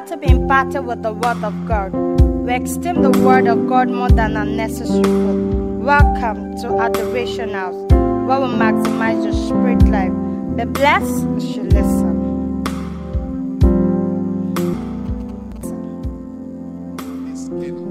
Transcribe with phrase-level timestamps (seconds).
[0.00, 1.92] to be imparted with the Word of God.
[1.92, 5.82] We esteem the Word of God more than our necessary food.
[5.82, 10.12] Welcome to Adoration House, where we maximize your spirit life.
[10.56, 12.22] Be blessed as you listen.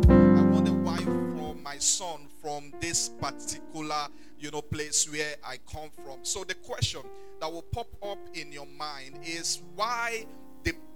[0.09, 4.07] I want a wife for my son from this particular,
[4.39, 6.19] you know, place where I come from.
[6.23, 7.01] So the question
[7.39, 10.25] that will pop up in your mind is why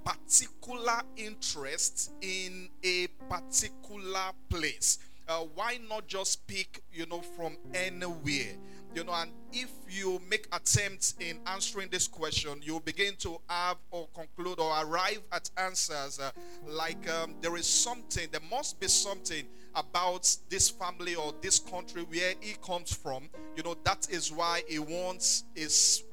[0.05, 4.99] particular interest in a particular place?
[5.27, 8.53] Uh, why not just pick, you know, from anywhere?
[8.93, 13.77] You know, and if you make attempts in answering this question, you'll begin to have
[13.91, 16.31] or conclude or arrive at answers uh,
[16.65, 22.03] like um, there is something, there must be something about this family or this country
[22.03, 23.27] where he comes from.
[23.57, 26.03] You know, that is why he wants his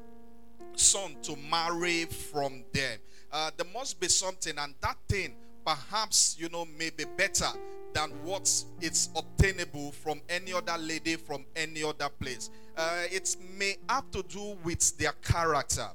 [0.75, 2.99] son to marry from them.
[3.33, 7.49] Uh, there must be something, and that thing perhaps you know may be better
[7.95, 8.43] than what
[8.81, 12.51] is obtainable from any other lady from any other place.
[12.77, 15.89] Uh, it may have to do with their character.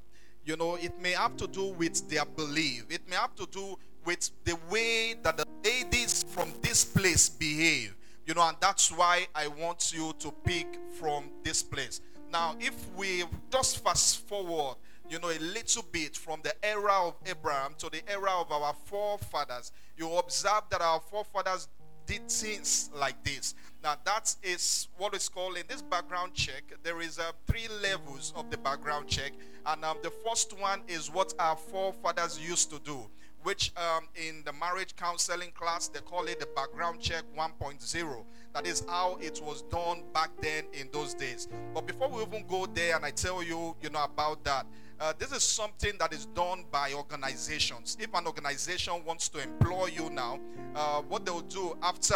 [0.46, 2.86] You know, it may have to do with their belief.
[2.90, 7.96] It may have to do with the way that the ladies from this place behave.
[8.26, 10.68] You know, and that's why I want you to pick
[11.00, 12.02] from this place.
[12.32, 14.76] Now, if we just fast forward,
[15.10, 18.74] you know, a little bit from the era of Abraham to the era of our
[18.86, 21.68] forefathers, you observe that our forefathers
[22.06, 23.54] did things like this.
[23.84, 26.64] Now, that is what is called in this background check.
[26.84, 29.34] There is uh, three levels of the background check,
[29.66, 33.10] and um, the first one is what our forefathers used to do
[33.48, 38.26] which um, in the marriage counseling class they call it the background check 1.0.
[38.54, 41.48] That is how it was done back then in those days.
[41.74, 44.66] But before we even go there and I tell you, you know, about that,
[45.00, 47.98] uh, this is something that is done by organizations.
[48.00, 50.40] If an organization wants to employ you now,
[50.76, 52.16] uh, what they'll do after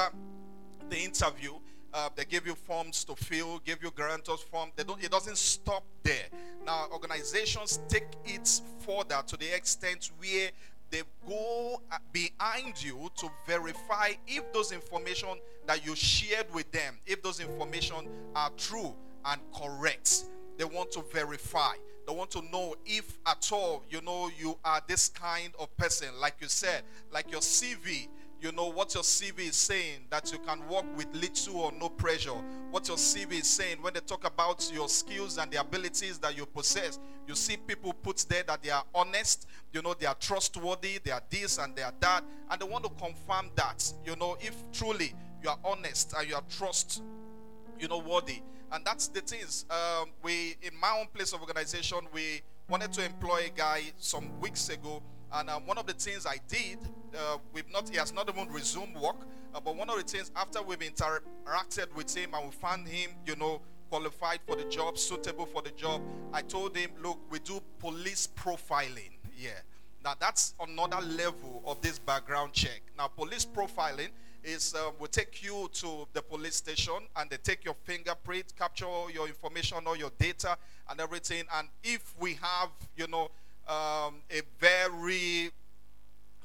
[0.89, 1.53] the interview,
[1.93, 4.71] uh, they give you forms to fill, give you guarantors form.
[4.75, 5.03] They don't.
[5.03, 6.25] It doesn't stop there.
[6.65, 10.51] Now, organizations take it further to the extent where
[10.89, 15.29] they go uh, behind you to verify if those information
[15.65, 18.93] that you shared with them, if those information are true
[19.25, 20.25] and correct.
[20.61, 21.73] They want to verify.
[22.05, 26.09] They want to know if at all, you know, you are this kind of person.
[26.19, 28.07] Like you said, like your CV
[28.41, 31.89] you know what your CV is saying that you can work with little or no
[31.89, 32.31] pressure.
[32.71, 36.35] What your CV is saying when they talk about your skills and the abilities that
[36.35, 36.97] you possess.
[37.27, 41.11] You see people put there that they are honest, you know, they are trustworthy, they
[41.11, 44.55] are this and they are that, and they want to confirm that, you know, if
[44.71, 47.03] truly you are honest and you are trust,
[47.79, 48.41] you know, worthy.
[48.71, 49.65] And that's the things.
[49.69, 54.39] Um, we in my own place of organization, we wanted to employ a guy some
[54.39, 55.01] weeks ago
[55.33, 56.79] and uh, one of the things I did,
[57.15, 59.15] uh, we've not, he has not even resumed work.
[59.53, 63.11] Uh, but one of the things after we've interacted with him and we found him,
[63.25, 66.01] you know, qualified for the job, suitable for the job,
[66.33, 69.11] I told him, look, we do police profiling.
[69.37, 69.51] Yeah.
[70.03, 72.81] Now that's another level of this background check.
[72.97, 74.09] Now, police profiling
[74.43, 78.85] is uh, we take you to the police station and they take your fingerprint, capture
[78.85, 80.57] all your information, all your data
[80.89, 81.43] and everything.
[81.57, 83.29] And if we have, you know,
[83.67, 85.51] um, a very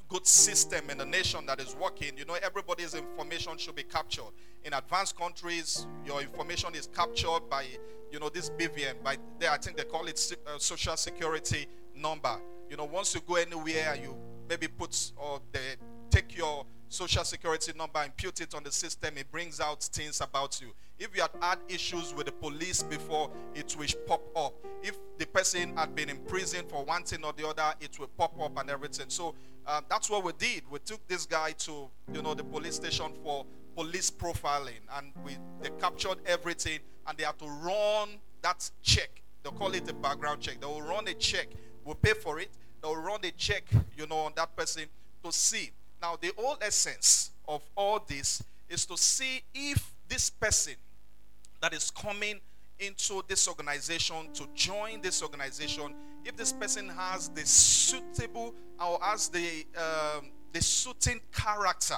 [0.09, 2.17] good system in the nation that is working.
[2.17, 4.31] You know, everybody's information should be captured.
[4.63, 7.65] In advanced countries, your information is captured by,
[8.11, 9.03] you know, this BVN.
[9.03, 12.37] By there, I think they call it uh, social security number.
[12.69, 14.15] You know, once you go anywhere, you
[14.49, 15.75] maybe put or they
[16.09, 20.59] take your social security number, impute it on the system, it brings out things about
[20.61, 20.67] you.
[20.99, 24.53] If you had had issues with the police before, it will pop up.
[24.81, 28.07] If the person had been in prison for one thing or the other, it will
[28.07, 29.09] pop up and everything.
[29.09, 30.63] So uh, that's what we did.
[30.69, 35.37] We took this guy to, you know, the police station for police profiling, and we
[35.61, 38.09] they captured everything, and they had to run
[38.41, 39.21] that check.
[39.43, 40.59] They call it a background check.
[40.59, 41.49] They will run a check.
[41.83, 42.49] We'll pay for it.
[42.81, 44.85] They will run a check, you know, on that person
[45.23, 45.71] to see
[46.01, 50.73] now, the whole essence of all this is to see if this person
[51.61, 52.39] that is coming
[52.79, 59.29] into this organization to join this organization, if this person has the suitable or has
[59.29, 61.97] the um, the suiting character,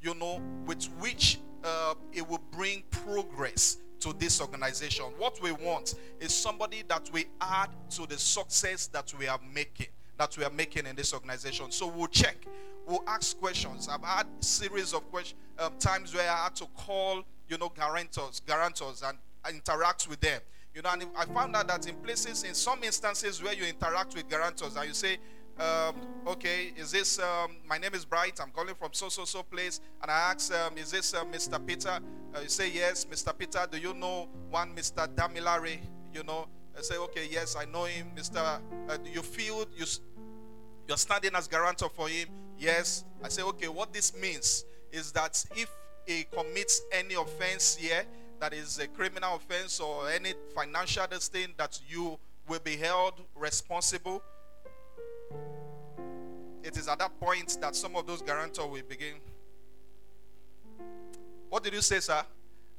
[0.00, 5.06] you know, with which uh, it will bring progress to this organization.
[5.18, 9.88] What we want is somebody that we add to the success that we are making,
[10.18, 11.70] that we are making in this organization.
[11.70, 12.36] So we'll check
[12.86, 13.88] will ask questions.
[13.88, 15.02] I've had series of
[15.58, 19.18] um, times where I had to call, you know, guarantors, guarantors, and
[19.54, 20.40] interact with them.
[20.74, 24.14] You know, and I found out that in places, in some instances where you interact
[24.14, 25.18] with guarantors and you say,
[25.58, 25.94] um,
[26.26, 29.80] okay, is this, um, my name is Bright, I'm calling from so, so, so place.
[30.02, 31.64] And I ask, um, is this uh, Mr.
[31.64, 32.00] Peter?
[32.34, 33.36] Uh, you say, yes, Mr.
[33.38, 33.64] Peter.
[33.70, 35.06] Do you know one Mr.
[35.14, 35.78] Damilare?
[36.12, 38.10] You know, I say, okay, yes, I know him.
[38.16, 38.58] Mr.
[38.88, 39.86] Uh, you feel you,
[40.88, 42.28] you're standing as guarantor for him?
[42.58, 43.04] Yes.
[43.22, 45.70] I say, okay, what this means is that if
[46.06, 48.04] he commits any offense here,
[48.40, 52.18] that is a criminal offense or any financial thing that you
[52.48, 54.22] will be held responsible
[56.64, 59.14] it is at that point that some of those guarantors will begin.
[61.50, 62.22] What did you say, sir?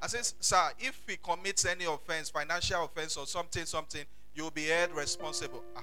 [0.01, 4.66] I said, sir, if he commits any offense, financial offense or something, something, you'll be
[4.66, 5.63] held responsible.
[5.77, 5.81] Ah.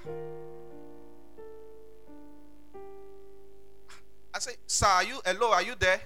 [4.43, 5.53] Said, sir, are you hello?
[5.53, 6.01] Are you there?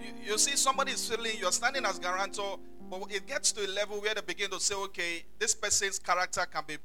[0.00, 3.68] you, you see, somebody is feeling you're standing as guarantor but it gets to a
[3.72, 6.78] level where they begin to say, okay, this person's character can be,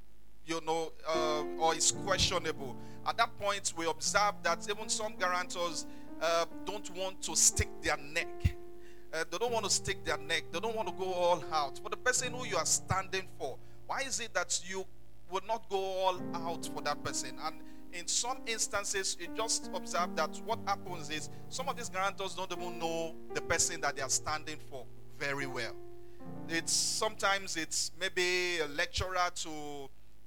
[0.45, 2.75] you know, uh, or is questionable.
[3.07, 5.86] At that point, we observe that even some guarantors
[6.21, 8.57] uh, don't want to stick their neck.
[9.13, 10.44] Uh, they don't want to stick their neck.
[10.51, 11.80] They don't want to go all out.
[11.81, 13.57] For the person who you are standing for,
[13.88, 14.86] why is it that you
[15.31, 17.38] would not go all out for that person?
[17.44, 17.56] And
[17.94, 22.51] in some instances, you just observe that what happens is some of these guarantors don't
[22.51, 24.86] even know the person that they are standing for
[25.19, 25.75] very well.
[26.48, 29.50] It's sometimes it's maybe a lecturer to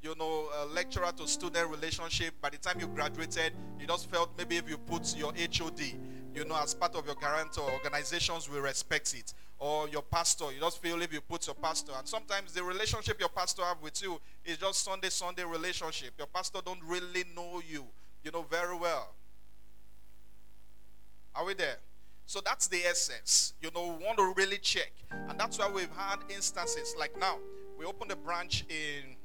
[0.02, 2.34] you know a lecturer to student relationship.
[2.40, 5.80] By the time you graduated you just felt maybe if you put your hod
[6.34, 9.32] you know as part of your guarantor organizations will respect it
[9.64, 13.18] or your pastor you just feel if you put your pastor and sometimes the relationship
[13.18, 17.62] your pastor have with you is just sunday sunday relationship your pastor don't really know
[17.66, 17.84] you
[18.22, 19.14] you know very well
[21.34, 21.78] are we there
[22.26, 23.52] so that's the essence.
[23.60, 24.92] You know, we want to really check.
[25.10, 27.38] And that's why we've had instances like now.
[27.78, 29.16] We opened a branch in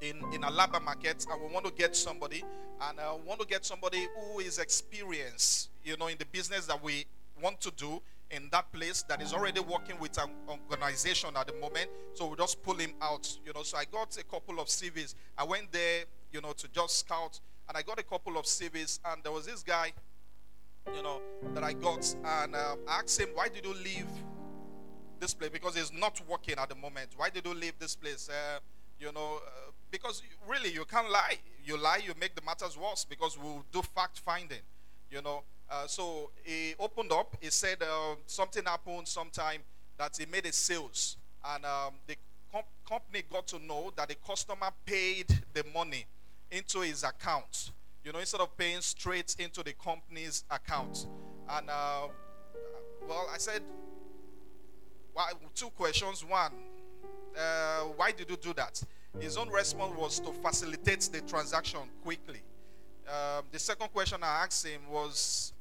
[0.00, 2.42] in, in Alaba market and we want to get somebody
[2.80, 6.82] and uh, want to get somebody who is experienced, you know, in the business that
[6.82, 7.04] we
[7.40, 8.00] want to do
[8.30, 11.88] in that place that is already working with an organization at the moment.
[12.14, 13.62] So we just pull him out, you know.
[13.62, 15.14] So I got a couple of CVs.
[15.36, 19.00] I went there, you know, to just scout and I got a couple of CVs
[19.04, 19.92] and there was this guy
[20.94, 21.20] you know,
[21.54, 22.14] that I got.
[22.24, 24.08] And um, I asked him, why did you leave
[25.18, 25.50] this place?
[25.50, 27.10] Because it's not working at the moment.
[27.16, 28.28] Why did you leave this place?
[28.28, 28.58] Uh,
[28.98, 31.38] you know, uh, because really you can't lie.
[31.64, 34.62] You lie, you make the matters worse because we'll do fact finding,
[35.10, 35.42] you know.
[35.70, 37.36] Uh, so he opened up.
[37.40, 39.60] He said uh, something happened sometime
[39.98, 42.16] that he made a sales, and um, the
[42.52, 46.06] com- company got to know that the customer paid the money
[46.50, 47.70] into his account
[48.04, 51.06] you know, instead of paying straight into the company's account.
[51.48, 52.08] And, uh,
[53.08, 53.62] well, I said,
[55.14, 56.24] well, two questions.
[56.24, 56.52] One,
[57.36, 58.82] uh, why did you do that?
[59.18, 62.42] His own response was to facilitate the transaction quickly.
[63.06, 65.52] Um, the second question I asked him was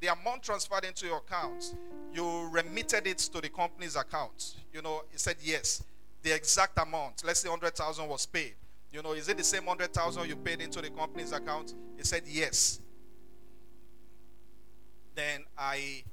[0.00, 1.74] the amount transferred into your account,
[2.12, 4.56] you remitted it to the company's account.
[4.72, 5.82] You know, he said yes.
[6.22, 8.54] The exact amount, let's say 100,000 was paid.
[8.92, 11.74] You know, is it the same 100,000 you paid into the company's account?
[11.96, 12.80] He said, Yes.
[15.14, 16.04] Then I,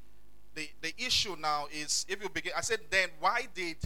[0.56, 3.78] the, the issue now is if you begin, I said, Then why did,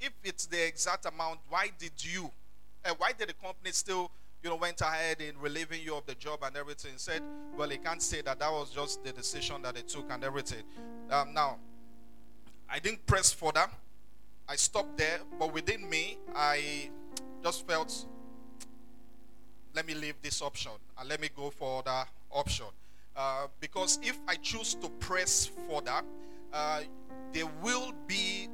[0.00, 2.30] if it's the exact amount, why did you,
[2.84, 4.10] uh, why did the company still,
[4.42, 6.92] you know, went ahead in relieving you of the job and everything?
[6.96, 7.22] Said,
[7.56, 10.62] Well, he can't say that that was just the decision that they took and everything.
[11.10, 11.58] Um, now,
[12.68, 13.66] I didn't press further.
[14.48, 16.90] I stopped there, but within me, I
[17.42, 18.06] just felt,
[19.74, 22.66] let me leave this option and let me go for the option.
[23.16, 26.00] Uh, because if I choose to press further,
[26.52, 26.80] uh,
[27.32, 28.48] there will be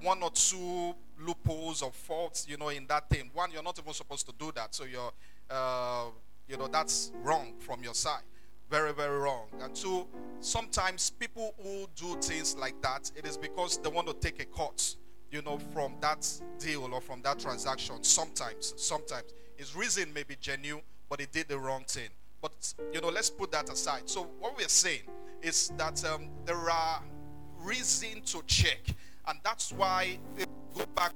[0.00, 3.30] one or two loopholes or faults, you know, in that thing.
[3.32, 5.12] One, you're not even supposed to do that, so you're,
[5.50, 6.06] uh,
[6.48, 8.22] you know, that's wrong from your side.
[8.70, 9.46] Very, very wrong.
[9.60, 10.06] And two,
[10.40, 14.46] sometimes people who do things like that, it is because they want to take a
[14.46, 14.96] cut
[15.32, 18.04] you know, from that deal or from that transaction.
[18.04, 19.32] Sometimes, sometimes.
[19.56, 22.10] His reason may be genuine, but he did the wrong thing.
[22.40, 24.02] But, you know, let's put that aside.
[24.10, 25.02] So, what we're saying
[25.40, 27.02] is that um, there are
[27.60, 28.80] reason to check.
[29.26, 30.18] And that's why,
[30.74, 31.12] go back,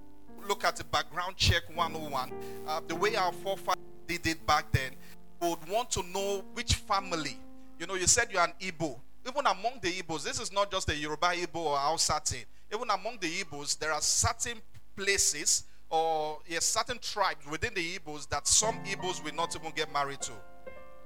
[0.49, 2.33] look at the background check 101.
[2.66, 4.92] Uh, the way our forefathers did back then,
[5.40, 7.36] would want to know which family.
[7.78, 8.98] You know, you said you're an Igbo.
[9.28, 12.90] Even among the Igbos, this is not just a Yoruba Igbo or Hausa thing even
[12.90, 14.58] among the Igbos, there are certain
[14.96, 19.92] places or yes, certain tribes within the Igbos that some Igbos will not even get
[19.92, 20.32] married to.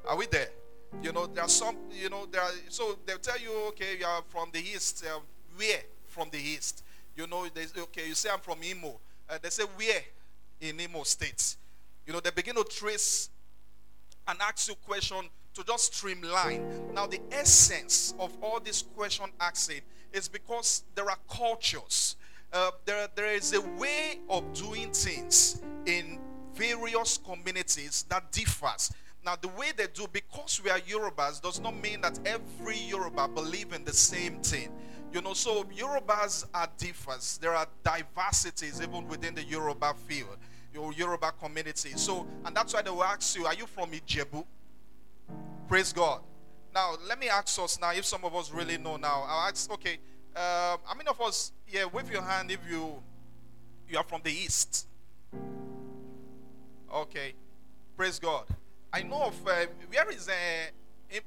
[0.08, 0.48] Are we there?
[1.02, 4.06] You know, there are some, you know, there are, so they'll tell you, okay, you
[4.06, 5.04] are from the east.
[5.06, 5.20] Uh,
[5.56, 6.82] where from the east?
[7.16, 8.98] You know, they, okay, you say I'm from Imo.
[9.28, 10.02] Uh, they say, where?
[10.60, 11.56] in Imo State.
[12.10, 13.30] You know, they begin to trace
[14.26, 15.18] and ask you question
[15.54, 16.92] to just streamline.
[16.92, 22.16] Now, the essence of all this question asking is because there are cultures.
[22.52, 26.18] Uh, there, there is a way of doing things in
[26.52, 28.90] various communities that differs.
[29.24, 33.28] Now, the way they do, because we are Yorubas, does not mean that every Yoruba
[33.28, 34.70] believe in the same thing.
[35.12, 37.38] You know, so Yorubas are differs.
[37.38, 40.38] There are diversities even within the Yoruba field,
[40.72, 41.90] your Yoruba community.
[41.96, 44.44] So, and that's why they will ask you, are you from Ijebu?
[45.68, 46.20] Praise God.
[46.74, 49.70] Now, let me ask us now, if some of us really know now, I'll ask,
[49.72, 49.94] okay,
[50.36, 53.02] um, how many of us, yeah, wave your hand if you
[53.90, 54.86] you are from the east.
[56.92, 57.34] Okay,
[57.96, 58.44] praise God.
[58.92, 61.20] I know of uh, where is uh,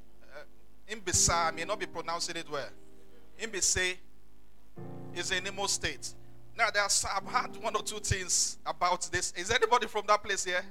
[0.90, 1.30] Imbisa.
[1.30, 2.70] Uh, I may not be pronouncing it well.
[3.42, 3.96] Imbise
[5.16, 6.14] is in Imo State.
[6.58, 9.34] Now, there's, I've heard one or two things about this.
[9.36, 10.64] Is anybody from that place here?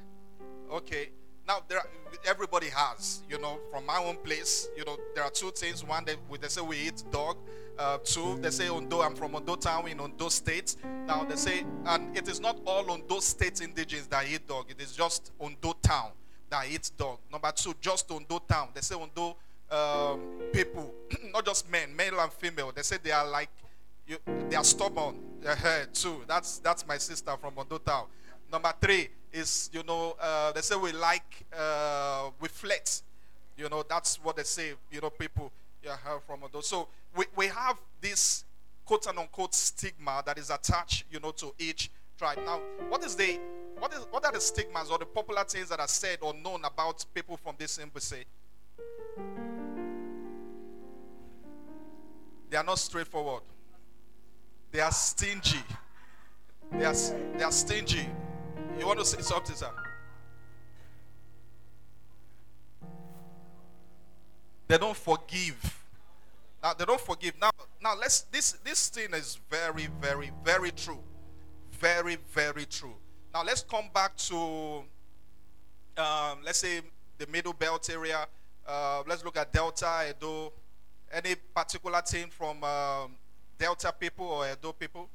[0.71, 1.11] Okay.
[1.47, 1.87] Now, there are,
[2.25, 5.83] everybody has, you know, from my own place, you know, there are two things.
[5.85, 7.37] One, they, they say we eat dog.
[7.77, 10.77] Uh, two, they say Ondo, I'm from Ondo town in Ondo state.
[11.07, 14.67] Now, they say, and it is not all Ondo state indigenous that eat dog.
[14.69, 16.11] It is just Ondo town
[16.51, 17.19] that eats dog.
[17.31, 18.69] Number two, just Ondo town.
[18.75, 19.37] They say Ondo
[19.71, 20.21] um,
[20.53, 20.95] people,
[21.33, 22.71] not just men, male and female.
[22.75, 23.51] They say they are like,
[24.13, 25.17] you, they are stubborn
[25.93, 26.23] too.
[26.29, 28.07] That's that's my sister from Ondo town.
[28.51, 33.03] Number three is, you know, uh, they say we like, uh, we flex.
[33.57, 35.51] You know, that's what they say, you know, people
[35.83, 36.61] yeah, from Ondo.
[36.61, 38.45] So we, we have this
[38.85, 42.39] quote unquote stigma that is attached, you know, to each tribe.
[42.45, 43.39] Now, what is the
[43.79, 46.65] what is what are the stigmas or the popular things that are said or known
[46.65, 48.25] about people from this embassy?
[52.51, 53.43] They are not straightforward.
[54.73, 55.59] They are stingy.
[56.73, 56.95] They are,
[57.37, 58.09] they are stingy.
[58.79, 59.71] You want to say something, sir?
[64.67, 65.79] They don't forgive.
[66.63, 67.35] Now they don't forgive.
[67.39, 67.51] Now,
[67.83, 71.01] now let's this this thing is very, very, very true.
[71.73, 72.95] Very, very true.
[73.35, 74.85] Now let's come back to
[75.99, 76.81] um, let's say
[77.19, 78.27] the middle belt area.
[78.67, 80.55] Uh, let's look at Delta, Edo.
[81.13, 83.17] Any particular thing from um,
[83.63, 85.09] Delta people or Edo people?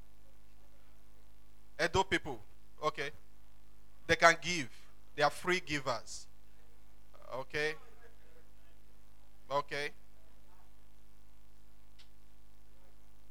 [1.83, 2.39] Edo people.
[2.81, 3.09] Okay.
[4.07, 4.69] They can give.
[5.17, 6.27] They are free givers.
[7.35, 7.73] Okay.
[9.51, 9.89] Okay.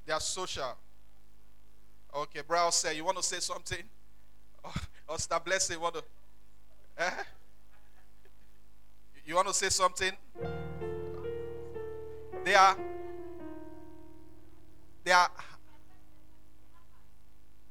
[0.04, 0.76] They are social.
[2.14, 3.85] Okay, bro, say you want to say something?
[4.64, 4.73] Or,
[5.08, 6.02] or Star Blessing to?
[6.99, 7.11] Eh?
[9.25, 10.12] You want to say something?
[12.44, 12.76] They are.
[15.06, 15.30] They are.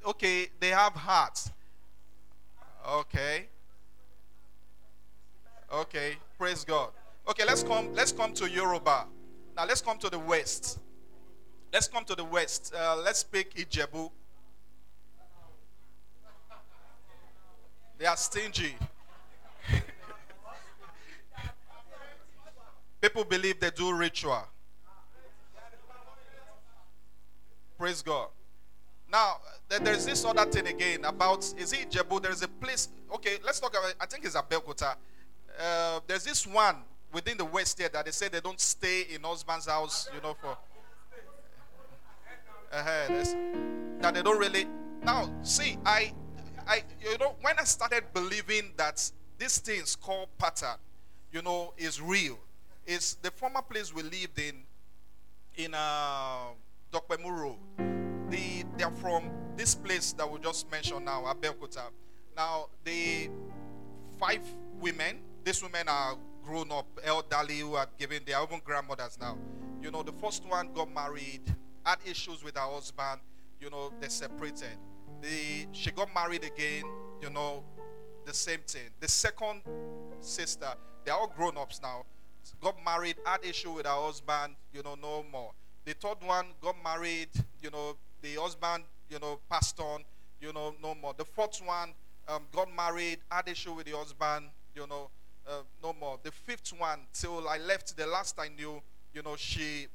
[0.06, 1.50] Okay, they have hearts.
[2.88, 3.48] Okay.
[5.70, 6.16] Okay.
[6.38, 6.92] Praise God.
[7.28, 7.92] Okay, let's come.
[7.92, 9.04] Let's come to Yoruba.
[9.54, 10.78] Now let's come to the west.
[11.74, 12.72] Let's come to the west.
[12.74, 14.10] Uh, let's speak Ijebu.
[17.98, 18.76] They are stingy.
[23.02, 24.42] People believe they do ritual.
[27.78, 28.28] Praise God.
[29.10, 29.36] Now,
[29.68, 32.22] there's this other thing again about is it Jebu?
[32.22, 32.88] There's a place.
[33.14, 33.94] Okay, let's talk about.
[34.00, 34.94] I think it's Abeokuta.
[35.58, 36.76] Uh, there's this one
[37.12, 40.08] within the West here that they say they don't stay in husband's house.
[40.14, 40.56] You know, for
[42.72, 42.84] uh,
[44.00, 44.66] that they don't really.
[45.02, 46.12] Now, see, I,
[46.66, 50.76] I, you know, when I started believing that these things called pattern,
[51.32, 52.38] you know, is real,
[52.86, 54.62] is the former place we lived in,
[55.56, 56.48] in uh,
[56.92, 57.56] Dokpemuru
[58.30, 61.84] the they are from this place that we just mentioned now, Abeokuta.
[62.36, 63.30] Now, the
[64.18, 64.42] five
[64.80, 69.38] women, these women are grown up, elderly, who are given, they are even grandmothers now.
[69.80, 71.42] You know, the first one got married,
[71.84, 73.20] had issues with her husband,
[73.60, 74.76] you know, they separated.
[75.22, 76.84] The, she got married again,
[77.22, 77.64] you know,
[78.26, 78.90] the same thing.
[79.00, 79.62] The second
[80.20, 80.74] sister,
[81.04, 82.04] they're all grown ups now,
[82.60, 85.52] got married, had issue with her husband, you know, no more.
[85.86, 87.28] The third one got married,
[87.62, 90.02] you know, the husband, you know, passed on,
[90.40, 91.14] you know, no more.
[91.16, 91.94] The fourth one
[92.28, 95.10] um, got married, had issue with the husband, you know,
[95.48, 96.18] uh, no more.
[96.24, 98.82] The fifth one, till I left, the last I knew,
[99.14, 99.86] you know, she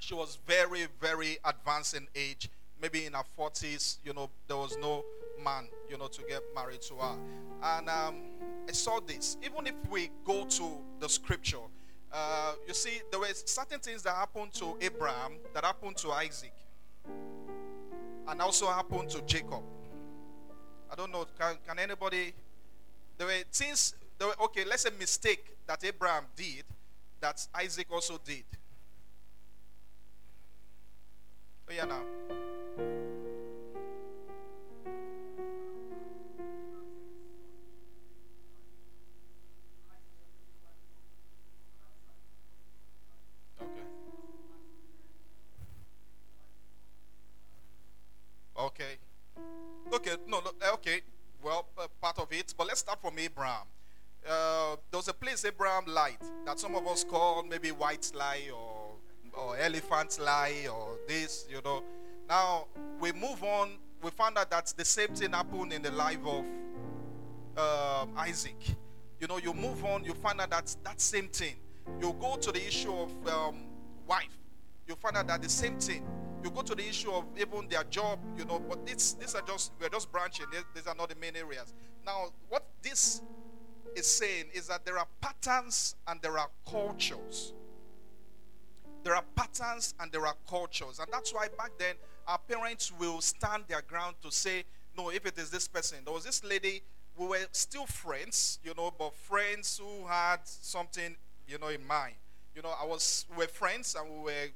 [0.00, 4.76] she was very, very advanced in age, maybe in her 40s, you know, there was
[4.76, 5.02] no
[5.42, 7.16] man, you know, to get married to her.
[7.62, 8.16] And um,
[8.68, 9.38] I saw this.
[9.42, 11.64] Even if we go to the scripture,
[12.16, 16.54] uh, you see, there were certain things that happened to Abraham that happened to Isaac
[18.26, 19.62] and also happened to Jacob.
[20.90, 21.26] I don't know.
[21.38, 22.32] Can, can anybody?
[23.18, 23.94] There were things.
[24.18, 26.64] There were, okay, let's say mistake that Abraham did,
[27.20, 28.44] that Isaac also did.
[31.68, 32.00] Oh yeah, now.
[52.46, 52.54] It.
[52.56, 53.66] But let's start from Abraham.
[54.28, 58.50] Uh, there was a place Abraham lied that some of us call maybe white lie
[58.54, 58.72] or
[59.32, 61.46] or elephant lie or this.
[61.50, 61.82] You know.
[62.28, 62.66] Now
[63.00, 63.78] we move on.
[64.02, 66.44] We found out that the same thing happened in the life of
[67.56, 68.76] um, Isaac.
[69.20, 70.04] You know, you move on.
[70.04, 71.54] You find out that that same thing.
[72.00, 73.62] You go to the issue of um,
[74.06, 74.36] wife.
[74.88, 76.04] You find out that the same thing
[76.46, 79.42] you go to the issue of even their job, you know, but this, these are
[79.42, 80.46] just, we're just branching.
[80.74, 81.74] These, are not the main areas.
[82.04, 83.20] Now, what this
[83.96, 87.52] is saying is that there are patterns and there are cultures.
[89.02, 91.00] There are patterns and there are cultures.
[91.00, 91.96] And that's why back then,
[92.28, 94.62] our parents will stand their ground to say,
[94.96, 95.98] no, if it is this person.
[96.04, 96.82] There was this lady,
[97.16, 101.16] we were still friends, you know, but friends who had something,
[101.48, 102.14] you know, in mind.
[102.54, 104.48] You know, I was, we were friends and we were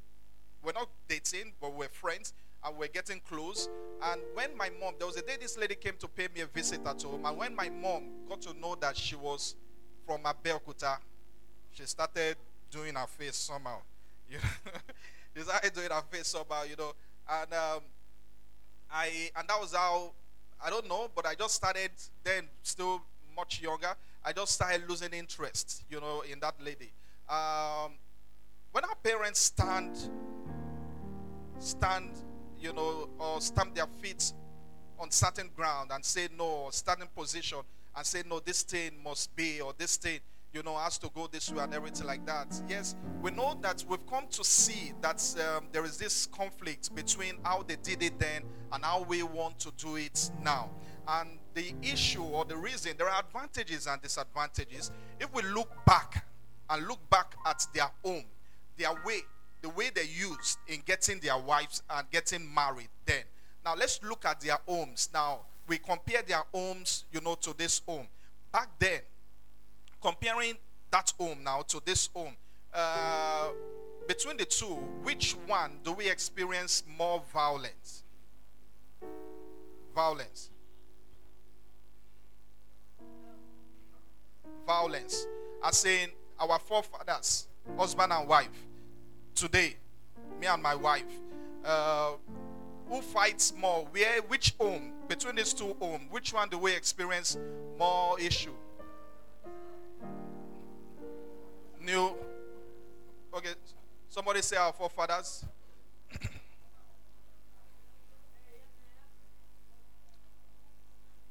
[0.63, 2.33] we're not dating, but we're friends
[2.65, 3.69] and we're getting close.
[4.03, 6.47] And when my mom, there was a day this lady came to pay me a
[6.47, 9.55] visit at home, and when my mom got to know that she was
[10.07, 10.99] from Abeokuta,
[11.73, 12.37] she started
[12.71, 13.79] doing her face somehow.
[14.31, 14.71] You know,
[15.37, 16.93] she started doing her face somehow, you know.
[17.29, 17.81] And um,
[18.93, 20.13] I and that was how
[20.65, 21.91] I don't know, but I just started
[22.23, 23.03] then, still
[23.35, 23.95] much younger.
[24.25, 26.93] I just started losing interest, you know, in that lady.
[27.29, 27.93] Um,
[28.73, 29.97] when our parents stand
[31.61, 32.11] stand,
[32.59, 34.33] you know, or stamp their feet
[34.99, 36.71] on certain ground and say no, or
[37.17, 37.59] position
[37.97, 40.21] and say no, this thing must be, or this thing,
[40.53, 42.49] you know, has to go this way and everything like that.
[42.69, 45.23] Yes, we know that we've come to see that
[45.57, 48.43] um, there is this conflict between how they did it then
[48.73, 50.71] and how we want to do it now.
[51.07, 54.91] And the issue or the reason, there are advantages and disadvantages.
[55.19, 56.27] If we look back
[56.69, 58.25] and look back at their home,
[58.77, 59.23] their way
[59.63, 63.23] the way they used in getting their wives and getting married then.
[63.65, 65.11] Now let's look at their homes.
[65.13, 68.07] Now we compare their homes, you know, to this home.
[68.53, 69.01] Back then,
[70.01, 70.55] comparing
[70.91, 72.35] that home now to this home,
[72.73, 73.49] uh,
[74.09, 78.03] between the two, which one do we experience more violence?
[79.95, 80.51] Violence.
[84.67, 85.27] Violence.
[85.63, 87.47] As in our forefathers,
[87.77, 88.49] husband and wife,
[89.35, 89.77] today,
[90.41, 91.05] me and my wife,
[91.65, 92.13] uh,
[92.89, 93.87] who fights more?
[93.91, 96.05] Where, which home between these two homes?
[96.11, 97.39] Which one do we experience
[97.79, 98.55] more issue?
[101.81, 102.15] New.
[103.33, 103.55] Okay,
[104.09, 105.45] somebody say our forefathers.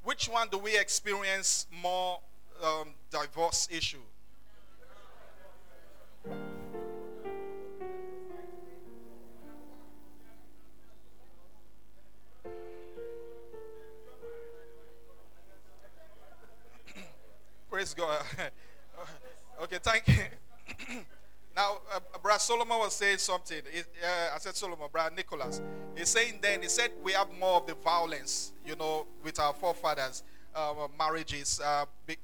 [0.02, 2.20] which one do we experience more
[2.64, 3.98] um, divorce issue?
[17.70, 18.20] Praise God.
[19.62, 20.24] okay, thank you.
[21.56, 23.58] now, uh, Brother Solomon was saying something.
[23.58, 25.62] uh, I said Solomon, Brother Nicholas.
[25.96, 29.54] He's saying then, he said we have more of the violence, you know, with our
[29.54, 31.60] forefathers' uh, marriages.
[31.64, 32.16] Uh, be,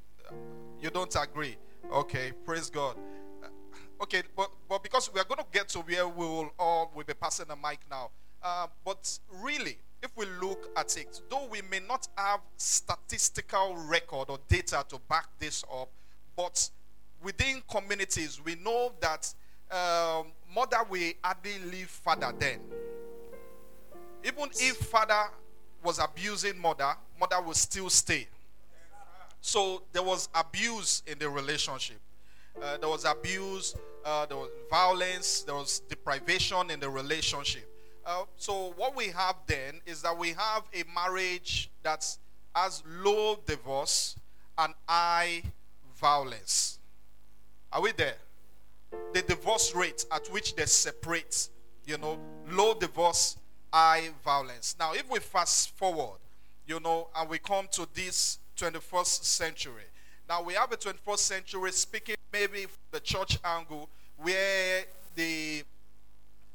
[0.80, 1.56] you don't agree.
[1.92, 2.96] Okay, praise God.
[3.40, 3.46] Uh,
[4.02, 7.04] okay, but, but because we are going to get to where we will all will
[7.04, 8.10] be passing the mic now.
[8.42, 14.30] Uh, but really, if we look at it, though we may not have statistical record
[14.30, 15.88] or data to back this up,
[16.36, 16.68] but
[17.22, 19.32] within communities, we know that
[19.70, 22.60] um, mother will hardly leave father then.
[24.24, 25.30] Even if father
[25.82, 28.26] was abusing mother, mother will still stay.
[29.40, 31.98] So there was abuse in the relationship.
[32.60, 37.70] Uh, there was abuse, uh, there was violence, there was deprivation in the relationship.
[38.06, 42.06] Uh, so what we have then is that we have a marriage that
[42.54, 44.14] has low divorce
[44.56, 45.42] and high
[46.00, 46.78] violence.
[47.72, 48.14] Are we there?
[49.12, 51.48] The divorce rate at which they separate,
[51.84, 52.16] you know,
[52.48, 53.38] low divorce,
[53.72, 54.76] high violence.
[54.78, 56.18] Now, if we fast forward,
[56.64, 59.82] you know, and we come to this 21st century.
[60.28, 65.62] Now we have a 21st century speaking maybe from the church angle where the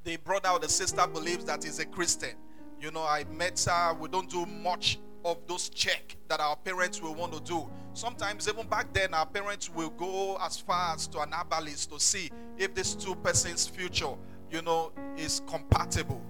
[0.04, 2.36] the brother or the sister believes that he's a Christian.
[2.80, 7.02] You know, I met her, we don't do much of those check that our parents
[7.02, 7.70] will want to do.
[7.94, 12.00] Sometimes even back then, our parents will go as far as to an herbalist to
[12.00, 14.14] see if this two persons' future,
[14.50, 16.22] you know, is compatible.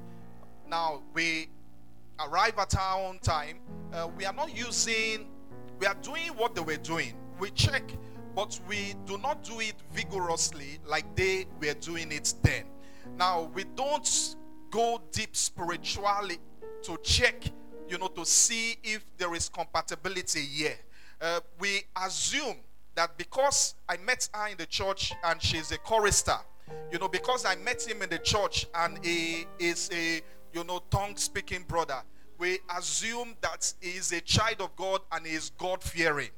[0.67, 1.47] Now we
[2.19, 3.59] arrive at our own time.
[3.93, 5.27] Uh, we are not using.
[5.79, 7.13] We are doing what they were doing.
[7.39, 7.83] We check,
[8.35, 12.65] but we do not do it vigorously like they were doing it then.
[13.21, 14.35] Now we don't
[14.71, 16.39] go deep spiritually
[16.81, 17.51] to check
[17.87, 20.77] you know, to see if there is compatibility here.
[21.21, 22.55] Uh, we assume
[22.95, 26.37] that because I met her in the church and she's a chorister,
[26.91, 30.81] you know, because I met him in the church and he is a, you know,
[30.89, 32.01] tongue speaking brother,
[32.39, 36.29] we assume that he is a child of God and he is God fearing.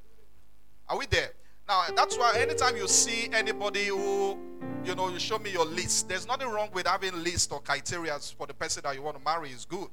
[0.89, 1.31] Are we there?
[1.67, 4.37] Now, that's why anytime you see anybody who,
[4.83, 8.17] you know, you show me your list, there's nothing wrong with having list or criteria
[8.37, 9.87] for the person that you want to marry is good.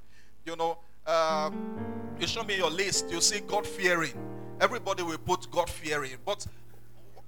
[0.44, 1.78] You know, um,
[2.18, 4.14] you show me your list, you see God fearing.
[4.60, 6.16] Everybody will put God fearing.
[6.24, 6.44] But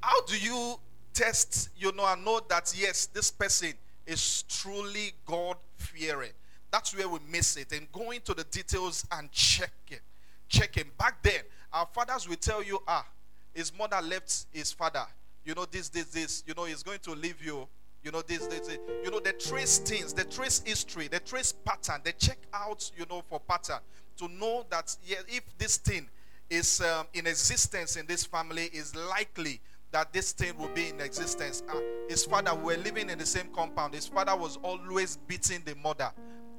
[0.03, 0.75] how do you
[1.15, 3.73] test, you know, and know that yes, this person
[4.07, 6.33] is truly God fearing?
[6.73, 7.71] That's where we miss it.
[7.73, 10.01] And going to the details and checking.
[10.49, 10.91] Checking.
[10.99, 13.07] Back then, our fathers will tell you, ah,
[13.55, 15.05] his mother left his father.
[15.45, 16.45] You know, this, this, this.
[16.47, 17.69] You know, he's going to leave you
[18.05, 21.53] you know, this, this, this, you know, they trace things, they trace history, they trace
[21.53, 23.79] pattern, they check out, you know, for pattern
[24.17, 26.09] to know that yeah, if this thing
[26.51, 29.61] is um, in existence in this family, is likely
[29.91, 31.63] that this thing will be in existence.
[31.69, 33.95] Uh, his father, we were living in the same compound.
[33.95, 36.11] His father was always beating the mother.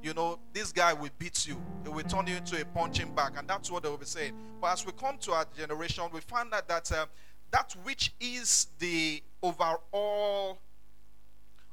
[0.03, 1.55] You know, this guy will beat you.
[1.83, 4.33] He will turn you into a punching bag, and that's what they will be saying.
[4.59, 7.05] But as we come to our generation, we find out that uh,
[7.51, 10.59] that which is the overall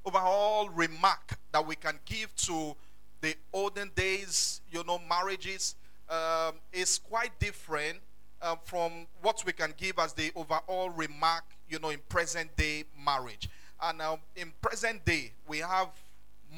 [0.04, 2.76] overall remark that we can give to
[3.20, 5.74] the olden days, you know, marriages
[6.08, 7.98] um, is quite different
[8.40, 12.84] uh, from what we can give as the overall remark, you know, in present day
[13.04, 13.48] marriage.
[13.82, 15.88] And uh, in present day, we have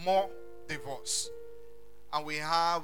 [0.05, 0.29] more
[0.69, 1.31] divorce.
[2.13, 2.83] And we have,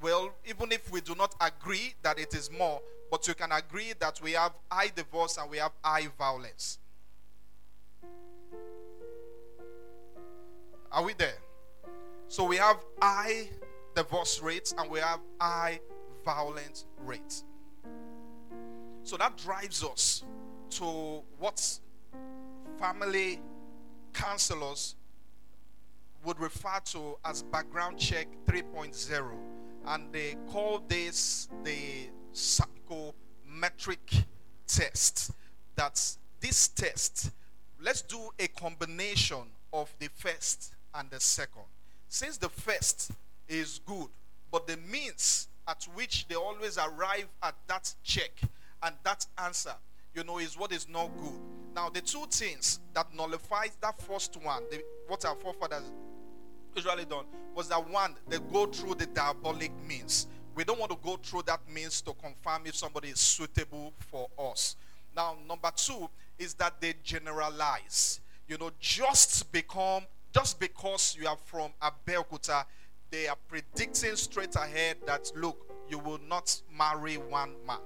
[0.00, 3.92] well, even if we do not agree that it is more, but you can agree
[3.98, 6.78] that we have high divorce and we have high violence.
[10.92, 11.38] Are we there?
[12.28, 13.48] So we have high
[13.94, 15.80] divorce rates and we have high
[16.24, 17.44] violent rates.
[19.02, 20.22] So that drives us
[20.70, 21.80] to what
[22.78, 23.40] family
[24.12, 24.94] counselors
[26.24, 29.30] would refer to as background check 3.0
[29.86, 34.12] and they call this the psychometric
[34.66, 35.32] test
[35.76, 37.30] that's this test
[37.82, 39.38] let's do a combination
[39.72, 41.62] of the first and the second.
[42.08, 43.12] Since the first
[43.48, 44.08] is good,
[44.50, 48.32] but the means at which they always arrive at that check
[48.82, 49.74] and that answer,
[50.14, 51.40] you know, is what is not good.
[51.74, 55.92] Now, the two things that nullifies that first one, the, what our forefathers
[56.74, 60.26] usually done, was that one, they go through the diabolic means.
[60.54, 64.28] We don't want to go through that means to confirm if somebody is suitable for
[64.38, 64.76] us.
[65.16, 68.20] Now, number two is that they generalize.
[68.48, 72.64] You know, just become just because you are from Abeokuta,
[73.10, 77.78] they are predicting straight ahead that look, you will not marry one man.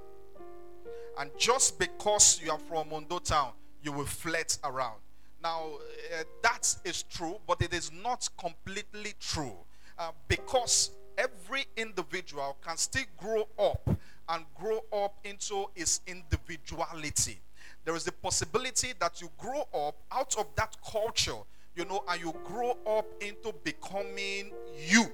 [1.18, 4.98] And just because you are from Ondo town, you will flirt around.
[5.44, 5.74] Now,
[6.18, 9.56] uh, that is true, but it is not completely true.
[9.96, 13.88] Uh, because every individual can still grow up
[14.28, 17.38] and grow up into his individuality.
[17.84, 21.36] There is the possibility that you grow up out of that culture
[21.76, 25.06] you know, and you grow up into becoming you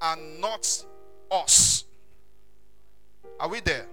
[0.00, 0.84] and not
[1.30, 1.84] us.
[3.38, 3.86] Are we there?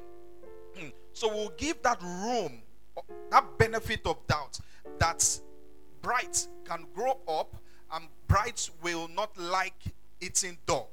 [0.78, 0.90] Hmm.
[1.14, 2.62] So we'll give that room,
[3.32, 4.60] that benefit of doubt
[5.00, 5.40] that
[6.02, 7.56] Bright can grow up
[7.94, 9.82] and Bright will not like
[10.22, 10.88] eating dog.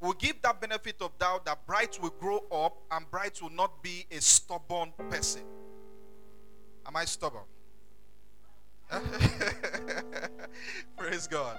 [0.00, 3.82] We'll give that benefit of doubt that Bright will grow up and Bright will not
[3.82, 5.42] be a stubborn person.
[6.86, 7.42] Am I stubborn?
[10.96, 11.58] Praise God.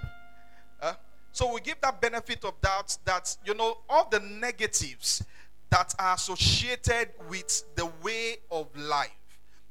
[0.80, 0.94] Uh,
[1.32, 5.22] so we give that benefit of doubt that, you know, all the negatives
[5.68, 9.19] that are associated with the way of life.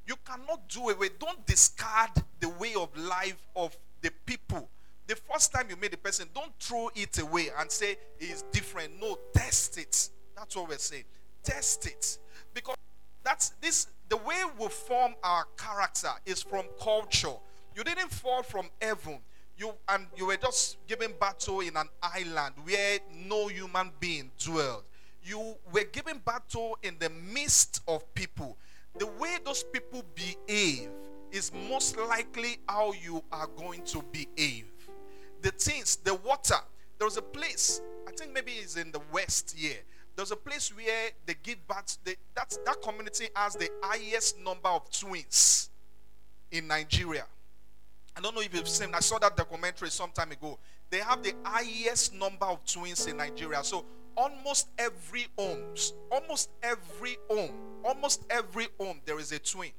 [0.10, 1.10] You cannot do away.
[1.20, 4.68] Don't discard the way of life of the people.
[5.06, 9.00] The first time you meet the person, don't throw it away and say it's different.
[9.00, 10.10] No, test it.
[10.36, 11.04] That's what we're saying.
[11.44, 12.18] Test it.
[12.56, 12.76] Because
[13.24, 17.36] that's this the way we form our character is from culture.
[17.76, 19.20] You didn't fall from heaven.
[19.60, 24.86] You and you were just given battle in an island where no human being dwelled.
[25.24, 28.58] you were given battle in the midst of people.
[29.00, 30.90] The way those people behave
[31.32, 34.66] is most likely how you are going to behave.
[35.42, 36.56] The things, the water,
[36.98, 39.78] there was a place, I think maybe it's in the west here.
[40.16, 41.98] There's a place where they give birth.
[42.36, 45.70] That's, that community has the highest number of twins
[46.52, 47.26] in Nigeria.
[48.18, 48.94] I don't know if you've seen.
[48.94, 50.60] I saw that documentary some time ago.
[50.90, 53.64] They have the highest number of twins in Nigeria.
[53.64, 53.86] So
[54.20, 57.54] almost every homes, almost every home,
[57.86, 59.72] almost every home, there is a twin.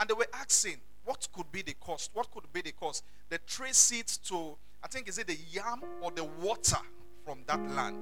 [0.00, 2.10] And they were asking, what could be the cost?
[2.12, 3.04] What could be the cost?
[3.28, 6.78] They trace it to, I think, is it the yam or the water
[7.24, 7.96] from that land?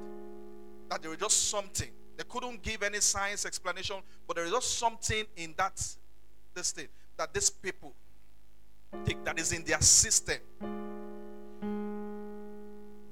[0.88, 1.90] That there is just something.
[2.16, 5.76] They couldn't give any science explanation, but there is just something in that
[6.54, 6.88] this thing
[7.18, 7.92] that these people
[9.04, 10.38] take that is in their system.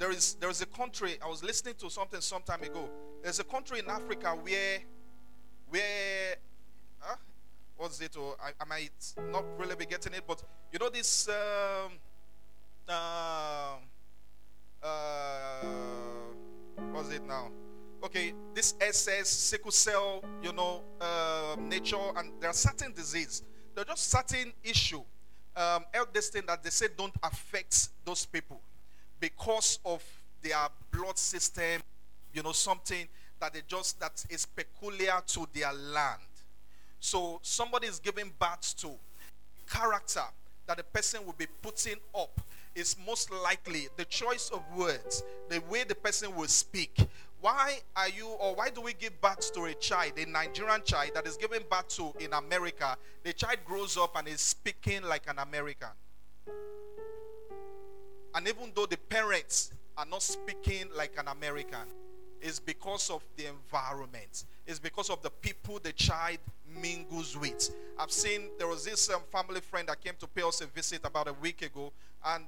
[0.08, 2.88] There is there is a country I was listening to something some time ago.
[3.22, 4.78] There's a country in Africa where
[5.68, 6.36] where
[7.02, 7.14] uh,
[7.76, 8.16] what's it?
[8.16, 10.42] Or I, I, might not really be getting it, but
[10.72, 11.92] you know this um,
[12.88, 13.74] uh,
[14.82, 15.66] uh,
[16.90, 17.50] what's it now?
[18.02, 23.42] Okay, this SS sickle cell, you know, uh, nature, and there are certain disease.
[23.74, 25.02] There are just certain issue,
[25.54, 28.62] um, health this thing that they say don't affect those people
[29.20, 30.02] because of
[30.42, 31.80] their blood system,
[32.32, 33.06] you know, something
[33.40, 36.20] that they just that is peculiar to their land.
[37.00, 38.90] So somebody is giving birth to
[39.70, 40.24] character
[40.66, 42.40] that the person will be putting up
[42.74, 47.06] is most likely the choice of words, the way the person will speak.
[47.40, 51.12] Why are you, or why do we give birth to a child, a Nigerian child
[51.14, 52.96] that is given birth to in America?
[53.24, 55.88] The child grows up and is speaking like an American.
[58.38, 61.88] And even though the parents are not speaking like an American,
[62.40, 66.38] it's because of the environment, it's because of the people the child
[66.80, 67.74] mingles with.
[67.98, 71.00] I've seen there was this um, family friend that came to pay us a visit
[71.02, 71.92] about a week ago,
[72.26, 72.44] and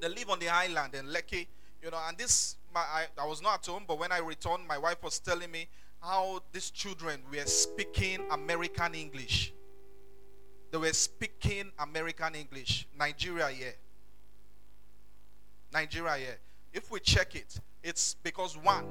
[0.00, 1.48] they live on the island in Lekki,
[1.82, 1.98] you know.
[2.06, 5.02] And this, my, I, I was not at home, but when I returned, my wife
[5.02, 5.66] was telling me
[6.00, 9.52] how these children were speaking American English.
[10.70, 12.86] They were speaking American English.
[12.96, 13.70] Nigeria, yeah.
[15.72, 16.34] Nigeria, yeah.
[16.72, 18.86] If we check it, it's because one,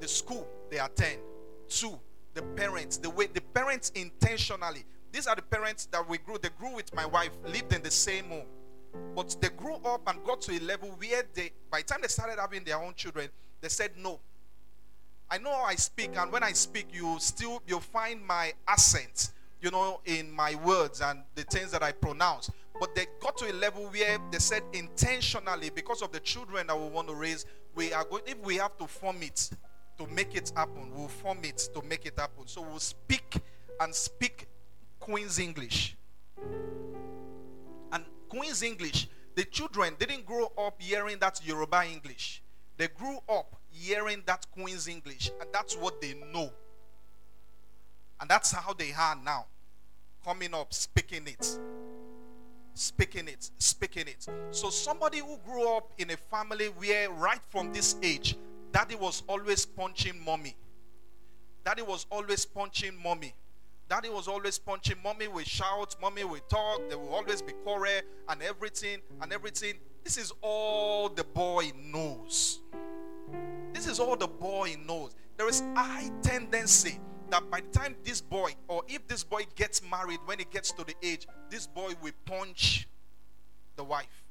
[0.00, 1.20] the school they attend,
[1.68, 1.98] two,
[2.34, 4.84] the parents, the way the parents intentionally.
[5.12, 6.38] These are the parents that we grew.
[6.38, 8.46] They grew with my wife, lived in the same home.
[9.14, 12.08] But they grew up and got to a level where they, by the time they
[12.08, 13.28] started having their own children,
[13.60, 14.20] they said, No.
[15.32, 19.30] I know I speak, and when I speak, you still you'll find my accent,
[19.62, 22.50] you know, in my words and the things that I pronounce.
[22.80, 26.80] But they got to a level where they said intentionally, because of the children that
[26.80, 29.50] we want to raise, we are going if we have to form it
[29.98, 30.90] to make it happen.
[30.94, 32.46] We'll form it to make it happen.
[32.46, 33.36] So we'll speak
[33.80, 34.48] and speak
[34.98, 35.94] Queen's English.
[37.92, 42.42] And Queen's English, the children didn't grow up hearing that Yoruba English.
[42.78, 46.50] They grew up hearing that Queen's English, and that's what they know.
[48.20, 49.46] And that's how they are now.
[50.24, 51.58] Coming up, speaking it.
[52.80, 54.26] Speaking it, speaking it.
[54.52, 58.38] So, somebody who grew up in a family where, right from this age,
[58.72, 60.56] Daddy was always punching mommy.
[61.62, 63.34] Daddy was always punching mommy.
[63.86, 64.96] Daddy was always punching.
[65.04, 66.80] Mommy will shout, mommy will talk.
[66.88, 69.74] There will always be quarrel and everything and everything.
[70.02, 72.60] This is all the boy knows.
[73.74, 75.14] This is all the boy knows.
[75.36, 76.98] There is high tendency
[77.30, 80.72] that by the time this boy, or if this boy gets married, when he gets
[80.72, 82.88] to the age, this boy will punch
[83.76, 84.24] the wife.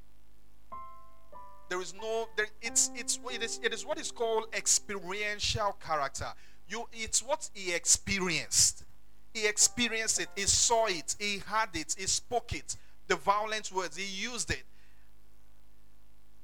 [1.68, 6.26] There is no, there, it's, it's, it is, it is what is called experiential character.
[6.68, 8.84] You, it's what he experienced.
[9.32, 10.28] He experienced it.
[10.34, 11.14] He saw it.
[11.18, 11.94] He had it.
[11.96, 12.76] He spoke it.
[13.06, 13.96] The violent words.
[13.96, 14.64] He used it.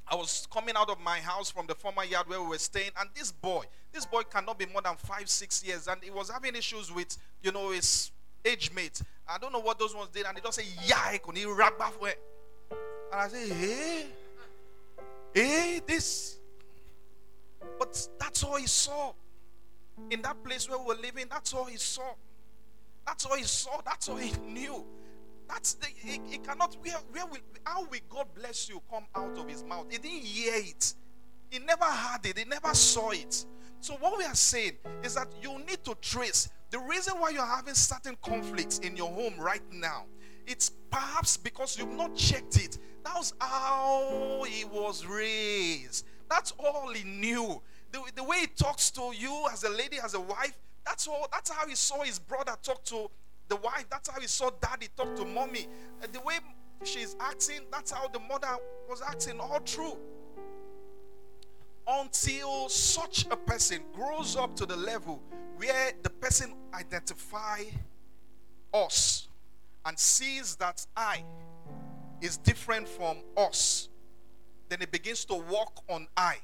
[0.09, 2.91] I was coming out of my house from the former yard where we were staying,
[3.01, 3.65] and this boy,
[3.97, 7.17] this boy cannot be more than five, six years, and he was having issues with,
[7.43, 8.13] you know, his
[8.45, 9.01] age mate.
[9.27, 12.15] I don't know what those ones did, and he just said, "Yeah, he rag And
[13.13, 14.07] I said, "Hey."
[15.35, 16.39] Hey, this.
[17.79, 19.13] But that's all he saw.
[20.11, 22.15] In that place where we were living, that's all he saw.
[23.07, 23.81] That's all he saw.
[23.85, 24.85] That's all he knew.
[25.49, 29.39] That's the he, he cannot where where will how will God bless you come out
[29.39, 29.87] of his mouth?
[29.91, 30.95] He didn't hear it.
[31.51, 32.39] He never heard it.
[32.39, 33.45] He never saw it.
[33.81, 37.47] So what we are saying is that you need to trace the reason why you're
[37.47, 40.05] having certain conflicts in your home right now.
[40.47, 42.79] It's perhaps because you've not checked it.
[43.05, 46.07] That's how he was raised.
[46.29, 47.63] That's all he knew.
[47.93, 51.29] the, the way he talks to you as a lady, as a wife, that's all.
[51.33, 53.11] That's how he saw his brother talk to
[53.49, 53.87] the wife.
[53.91, 55.67] That's how he saw daddy talk to mommy.
[56.13, 56.39] The way
[56.85, 58.57] she's acting, that's how the mother
[58.89, 59.97] was acting all through.
[61.89, 65.23] Until such a person grows up to the level
[65.57, 67.63] where the person identify
[68.75, 69.29] us
[69.85, 71.23] and sees that I
[72.21, 73.89] is different from us,
[74.69, 76.39] then it begins to walk on I.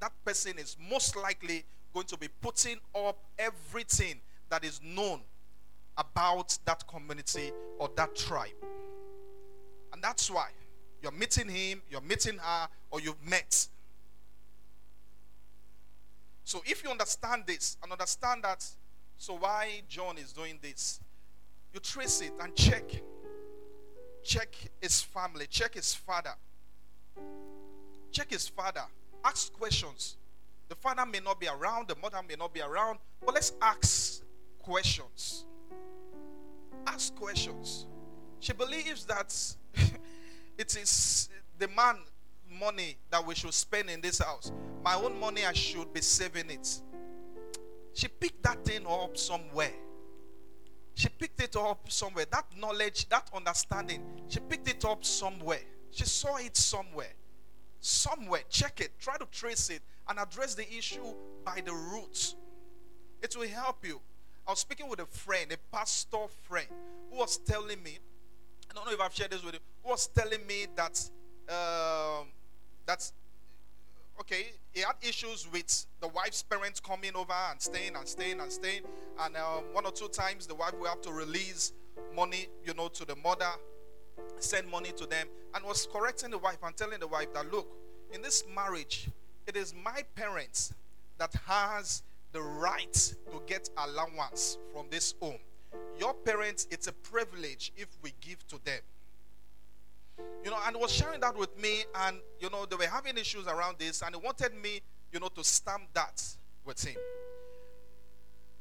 [0.00, 5.20] That person is most likely going to be putting up everything that is known
[5.96, 8.50] about that community or that tribe.
[9.92, 10.48] And that's why
[11.02, 13.68] you're meeting him, you're meeting her, or you've met.
[16.44, 18.64] So if you understand this and understand that,
[19.16, 21.00] so why John is doing this,
[21.72, 22.84] you trace it and check.
[24.22, 26.34] Check his family, check his father.
[28.10, 28.84] Check his father.
[29.24, 30.16] Ask questions.
[30.68, 34.22] The father may not be around, the mother may not be around, but let's ask
[34.58, 35.44] questions.
[36.86, 37.86] Ask questions.
[38.40, 39.34] She believes that
[40.58, 41.28] it is
[41.58, 41.98] the man
[42.58, 44.52] money that we should spend in this house.
[44.84, 46.80] My own money, I should be saving it.
[47.94, 49.72] She picked that thing up somewhere.
[50.94, 52.26] She picked it up somewhere.
[52.30, 55.62] That knowledge, that understanding, she picked it up somewhere.
[55.90, 57.12] She saw it somewhere.
[57.80, 58.42] Somewhere.
[58.50, 58.92] Check it.
[59.00, 61.14] Try to trace it and address the issue
[61.44, 62.34] by the roots.
[63.22, 64.00] It will help you.
[64.46, 66.68] I was speaking with a friend, a pastor friend,
[67.10, 67.98] who was telling me,
[68.70, 71.10] I don't know if I've shared this with you, who was telling me that
[71.48, 72.26] um,
[72.86, 73.12] that's
[74.20, 74.52] okay.
[74.72, 78.82] He had issues with the wife's parents coming over and staying and staying and staying,
[79.20, 81.72] and um, one or two times the wife will have to release
[82.14, 83.50] money, you know, to the mother,
[84.38, 87.68] send money to them, and was correcting the wife and telling the wife that look,
[88.12, 89.08] in this marriage,
[89.46, 90.72] it is my parents
[91.18, 95.38] that has the right to get allowance from this home.
[95.98, 98.80] Your parents, it's a privilege if we give to them.
[100.44, 103.46] You know, and was sharing that with me, and you know, they were having issues
[103.46, 104.80] around this, and he wanted me,
[105.12, 106.22] you know, to stamp that
[106.64, 106.96] with him.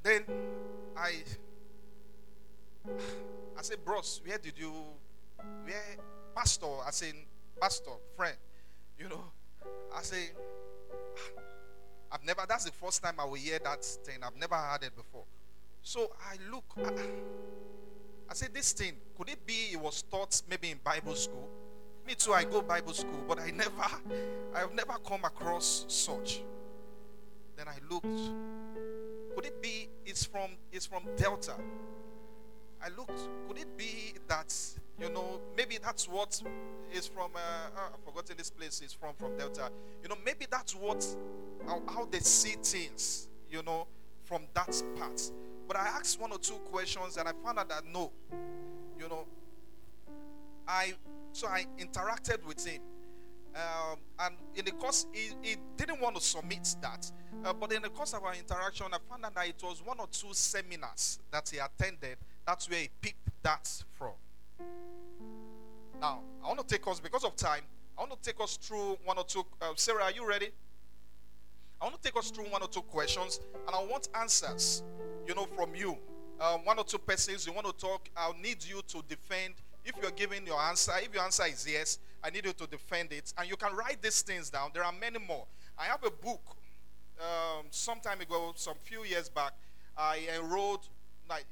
[0.01, 0.23] Then
[0.97, 1.23] I
[3.57, 4.71] I said, bros, where did you
[5.63, 5.97] where
[6.35, 7.13] pastor, I said,
[7.59, 8.35] pastor, friend,
[8.97, 9.23] you know,
[9.95, 11.41] I say ah,
[12.13, 14.19] I've never that's the first time I will hear that thing.
[14.23, 15.25] I've never heard it before.
[15.81, 16.91] So I look I,
[18.29, 21.49] I said, this thing, could it be it was taught maybe in Bible school?
[22.05, 23.71] Me too, I go Bible school, but I never,
[24.55, 26.41] I have never come across such.
[27.55, 28.05] Then I looked.
[29.35, 31.55] Could it be it's from it's from Delta?
[32.83, 33.19] I looked.
[33.47, 34.53] Could it be that
[34.99, 36.41] you know maybe that's what
[36.91, 37.31] is from?
[37.35, 39.69] Uh, uh I've forgotten this place is from from Delta.
[40.01, 41.05] You know maybe that's what
[41.65, 43.29] how, how they see things.
[43.49, 43.87] You know
[44.23, 45.21] from that part.
[45.67, 48.11] But I asked one or two questions and I found out that no,
[48.99, 49.25] you know,
[50.67, 50.93] I
[51.31, 52.81] so I interacted with him.
[53.55, 57.11] Um, and in the course, he, he, didn't want to submit that.
[57.45, 59.99] Uh, but in the course of our interaction, I found out that it was one
[59.99, 62.17] or two seminars that he attended.
[62.47, 64.13] That's where he picked that from.
[66.01, 67.61] Now, I want to take us, because of time,
[67.95, 69.45] I want to take us through one or two.
[69.61, 70.49] Uh, Sarah, are you ready?
[71.79, 74.83] I want to take us through one or two questions, and I want answers
[75.27, 75.97] you know, from you.
[76.39, 79.53] Um, one or two persons you want to talk, I'll need you to defend.
[79.85, 83.11] If you're giving your answer, if your answer is yes, I need you to defend
[83.11, 83.33] it.
[83.37, 84.71] And you can write these things down.
[84.73, 85.45] There are many more.
[85.77, 86.41] I have a book
[87.19, 89.53] um, some time ago, some few years back.
[89.97, 90.87] I enrolled,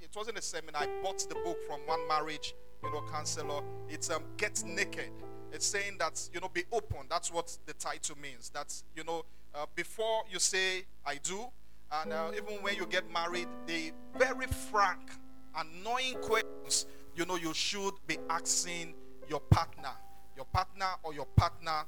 [0.02, 2.54] it wasn't a seminar, I bought the book from one marriage,
[2.84, 3.62] you know, counselor.
[3.90, 5.12] It's um, Get Naked.
[5.52, 7.08] It's saying that, you know, be open.
[7.10, 8.50] That's what the title means.
[8.50, 11.48] That's, you know, uh, before you say, I do,
[11.92, 15.12] and uh, even when you get married, the very frank,
[15.56, 16.86] annoying questions
[17.16, 18.94] you know you should be asking
[19.30, 19.92] your partner,
[20.36, 21.84] your partner or your partner.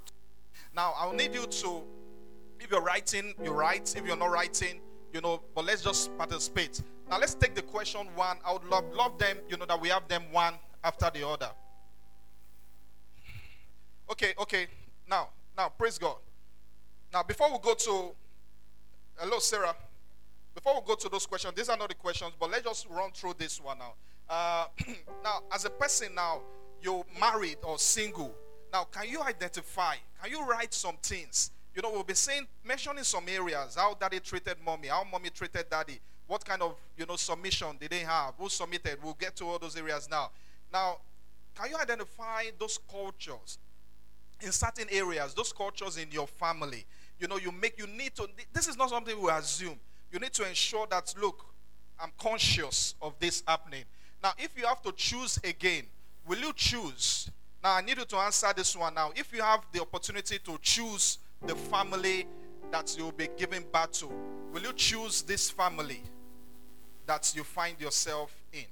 [0.76, 1.82] Now, I'll need you to,
[2.60, 3.95] if you're writing, you write.
[3.95, 4.82] If you're not writing,
[5.14, 6.82] you know, but let's just participate.
[7.10, 8.38] Now, let's take the question one.
[8.45, 11.49] I would love, love them, you know, that we have them one after the other.
[14.12, 14.68] Okay, okay.
[15.10, 16.18] Now, now, praise God.
[17.12, 18.12] Now, before we go to,
[19.18, 19.76] hello, Sarah.
[20.54, 23.12] Before we go to those questions, these are not the questions, but let's just run
[23.12, 23.93] through this one now.
[24.30, 24.66] Uh,
[25.24, 26.41] now, as a person now,
[26.82, 28.34] you're married or single.
[28.72, 29.95] Now, can you identify?
[30.22, 31.51] Can you write some things?
[31.76, 35.70] You know, we'll be saying, mentioning some areas, how daddy treated mommy, how mommy treated
[35.70, 38.97] daddy, what kind of, you know, submission did they have, who submitted.
[39.04, 40.32] We'll get to all those areas now.
[40.72, 40.97] Now,
[41.56, 43.58] can you identify those cultures
[44.41, 46.86] in certain areas, those cultures in your family?
[47.24, 49.80] you know, you make, you need to, this is not something we assume.
[50.14, 51.43] You need to ensure that, look,
[51.99, 53.84] I'm conscious of this happening.
[54.22, 55.86] Now, if you have to choose again,
[56.28, 57.32] will you choose?
[57.64, 59.11] Now, I need you to answer this one now.
[59.16, 62.28] If you have the opportunity to choose the family
[62.72, 64.09] that you'll be giving birth to,
[64.53, 66.03] will you choose this family
[67.07, 68.66] that you find yourself in?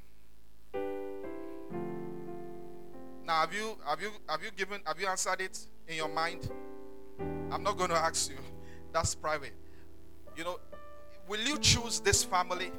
[3.26, 6.52] Now, have you have you have you given have you answered it in your mind?
[7.50, 8.38] I'm not going to ask you.
[8.94, 9.54] That's private.
[10.36, 10.60] You know,
[11.32, 12.74] will you choose this family?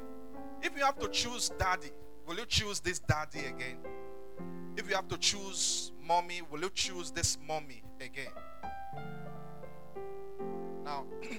[0.61, 1.89] If you have to choose daddy,
[2.27, 3.79] will you choose this daddy again?
[4.77, 8.31] If you have to choose mommy, will you choose this mommy again?
[10.85, 11.05] Now,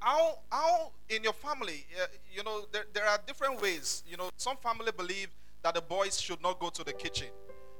[0.00, 4.02] how how in your family, uh, you know, there, there are different ways.
[4.04, 5.28] You know, some family believe
[5.62, 7.28] that the boys should not go to the kitchen.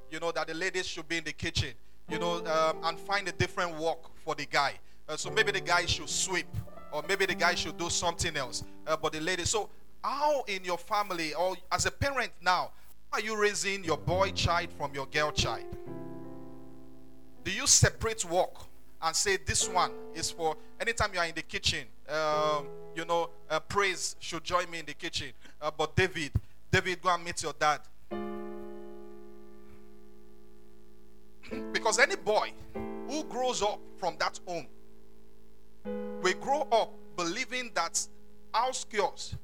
[0.08, 1.72] You know, that the ladies should be in the kitchen.
[2.08, 4.74] You know, um, and find a different work for the guy.
[5.08, 6.46] Uh, so maybe the guy should sweep,
[6.92, 8.64] or maybe the guy should do something else.
[8.86, 9.44] Uh, but the lady.
[9.44, 9.68] So
[10.04, 12.70] how in your family, or as a parent now,
[13.12, 15.66] are you raising your boy child from your girl child?
[17.44, 18.54] Do you separate work
[19.00, 21.86] and say this one is for anytime you are in the kitchen?
[22.08, 25.28] Um, you know, uh, praise should join me in the kitchen.
[25.60, 26.32] Uh, but David,
[26.70, 27.80] David, go and meet your dad.
[31.72, 32.52] because any boy
[33.08, 34.66] who grows up from that home
[35.84, 38.06] will grow up believing that
[38.54, 39.34] house girls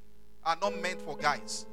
[0.45, 1.66] are not meant for guys.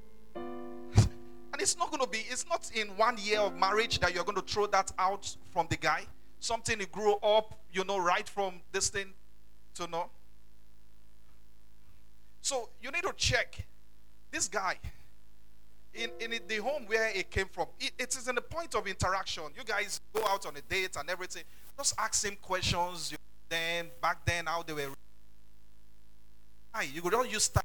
[0.34, 4.24] and it's not going to be, it's not in one year of marriage that you're
[4.24, 6.04] going to throw that out from the guy.
[6.40, 9.12] Something you grew up, you know, right from this thing
[9.74, 10.10] to know.
[12.40, 13.66] So you need to check
[14.30, 14.78] this guy
[15.94, 17.66] in, in the home where it came from.
[17.80, 19.44] It, it is in the point of interaction.
[19.56, 21.42] You guys go out on a date and everything.
[21.76, 23.12] Just ask him questions.
[23.12, 24.88] You, then back then, how they were.
[26.92, 27.64] You could all use time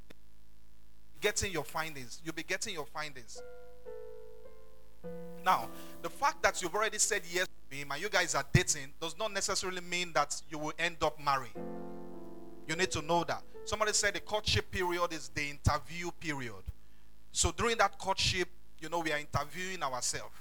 [1.22, 2.20] getting your findings.
[2.24, 3.42] You'll be getting your findings.
[5.46, 5.70] Now,
[6.02, 9.18] the fact that you've already said yes to him and you guys are dating does
[9.18, 11.54] not necessarily mean that you will end up married.
[12.68, 13.44] You need to know that.
[13.66, 16.64] Somebody said the courtship period is the interview period.
[17.32, 18.48] So during that courtship,
[18.80, 20.36] you know, we are interviewing ourselves.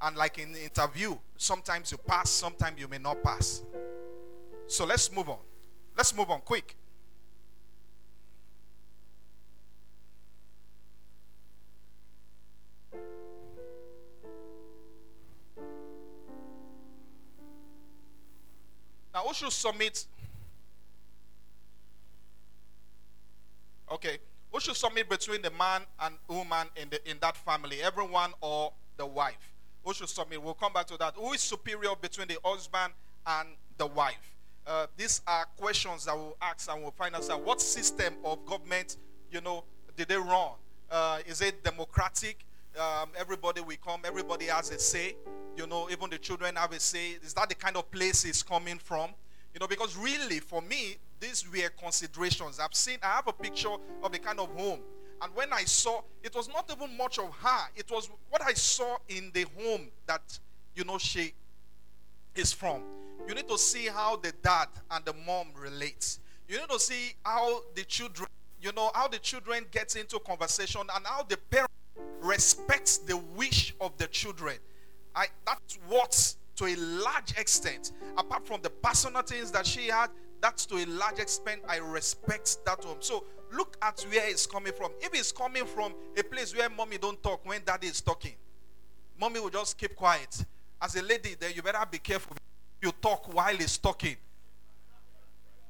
[0.00, 3.62] And like in interview, sometimes you pass, sometimes you may not pass.
[4.66, 5.38] So let's move on.
[5.96, 6.76] Let's move on quick.
[19.14, 20.06] Now, who should submit?
[23.90, 24.18] Okay.
[24.52, 27.80] Who should submit between the man and woman in, the, in that family?
[27.80, 29.52] Everyone or the wife?
[29.84, 30.42] Who should submit?
[30.42, 31.14] We'll come back to that.
[31.14, 32.92] Who is superior between the husband
[33.26, 33.48] and
[33.78, 34.33] the wife?
[34.66, 38.96] Uh, these are questions that we'll ask and we'll find out what system of government,
[39.30, 39.64] you know,
[39.96, 40.52] did they run?
[40.90, 42.44] Uh, is it democratic?
[42.78, 45.16] Um, everybody will come, everybody has a say.
[45.56, 47.12] You know, even the children have a say.
[47.22, 49.10] Is that the kind of place it's coming from?
[49.52, 52.58] You know, because really, for me, these were considerations.
[52.58, 53.68] I've seen, I have a picture
[54.02, 54.80] of the kind of home.
[55.22, 57.68] And when I saw, it was not even much of her.
[57.76, 60.38] It was what I saw in the home that,
[60.74, 61.32] you know, she
[62.34, 62.82] is from.
[63.26, 66.20] You need to see how the dad and the mom relates.
[66.48, 68.28] You need to see how the children,
[68.60, 71.70] you know, how the children get into conversation and how the parent
[72.20, 74.56] respects the wish of the children.
[75.14, 80.08] I, that's what to a large extent, apart from the personal things that she had,
[80.40, 82.98] that's to a large extent, I respect that home.
[83.00, 84.92] So look at where it's coming from.
[85.00, 88.34] If it's coming from a place where mommy don't talk when daddy is talking,
[89.18, 90.44] mommy will just keep quiet.
[90.80, 92.36] As a lady, then you better be careful.
[92.84, 94.14] You talk while he's talking.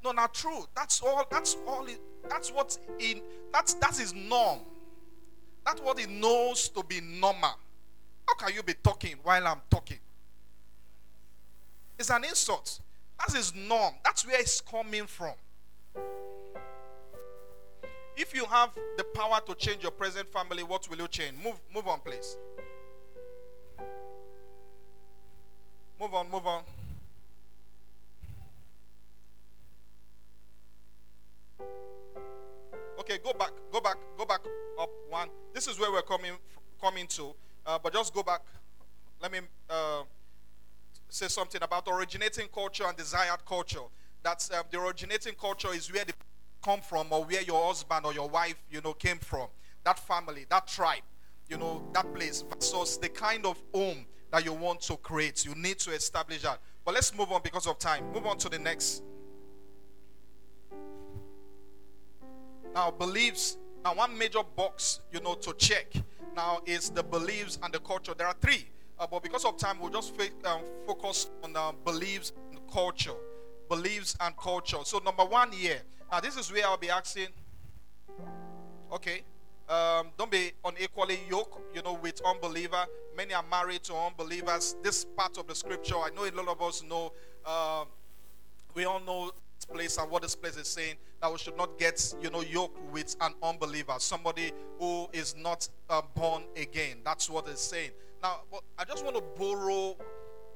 [0.03, 0.65] No, not true.
[0.75, 1.25] That's all.
[1.31, 1.87] That's all.
[1.87, 3.23] It, that's what in.
[3.53, 4.59] That's that is norm.
[5.65, 7.55] That's what he knows to be normal.
[8.27, 10.01] How can you be talking while I'm talking?
[12.01, 12.81] It's an insult.
[13.21, 13.95] That's his norm.
[14.03, 15.35] That's where it's coming from.
[18.17, 21.35] If you have the power to change your present family, what will you change?
[21.43, 22.37] Move, move on, please.
[26.01, 26.65] Move on, move on.
[33.01, 34.41] Okay, go back, go back, go back
[34.81, 35.29] up one.
[35.53, 36.33] This is where we're coming
[36.81, 37.35] coming to,
[37.67, 38.41] uh, but just go back.
[39.21, 40.03] Let me uh,
[41.09, 43.81] say something about originating culture and desired culture.
[44.23, 46.13] That's um, the originating culture is where they
[46.63, 49.49] come from, or where your husband or your wife, you know, came from.
[49.85, 51.03] That family, that tribe,
[51.49, 55.45] you know, that place versus the kind of home that you want to create.
[55.45, 56.59] You need to establish that.
[56.85, 58.11] But let's move on because of time.
[58.13, 59.03] Move on to the next.
[62.75, 63.57] Now, beliefs.
[63.85, 65.93] Now, one major box, you know, to check
[66.35, 68.15] now is the beliefs and the culture.
[68.15, 68.67] There are three,
[68.99, 70.13] uh, but because of time, we'll just
[70.45, 73.15] um, focus on uh, beliefs and culture.
[73.69, 74.79] Beliefs and culture.
[74.85, 75.83] So, number one here.
[76.11, 77.29] Now, this is where I'll be asking.
[78.93, 79.23] Okay,
[79.69, 82.87] um, don't be unequally yoked, you know, with unbeliever.
[83.17, 84.77] Many are married to unbelievers.
[84.83, 87.13] This part of the scripture, I know a lot of us know.
[87.47, 87.85] Uh,
[88.75, 91.79] we all know this place and what this place is saying that we should not
[91.79, 96.99] get, you know, yoked with an unbeliever, somebody who is not uh, born again.
[97.03, 97.93] That's what it's saying.
[98.23, 98.41] Now,
[98.79, 99.97] I just want to borrow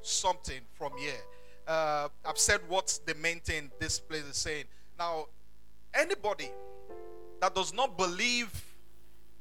[0.03, 1.23] something from here.
[1.66, 4.64] Uh, I've said what the main thing this place is saying.
[4.99, 5.29] Now,
[5.95, 6.51] anybody
[7.41, 8.53] that does not believe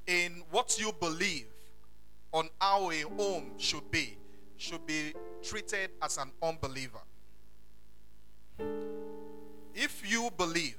[0.05, 1.47] in what you believe
[2.31, 4.15] on how a home should be
[4.55, 5.13] should be
[5.43, 7.01] treated as an unbeliever.
[9.75, 10.77] If you believe,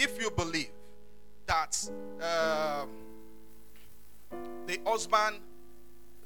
[0.00, 0.70] if you believe
[1.46, 1.76] that
[2.22, 2.88] um,
[4.66, 5.36] the husband,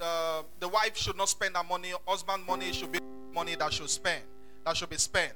[0.00, 3.00] uh, the wife should not spend her money, husband money should be
[3.32, 4.22] money that should spend,
[4.64, 5.32] that should be spent.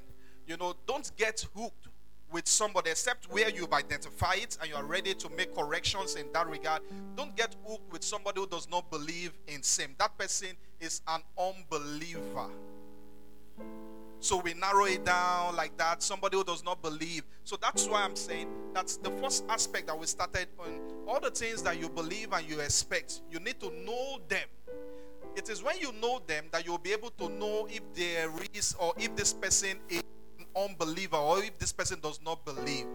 [0.46, 1.88] You know, don't get hooked
[2.30, 6.26] with somebody except where you've identified it and you are ready to make corrections in
[6.32, 6.82] that regard.
[7.16, 9.94] Don't get hooked with somebody who does not believe in sin.
[9.98, 12.50] That person is an unbeliever.
[14.20, 16.02] So we narrow it down like that.
[16.02, 17.22] Somebody who does not believe.
[17.44, 20.80] So that's why I'm saying that's the first aspect that we started on.
[21.06, 24.46] All the things that you believe and you expect, you need to know them.
[25.36, 28.74] It is when you know them that you'll be able to know if there is
[28.78, 30.02] or if this person is
[30.38, 32.86] an unbeliever or if this person does not believe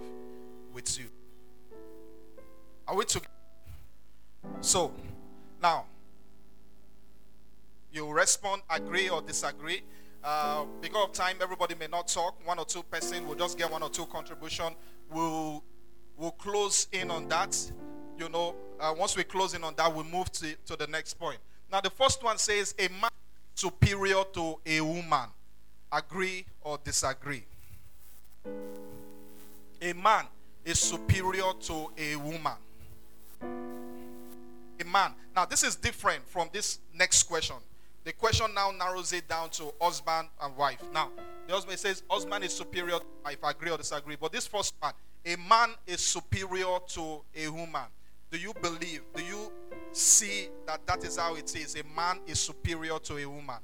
[0.73, 1.05] with you.
[2.85, 3.29] Are we together?
[4.59, 4.91] So,
[5.61, 5.85] now,
[7.93, 9.83] you respond, agree or disagree.
[10.23, 12.35] Uh, because of time, everybody may not talk.
[12.47, 14.73] One or two person will just get one or two contribution.
[15.11, 15.61] We'll,
[16.17, 17.59] we'll close in on that.
[18.17, 21.15] You know, uh, once we close in on that, we'll move to, to the next
[21.15, 21.39] point.
[21.69, 23.09] Now, the first one says, a man
[23.53, 25.27] superior to a woman.
[25.91, 27.43] Agree or disagree?
[29.81, 30.25] A man
[30.63, 32.53] is superior to a woman.
[34.79, 35.13] A man.
[35.35, 37.57] Now, this is different from this next question.
[38.03, 40.81] The question now narrows it down to husband and wife.
[40.93, 41.09] Now,
[41.47, 43.37] the husband says husband is superior to wife.
[43.43, 44.17] Agree or disagree?
[44.19, 44.93] But this first one,
[45.25, 47.85] a man is superior to a woman.
[48.29, 49.01] Do you believe?
[49.15, 49.51] Do you
[49.91, 51.75] see that that is how it is?
[51.75, 53.59] A man is superior to a woman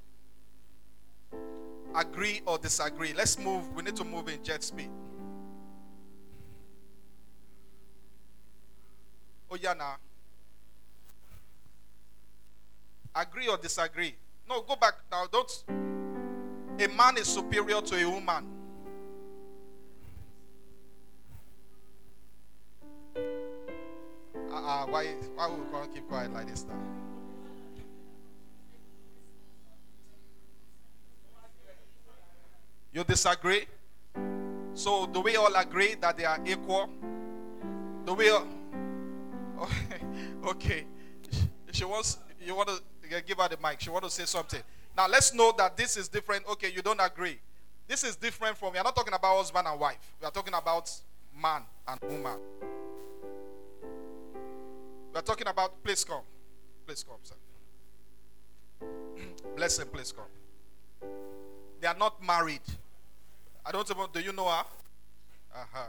[1.96, 3.14] agree or disagree.
[3.14, 3.74] Let's move.
[3.76, 4.90] We need to move in jet speed.
[9.52, 9.96] Oh, yeah, now.
[13.16, 14.16] Agree or disagree?
[14.50, 15.28] No, go back now.
[15.32, 15.64] Don't.
[16.80, 18.46] A man is superior to a woman.
[24.52, 26.74] Uh-uh, why, why would we keep quiet like this now?
[32.92, 33.68] You disagree?
[34.74, 36.90] So do we all agree that they are equal?
[38.06, 38.48] Do we all...
[40.46, 40.86] okay.
[41.72, 42.82] She wants you want to
[43.26, 43.82] give her the mic.
[43.82, 44.62] She want to say something.
[44.96, 46.46] Now let's know that this is different.
[46.48, 47.40] Okay, you don't agree.
[47.88, 49.98] This is different from we are not talking about husband and wife.
[50.22, 50.92] We are talking about
[51.42, 52.38] man and woman.
[55.14, 56.22] We are talking about please come.
[56.86, 57.36] Please come, sir.
[59.56, 61.10] Bless him, please come.
[61.80, 62.62] They are not married.
[63.66, 64.08] I don't know.
[64.12, 64.64] Do you know her?
[65.56, 65.80] Uh-huh.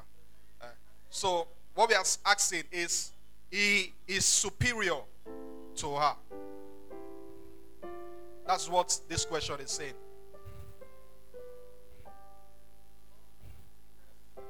[0.60, 0.66] Uh,
[1.10, 3.12] so what we are asking is,
[3.50, 4.98] he is superior
[5.76, 6.14] to her.
[8.50, 9.92] That's what this question is saying.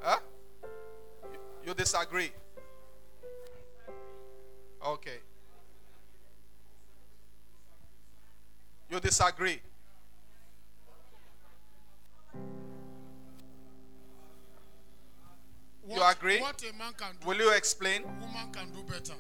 [0.01, 0.19] Huh?
[1.67, 2.31] You disagree?
[4.87, 5.19] Okay.
[8.89, 9.61] You disagree?
[15.85, 16.41] What, you agree?
[16.41, 18.05] What a man can do, Will you explain?
[18.05, 19.13] woman can do better.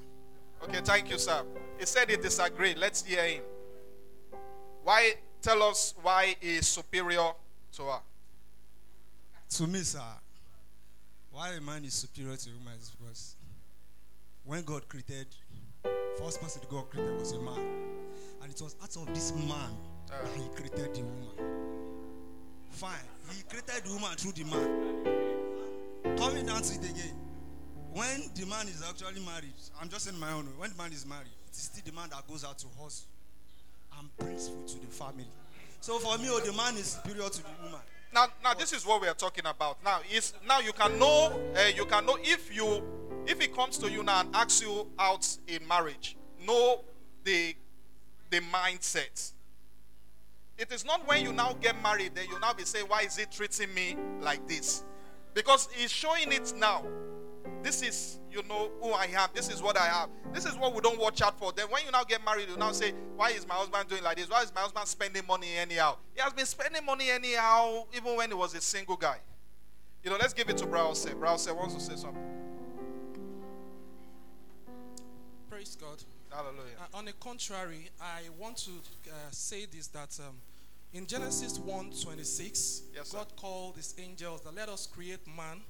[0.64, 1.42] Okay, thank you, sir.
[1.78, 2.78] He said he disagreed.
[2.78, 3.42] Let's hear him.
[4.90, 5.12] Why?
[5.40, 7.30] Tell us why he is superior
[7.76, 8.00] to her.
[9.50, 10.00] To me, sir,
[11.30, 13.36] why a man is superior to a woman is because
[14.44, 15.28] when God created,
[16.18, 17.60] first person God created was a man,
[18.42, 19.70] and it was out of this man
[20.10, 20.24] Uh.
[20.24, 21.36] that He created the woman.
[22.70, 26.18] Fine, He created the woman through the man.
[26.18, 27.14] Coming down to it again,
[27.92, 30.46] when the man is actually married, I'm just saying my own.
[30.46, 30.52] Way.
[30.58, 33.06] When the man is married, it is still the man that goes out to hustle
[34.00, 35.26] and to the family.
[35.80, 37.80] So for me, oh, the man is superior to the woman.
[38.12, 39.82] Now, now this is what we are talking about.
[39.84, 42.82] Now, is now you can know, uh, you can know if you,
[43.26, 46.80] if he comes to you now and asks you out in marriage, know
[47.24, 47.54] the,
[48.30, 49.32] the mindset.
[50.58, 53.16] It is not when you now get married that you now be saying, why is
[53.16, 54.84] he treating me like this?
[55.32, 56.84] Because he's showing it now.
[57.62, 59.28] This is, you know, who I am.
[59.34, 60.08] This is what I have.
[60.32, 61.52] This is what we don't watch out for.
[61.52, 64.16] Then when you now get married, you now say, Why is my husband doing like
[64.16, 64.30] this?
[64.30, 65.96] Why is my husband spending money anyhow?
[66.14, 69.18] He has been spending money anyhow, even when he was a single guy.
[70.02, 71.04] You know, let's give it to Browse.
[71.06, 72.22] Browse wants to say something.
[75.50, 76.02] Praise God.
[76.30, 76.76] Hallelujah.
[76.80, 78.70] Uh, on the contrary, I want to
[79.08, 80.36] uh, say this that um,
[80.92, 83.12] in Genesis 1 26, Yes.
[83.12, 85.60] God called his angels that let us create man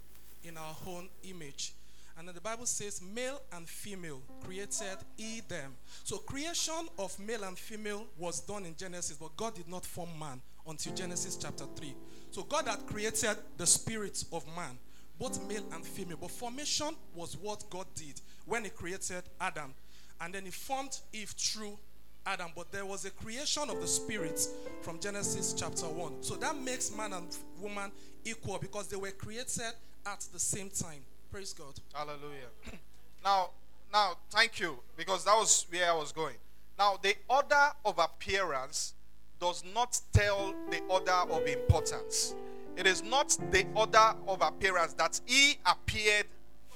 [0.45, 1.74] in our own image.
[2.18, 5.72] And then the Bible says, male and female created he them.
[6.05, 10.11] So creation of male and female was done in Genesis, but God did not form
[10.18, 11.95] man until Genesis chapter 3.
[12.30, 14.76] So God had created the spirit of man,
[15.18, 16.18] both male and female.
[16.20, 19.72] But formation was what God did when he created Adam.
[20.20, 21.78] And then he formed Eve through
[22.26, 22.51] Adam.
[22.55, 24.47] But there was a creation of the spirit
[24.82, 26.22] from Genesis chapter 1.
[26.22, 27.91] So that makes man and woman
[28.24, 29.72] equal because they were created
[30.07, 31.01] at the same time.
[31.30, 31.74] Praise God.
[31.94, 32.51] Hallelujah.
[33.24, 33.51] now,
[33.92, 36.36] now, thank you, because that was where I was going.
[36.78, 38.94] Now, the order of appearance
[39.40, 42.34] does not tell the order of importance.
[42.76, 46.26] It is not the order of appearance that he appeared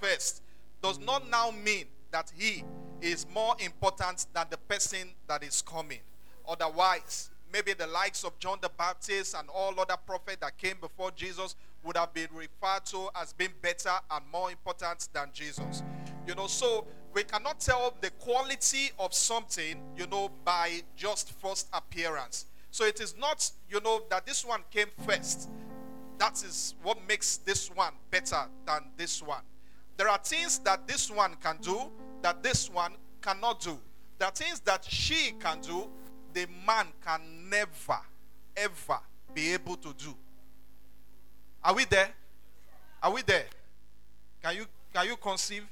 [0.01, 0.43] first,
[0.83, 2.65] does not now mean that he
[3.01, 6.01] is more important than the person that is coming.
[6.49, 11.11] Otherwise, maybe the likes of John the Baptist and all other prophets that came before
[11.13, 11.55] Jesus
[11.85, 15.83] would have been referred to as being better and more important than Jesus.
[16.27, 21.69] You know, so we cannot tell the quality of something, you know, by just first
[21.73, 22.47] appearance.
[22.71, 25.49] So it is not, you know, that this one came first.
[26.19, 29.43] That is what makes this one better than this one.
[29.97, 31.91] There are things that this one can do
[32.23, 33.79] that this one cannot do.
[34.19, 35.89] There are things that she can do,
[36.33, 37.99] the man can never,
[38.57, 38.99] ever
[39.35, 40.17] be able to do.
[41.65, 42.11] Are we there?
[43.03, 43.47] Are we there?
[44.43, 45.65] Can you can you conceive?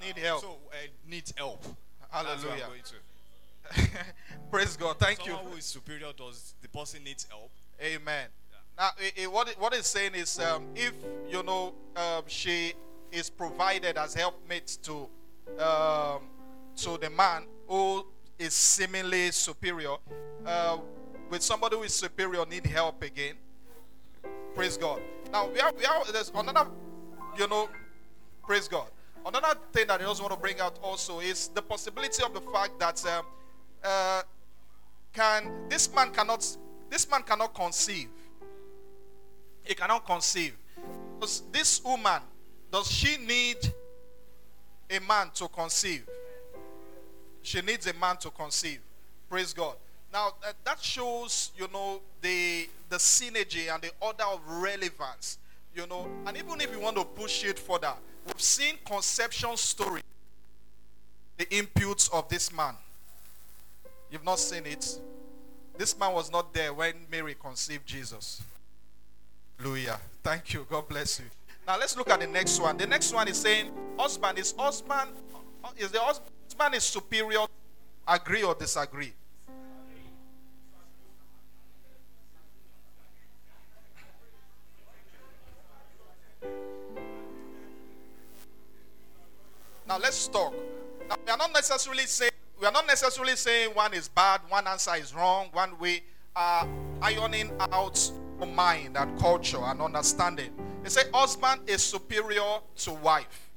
[0.00, 0.40] Need help.
[0.40, 0.76] So uh,
[1.08, 1.62] needs help.
[1.62, 1.74] That's
[2.12, 2.66] what I'm Hallelujah.
[4.50, 4.98] Praise God.
[4.98, 5.50] Thank Someone you.
[5.50, 7.50] who is superior does the person needs help.
[7.80, 8.26] Amen.
[8.78, 10.92] Now, i- i- what it, what it's saying is, um, if
[11.28, 12.74] you know um, she
[13.10, 15.08] is provided as helpmate to
[15.58, 16.28] um,
[16.76, 18.06] to the man who
[18.38, 19.96] is seemingly superior,
[20.44, 20.76] uh,
[21.30, 23.34] with somebody who is superior need help again.
[24.54, 25.00] Praise God.
[25.32, 26.66] Now we are we are there's another,
[27.38, 27.68] you know,
[28.44, 28.88] praise God.
[29.24, 32.40] Another thing that I also want to bring out also is the possibility of the
[32.42, 33.24] fact that um,
[33.82, 34.22] uh,
[35.14, 36.46] can this man cannot
[36.90, 38.08] this man cannot conceive
[39.66, 40.54] he cannot conceive.
[41.20, 42.20] Does this woman
[42.70, 43.56] does she need
[44.90, 46.04] a man to conceive?
[47.42, 48.80] She needs a man to conceive.
[49.28, 49.76] Praise god.
[50.12, 55.38] Now that, that shows you know the the synergy and the order of relevance
[55.74, 56.08] you know.
[56.26, 57.94] And even if you want to push it further
[58.26, 60.02] we've seen conception story
[61.38, 62.74] the imputes of this man.
[64.10, 64.98] You've not seen it.
[65.76, 68.40] This man was not there when Mary conceived Jesus.
[69.58, 69.98] Hallelujah.
[70.22, 70.66] Thank you.
[70.68, 71.26] God bless you.
[71.66, 72.76] Now let's look at the next one.
[72.76, 75.10] The next one is saying, husband is husband
[75.76, 77.46] is the husband is superior.
[78.06, 79.12] Agree or disagree?
[89.88, 90.54] Now let's talk.
[91.08, 92.30] Now, we are not necessarily saying
[92.60, 96.02] we are not necessarily saying one is bad, one answer is wrong, one way
[96.34, 96.68] are
[97.02, 98.10] ironing out
[98.44, 100.50] mind and culture and understanding.
[100.82, 103.50] They say husband is superior to wife.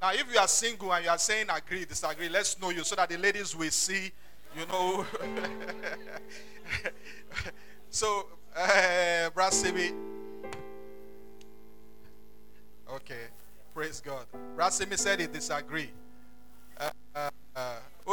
[0.00, 2.94] Now, if you are single and you are saying agree, disagree, let's know you so
[2.94, 4.12] that the ladies will see,
[4.56, 5.04] you know.
[7.90, 8.26] so,
[8.56, 9.92] uh, Brasibi.
[12.94, 13.24] Okay,
[13.74, 14.26] praise God.
[14.56, 15.90] Brasimi said he disagree.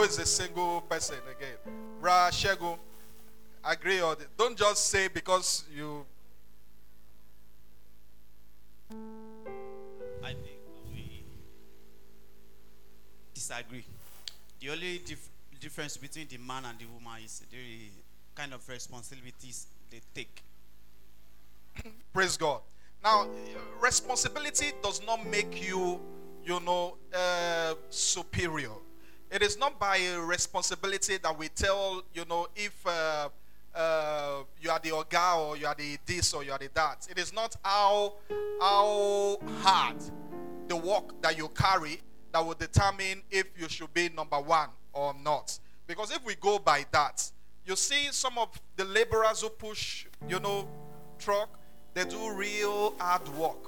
[0.04, 1.56] Is a single person again?
[2.02, 2.78] Bra Shego,
[3.64, 6.06] agree or don't just say because you.
[10.22, 10.60] I think
[10.92, 11.24] we
[13.34, 13.86] disagree.
[14.60, 15.30] The only dif-
[15.62, 17.58] difference between the man and the woman is the
[18.36, 20.44] kind of responsibilities they take.
[22.14, 22.60] Praise God.
[23.02, 23.30] Now,
[23.80, 26.02] responsibility does not make you,
[26.44, 28.83] you know, uh, superior.
[29.34, 33.30] It is not by responsibility that we tell, you know, if uh,
[33.74, 37.08] uh, you are the oga or you are the this or you are the that.
[37.10, 38.14] It is not how
[38.62, 39.96] how hard
[40.68, 42.00] the work that you carry
[42.32, 45.58] that will determine if you should be number one or not.
[45.88, 47.28] Because if we go by that,
[47.66, 50.68] you see some of the laborers who push, you know,
[51.18, 51.60] truck,
[51.96, 53.66] they do real hard work.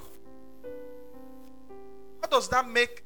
[2.21, 3.04] How does that make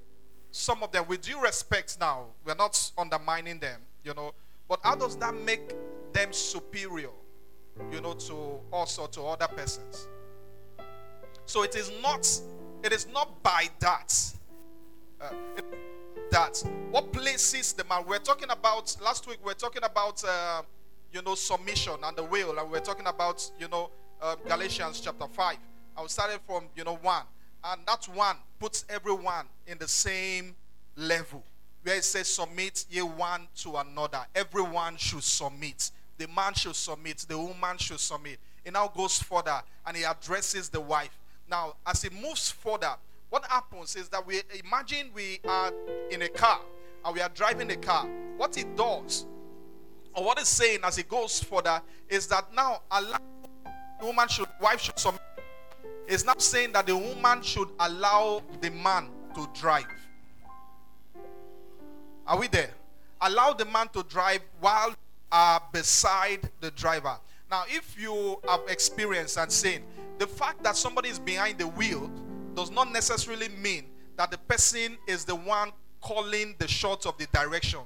[0.52, 4.34] some of them, with due respect now, we're not undermining them, you know,
[4.68, 5.74] but how does that make
[6.14, 7.10] them superior,
[7.92, 10.08] you know, to us or to other persons?
[11.46, 12.28] So it is not,
[12.84, 14.14] it is not by that.
[15.22, 15.32] Uh,
[16.32, 18.04] that what places the man?
[18.08, 19.40] We're talking about last week.
[19.44, 20.62] We're talking about uh,
[21.12, 23.90] you know submission and the will, and we're talking about you know
[24.22, 25.58] um, Galatians chapter five.
[25.98, 27.24] I started from you know one,
[27.64, 30.56] and that one puts everyone in the same
[30.96, 31.44] level
[31.84, 34.26] where it says submit ye one to another.
[34.36, 35.92] Everyone should submit.
[36.18, 37.26] The man should submit.
[37.28, 38.40] The woman should submit.
[38.66, 41.18] It now goes further and he addresses the wife.
[41.50, 42.96] Now, as he moves further,
[43.30, 45.72] what happens is that we imagine we are
[46.12, 46.60] in a car
[47.06, 48.08] and we are driving a car.
[48.38, 49.26] What it does,
[50.14, 53.20] or what it's saying as it goes further, is that now a
[54.02, 55.22] woman should, wife should submit.
[56.10, 59.86] It's not saying that the woman should allow the man to drive.
[62.26, 62.72] Are we there?
[63.22, 64.96] Allow the man to drive while
[65.32, 67.16] are beside the driver.
[67.52, 69.84] Now, if you have experience and seen
[70.18, 72.10] the fact that somebody is behind the wheel
[72.56, 73.86] does not necessarily mean
[74.18, 77.82] that the person is the one calling the shots of the direction.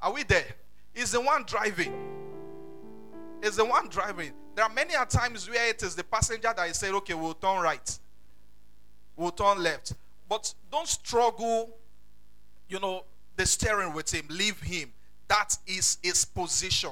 [0.00, 0.46] Are we there?
[0.94, 2.19] Is the one driving.
[3.42, 4.32] Is the one driving.
[4.54, 7.62] There are many times where it is the passenger that is saying, okay, we'll turn
[7.62, 7.98] right.
[9.16, 9.94] We'll turn left.
[10.28, 11.76] But don't struggle,
[12.68, 13.04] you know,
[13.36, 14.26] the steering with him.
[14.28, 14.92] Leave him.
[15.28, 16.90] That is his position.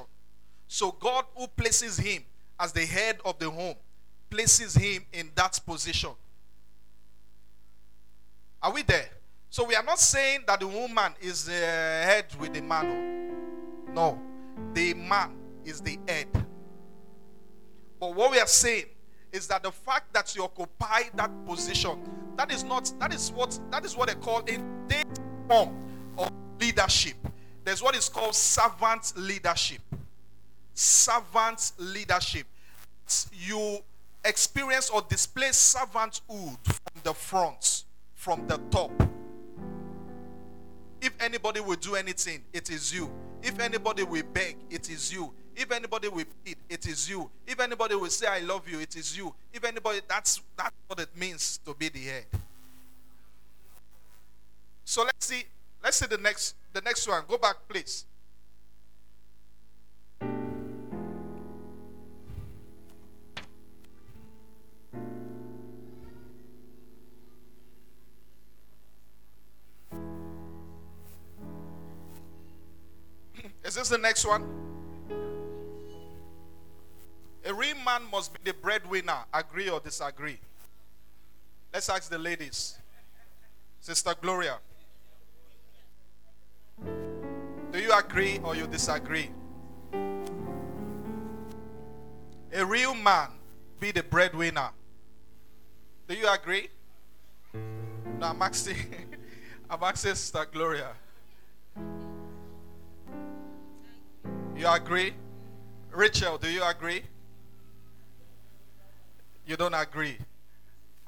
[0.67, 2.23] So God who places him
[2.59, 3.75] as the head of the home
[4.29, 6.11] places him in that position.
[8.61, 9.09] Are we there?
[9.49, 13.93] So we are not saying that the woman is the head with the man.
[13.93, 14.19] No.
[14.73, 15.38] The man
[15.69, 16.27] is the head.
[17.99, 18.85] But what we are saying
[19.31, 21.99] is that the fact that you occupy that position,
[22.35, 24.57] that is not that is what that is what they call a
[25.47, 25.75] form
[26.17, 27.15] of leadership.
[27.63, 29.81] There's what is called servant leadership.
[30.73, 32.47] Servant leadership.
[33.33, 33.79] You
[34.23, 37.83] experience or display servanthood from the front,
[38.15, 38.91] from the top.
[41.01, 43.09] If anybody will do anything, it is you.
[43.41, 45.33] If anybody will beg, it is you.
[45.59, 47.29] If anybody will plead, it is you.
[47.45, 49.35] If anybody will say, I love you, it is you.
[49.53, 52.23] If anybody, that's, that's what it means to be the head.
[54.85, 55.43] So let's see,
[55.83, 57.23] let's see the next, the next one.
[57.27, 58.05] Go back, please.
[73.65, 74.58] Is this the next one?
[77.49, 79.25] A real man must be the breadwinner.
[79.33, 80.37] Agree or disagree?
[81.73, 82.77] Let's ask the ladies.
[83.81, 84.59] Sister Gloria.
[87.71, 89.31] Do you agree or you disagree?
[92.53, 93.29] A real man
[93.79, 94.69] be the breadwinner.
[96.07, 96.67] Do you agree?
[98.19, 98.75] No, I'm asking,
[99.71, 100.91] I'm asking Sister Gloria.
[104.55, 105.13] You agree?
[105.91, 107.01] Rachel, do you agree?
[109.49, 110.15] You don't agree.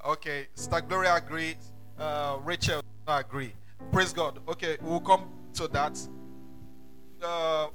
[0.03, 1.53] Okay, Sister Gloria agree.
[1.99, 3.53] Uh, Rachel agree.
[3.91, 4.39] Praise God.
[4.47, 5.99] Okay, we'll come to that.
[7.21, 7.67] Uh,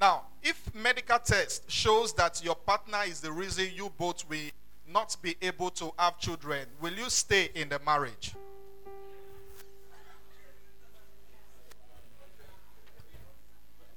[0.00, 4.50] now, if medical test shows that your partner is the reason you both will
[4.88, 8.36] not be able to have children, will you stay in the marriage?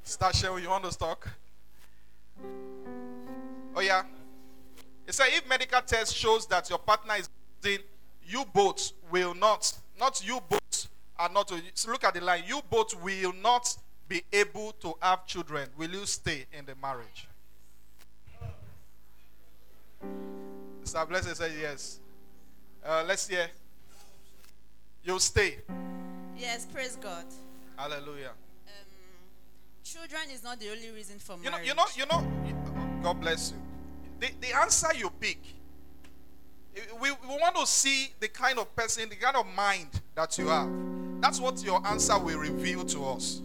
[0.04, 1.30] Stasha, you want to talk?
[3.76, 4.02] Oh yeah.
[5.08, 7.30] It said if medical test shows that your partner is
[7.62, 7.80] then
[8.26, 10.88] you both will not, not you both
[11.18, 13.76] are not so look at the line, you both will not
[14.08, 15.68] be able to have children.
[15.78, 17.28] Will you stay in the marriage?
[20.84, 21.08] Mr.
[21.08, 22.00] Blessed said yes.
[22.86, 23.48] Uh, let's hear.
[25.04, 25.58] You'll stay.
[26.38, 27.26] Yes, praise God.
[27.78, 28.32] Hallelujah.
[28.68, 28.74] Um,
[29.84, 31.68] children is not the only reason for marriage.
[31.68, 33.73] You know, you know, you know, God bless you.
[34.40, 35.40] The, answer you pick,
[37.02, 40.48] we, we want to see the kind of person, the kind of mind that you
[40.48, 40.70] have.
[41.20, 43.42] That's what your answer will reveal to us.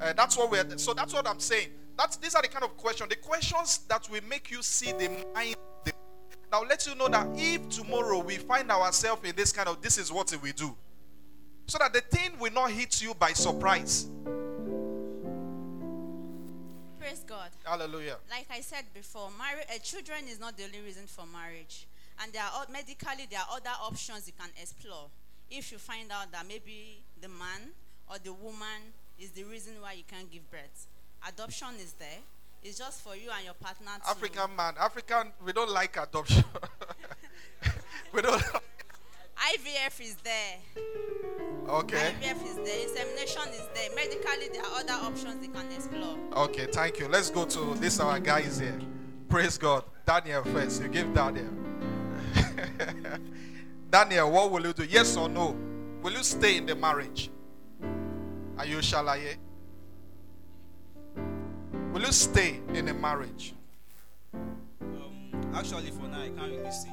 [0.00, 1.68] Uh, that's what we're, so that's what I'm saying.
[1.98, 5.08] That's, these are the kind of questions, the questions that will make you see the
[5.34, 5.56] mind.
[5.84, 5.92] The,
[6.52, 9.98] now, let you know that if tomorrow we find ourselves in this kind of, this
[9.98, 10.76] is what we do.
[11.66, 14.06] So that the thing will not hit you by surprise.
[17.06, 17.50] Praise God.
[17.64, 18.16] Hallelujah.
[18.28, 21.86] Like I said before, marriage, uh, children is not the only reason for marriage,
[22.20, 25.06] and there are medically there are other options you can explore.
[25.48, 27.70] If you find out that maybe the man
[28.10, 28.90] or the woman
[29.20, 30.88] is the reason why you can't give birth,
[31.28, 32.18] adoption is there.
[32.64, 34.10] It's just for you and your partner to.
[34.10, 36.42] African man, African, we don't like adoption.
[38.12, 38.42] we don't.
[39.36, 40.58] IVF is there.
[41.68, 42.14] Okay.
[42.22, 42.88] IVF is there.
[42.88, 43.94] Insemination is there.
[43.94, 46.16] Medically, there are other options you can explore.
[46.34, 47.08] Okay, thank you.
[47.08, 48.00] Let's go to this.
[48.00, 48.78] Our guy is here.
[49.28, 49.84] Praise God.
[50.06, 50.82] Daniel first.
[50.82, 51.50] You give Daniel.
[53.90, 54.84] Daniel, what will you do?
[54.84, 55.56] Yes or no?
[56.02, 57.30] Will you stay in the marriage?
[58.58, 59.36] Are you shalaye?
[61.92, 63.54] Will you stay in a marriage?
[64.34, 66.90] Um, actually, for now, I can't really say.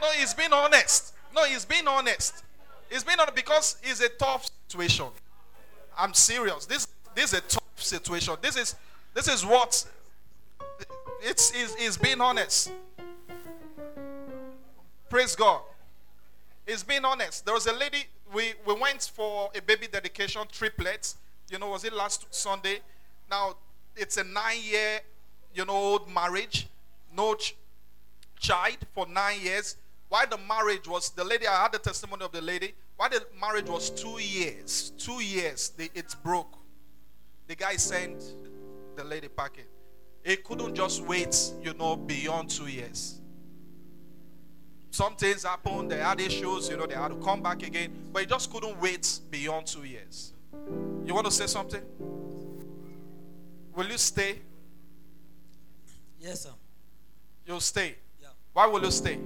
[0.00, 1.14] No, he's being honest.
[1.34, 2.42] No, he's being honest.
[2.90, 5.06] He's being honest because it's a tough situation.
[5.98, 6.66] I'm serious.
[6.66, 8.34] This this is a tough situation.
[8.40, 8.76] This is
[9.14, 9.84] this is what
[11.22, 12.70] it's is is being honest.
[15.08, 15.60] Praise God.
[16.66, 17.44] He's being honest.
[17.44, 21.16] There was a lady we we went for a baby dedication triplets.
[21.50, 22.80] You know, was it last Sunday?
[23.30, 23.56] Now
[23.96, 25.00] it's a nine year,
[25.54, 26.68] you know, old marriage.
[27.16, 27.56] No ch-
[28.38, 29.76] child for nine years.
[30.08, 31.46] Why the marriage was the lady?
[31.46, 32.74] I had the testimony of the lady.
[32.96, 34.92] Why the marriage was two years?
[34.96, 35.70] Two years.
[35.70, 36.56] They, it broke.
[37.48, 38.22] The guy sent
[38.96, 39.64] the lady packing.
[40.24, 43.20] He couldn't just wait, you know, beyond two years.
[44.90, 45.90] Some things happened.
[45.90, 46.68] They had issues.
[46.68, 47.92] You know, they had to come back again.
[48.12, 50.32] But he just couldn't wait beyond two years.
[51.04, 51.82] You want to say something?
[53.74, 54.38] Will you stay?
[56.18, 56.50] Yes, sir.
[57.44, 57.96] You'll stay.
[58.20, 58.28] Yeah.
[58.52, 59.18] Why will you stay?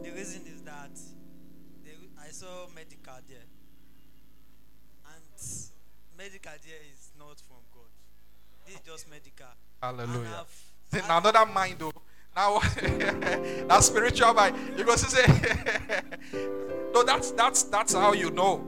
[0.00, 0.94] And the reason is that
[1.84, 1.90] the,
[2.26, 3.44] I saw medical there.
[5.04, 5.42] And
[6.16, 7.84] medical there is not from God.
[8.64, 9.46] This is just medical.
[9.82, 10.46] Hallelujah.
[10.90, 11.92] See, now another mind though.
[12.34, 12.60] Now
[13.68, 14.56] that's spiritual mind.
[14.78, 15.26] You go say
[16.94, 18.64] No, that's that's that's how you know.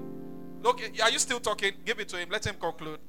[0.62, 1.72] Look, are you still talking?
[1.86, 2.28] Give it to him.
[2.30, 3.00] Let him conclude.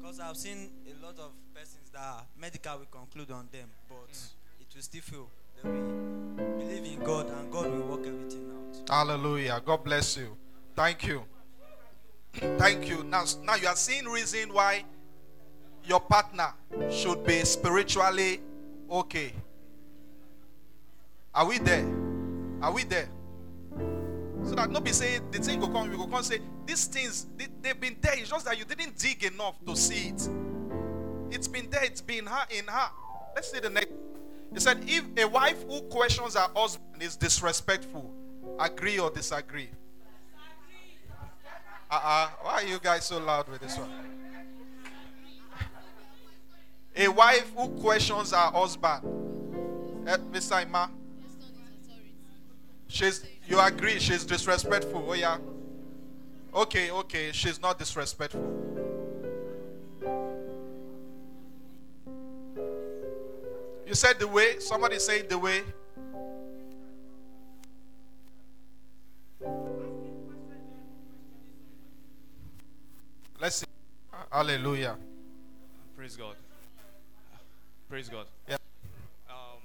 [0.00, 4.30] Because I've seen a lot of persons that medical will conclude on them, but mm.
[4.60, 5.28] it will still fail.
[5.64, 8.90] Will believe in God and God will work everything out.
[8.90, 9.62] Hallelujah.
[9.64, 10.36] God bless you.
[10.74, 11.22] Thank you.
[12.32, 13.04] Thank you.
[13.04, 14.84] Now, now you are seeing reason why
[15.84, 16.52] your partner
[16.90, 18.40] should be spiritually
[18.90, 19.32] okay.
[21.34, 21.86] Are we there?
[22.62, 23.08] Are we there?
[24.44, 27.46] So that nobody say the thing will come, you go come say these things they,
[27.60, 28.14] they've been there.
[28.16, 30.28] It's just that you didn't dig enough to see it.
[31.30, 31.84] It's been there.
[31.84, 32.90] It's been her in her.
[33.34, 33.92] Let's see the next.
[34.52, 38.12] He said, if a wife who questions her husband is disrespectful,
[38.58, 39.70] agree or disagree.
[41.90, 42.28] Uh-uh.
[42.42, 43.90] Why are you guys so loud with this one?
[46.96, 50.08] A wife who questions her husband.
[50.08, 50.62] Eh, Mr.
[50.62, 50.90] Ima.
[52.88, 55.04] She's you agree she's disrespectful.
[55.08, 55.38] Oh yeah.
[56.52, 58.69] Okay, okay, she's not disrespectful.
[63.90, 65.64] You said the way, somebody said the way.
[73.40, 73.66] Let's see.
[74.30, 74.96] Hallelujah.
[75.96, 76.36] Praise God.
[77.88, 78.26] Praise God.
[78.48, 78.58] Yeah.
[79.28, 79.58] Um,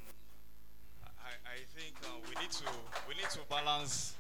[1.04, 2.64] I, I think uh, we need to
[3.08, 4.16] we need to balance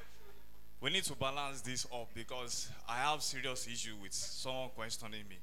[0.81, 5.37] we need to balance this up because I have serious issue with someone questioning me.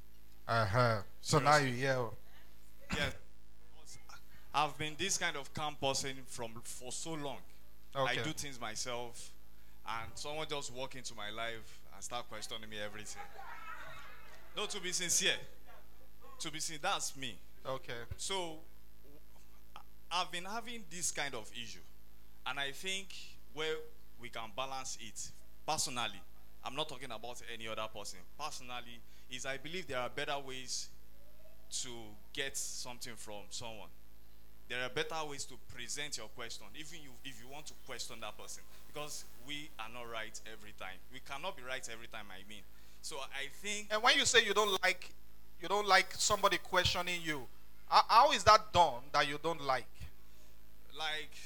[0.46, 0.98] Uh-huh.
[1.20, 2.14] So now you yell.
[2.96, 3.12] Yes.
[4.54, 5.50] I've been this kind of
[5.80, 7.38] person from for so long.
[7.94, 9.30] I do things myself,
[9.86, 13.22] and someone just walk into my life and start questioning me everything.
[14.56, 15.36] No, to be sincere,
[16.38, 17.36] to be sincere, that's me.
[17.66, 17.92] Okay.
[18.16, 18.56] So
[20.10, 21.80] I've been having this kind of issue,
[22.46, 23.14] and I think
[23.54, 23.76] where
[24.20, 25.30] we can balance it
[25.66, 26.20] personally,
[26.64, 28.18] I'm not talking about any other person.
[28.38, 29.00] Personally,
[29.30, 30.88] is I believe there are better ways
[31.82, 31.88] to
[32.34, 33.88] get something from someone.
[34.72, 38.16] There are better ways to present your question, even you, if you want to question
[38.22, 40.96] that person, because we are not right every time.
[41.12, 42.24] We cannot be right every time.
[42.32, 42.64] I mean,
[43.02, 45.10] so I think And when you say you don't like,
[45.60, 47.42] you don't like somebody questioning you,
[47.86, 49.84] how, is that done that you don't like?
[50.96, 51.36] like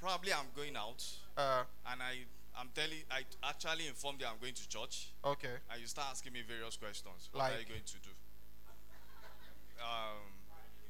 [0.00, 1.02] probably I'm going out
[1.36, 2.24] Uh, and I
[2.58, 5.56] I'm telling I actually informed you I'm going to church okay.
[5.70, 7.28] and you start asking me various questions.
[7.32, 8.12] What are you going to do?
[9.80, 10.33] Um,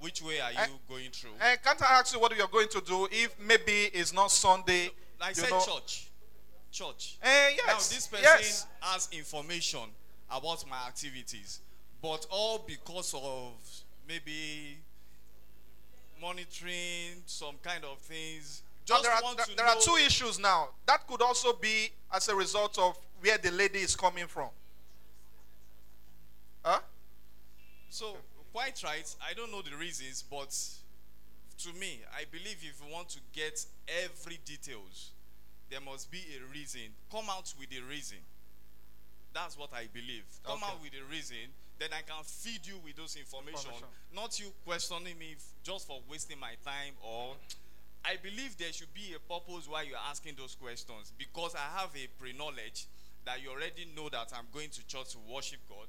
[0.00, 1.30] which way are you Eh, going through?
[1.40, 4.90] And can't I ask you what you're going to do if maybe it's not Sunday?
[5.20, 6.08] I you said know- church.
[6.70, 7.16] Church.
[7.22, 7.88] Eh, Now yes.
[7.88, 8.66] this person yes.
[8.80, 9.82] has information
[10.30, 11.60] about my activities,
[12.02, 13.52] but all because of
[14.08, 14.78] maybe
[16.20, 18.62] monitoring some kind of things.
[18.88, 20.70] Now, Just there are, there, there are two issues now.
[20.86, 24.48] That could also be as a result of where the lady is coming from.
[26.64, 26.80] Huh?
[27.88, 28.16] So
[28.54, 29.14] quite right.
[29.20, 30.54] I don't know the reasons, but
[31.58, 33.66] to me, I believe if you want to get
[34.04, 35.10] every details,
[35.70, 36.94] there must be a reason.
[37.10, 38.18] Come out with a reason.
[39.34, 40.22] That's what I believe.
[40.44, 40.70] Come Okay.
[40.70, 41.50] out with a reason,
[41.80, 43.74] then I can feed you with those information.
[43.74, 43.88] Information.
[44.14, 45.34] Not you questioning me
[45.64, 47.34] just for wasting my time or
[48.04, 51.90] I believe there should be a purpose why you're asking those questions because I have
[51.96, 52.86] a pre-knowledge
[53.24, 55.88] that you already know that I'm going to church to worship God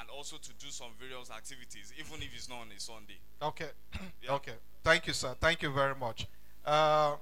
[0.00, 3.18] and also to do some various activities, even if it's not on a Sunday.
[3.42, 3.70] Okay.
[4.22, 4.32] Yeah.
[4.32, 4.54] Okay.
[4.82, 5.34] Thank you, sir.
[5.40, 6.26] Thank you very much.
[6.64, 7.16] Uh,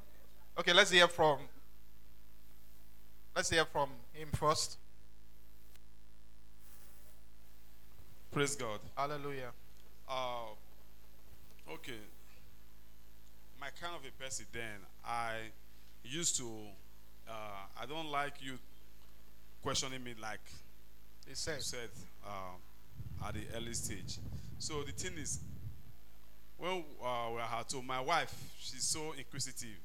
[0.58, 1.38] okay, let's hear from.
[3.34, 4.78] Let's hear from him first.
[8.30, 8.80] Praise God.
[8.96, 9.50] Hallelujah.
[10.08, 10.52] Uh,
[11.72, 11.98] okay.
[13.60, 15.50] My kind of a person then, I
[16.04, 16.48] used to,
[17.28, 17.32] uh,
[17.80, 18.58] I don't like you
[19.62, 20.40] questioning me like
[21.28, 21.62] He said.
[21.62, 21.88] said
[22.26, 24.18] um, at the early stage.
[24.58, 25.40] So the thing is,
[26.58, 29.78] when uh, we are at home, my wife, she's so inquisitive.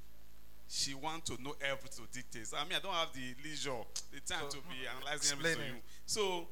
[0.70, 2.48] She wants to know everything to dictate.
[2.56, 3.72] I mean, I don't have the leisure,
[4.12, 5.60] the time So, to be analyzing everything.
[5.62, 5.82] to you.
[6.06, 6.48] So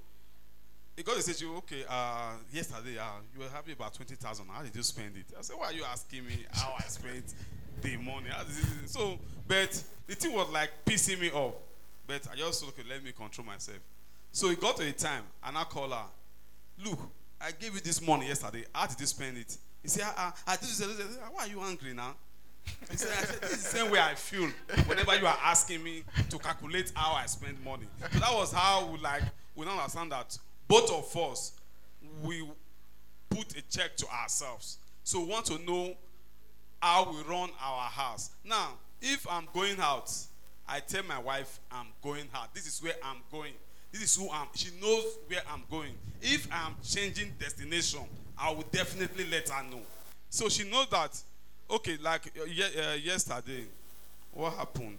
[0.95, 4.45] it got to say to you, okay, uh, yesterday uh, you were having about 20,000.
[4.47, 5.25] How did you spend it?
[5.37, 7.33] I said, why are you asking me how I spent
[7.81, 8.29] the money?
[8.29, 11.55] How did you-" So, but the thing was like pissing me off.
[12.07, 13.79] But I just said, okay, let me control myself.
[14.35, 16.03] So it got to a time, and I call her,
[16.83, 16.99] look,
[17.39, 18.65] I gave you this money yesterday.
[18.73, 19.57] How did you spend it?
[19.81, 21.17] He said, I this, this, this.
[21.31, 22.15] Why are you angry now?
[22.91, 24.49] He said, I said, this is the same way I feel
[24.87, 27.85] whenever you are asking me to calculate how I spend money.
[28.11, 29.23] So that was how we like
[29.55, 31.53] we now understand that both of us
[32.21, 32.45] we
[33.29, 34.79] put a check to ourselves.
[35.05, 35.93] So we want to know
[36.81, 38.31] how we run our house.
[38.43, 40.11] Now, if I'm going out,
[40.67, 42.53] I tell my wife I'm going out.
[42.53, 43.53] This is where I'm going.
[43.99, 44.47] This is who I'm.
[44.55, 45.93] She knows where I'm going.
[46.21, 48.01] If I'm changing destination,
[48.37, 49.79] I will definitely let her know.
[50.29, 51.17] So she knows that.
[51.71, 53.63] Okay, like uh, uh, yesterday,
[54.33, 54.97] what happened?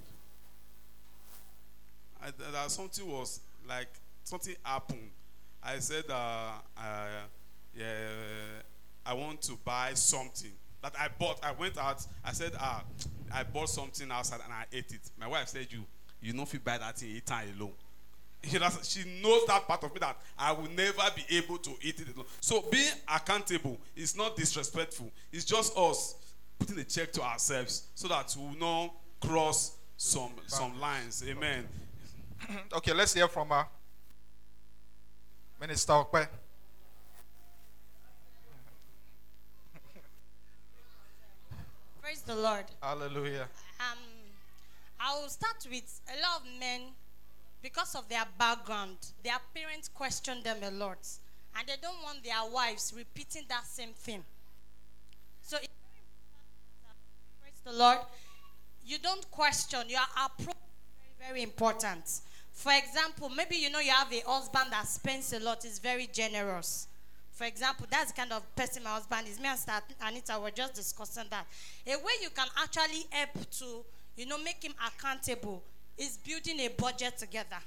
[2.22, 3.88] I, that something was like
[4.24, 5.10] something happened.
[5.62, 7.06] I said, uh, uh,
[7.76, 7.84] yeah,
[9.04, 11.38] I want to buy something that I bought.
[11.44, 12.04] I went out.
[12.24, 12.82] I said, ah,
[13.30, 15.10] I bought something outside and I ate it.
[15.20, 15.84] My wife said, you,
[16.22, 17.72] you know, if you buy that thing, eat it alone.
[18.44, 21.70] She, does- she knows that part of me that I will never be able to
[21.82, 22.26] eat it alone.
[22.40, 25.10] So being accountable is not disrespectful.
[25.32, 26.14] It's just us
[26.58, 31.24] putting a check to ourselves so that we will not cross some some lines.
[31.26, 31.66] Amen.
[32.74, 33.66] Okay, let's hear from her.
[35.60, 36.28] Minister Okpe.
[42.02, 42.64] Praise the Lord.
[42.82, 43.48] Hallelujah.
[43.80, 43.98] Um,
[45.00, 46.82] I will start with a lot of men,
[47.66, 50.98] because of their background, their parents question them a lot,
[51.58, 54.22] and they don't want their wives repeating that same thing.
[55.42, 55.66] So, it's
[57.42, 57.98] praise the Lord,
[58.86, 59.80] you don't question.
[59.88, 62.20] Your approach is very, very important.
[62.52, 66.08] For example, maybe you know you have a husband that spends a lot, is very
[66.12, 66.86] generous.
[67.32, 69.40] For example, that's the kind of person my husband is.
[69.40, 71.44] Me and Anita were just discussing that.
[71.88, 73.84] A way you can actually help to,
[74.16, 75.64] you know, make him accountable
[75.98, 77.58] is building a budget together.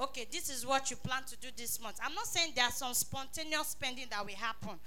[0.00, 1.98] Okay, this is what you plan to do this month.
[2.02, 4.78] I'm not saying there's some spontaneous spending that will happen,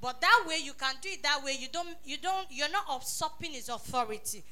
[0.00, 1.56] but that way you can do it that way.
[1.58, 4.42] You don't, you don't, you're not usurping his authority.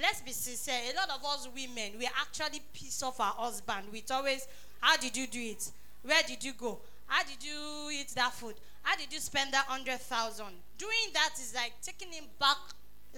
[0.00, 0.80] Let's be sincere.
[0.92, 4.46] A lot of us women, we actually piss off our husband with always,
[4.80, 5.70] how did you do it?
[6.02, 6.78] Where did you go?
[7.06, 8.54] How did you eat that food?
[8.82, 10.54] How did you spend that hundred thousand?
[10.76, 12.56] Doing that is like taking him back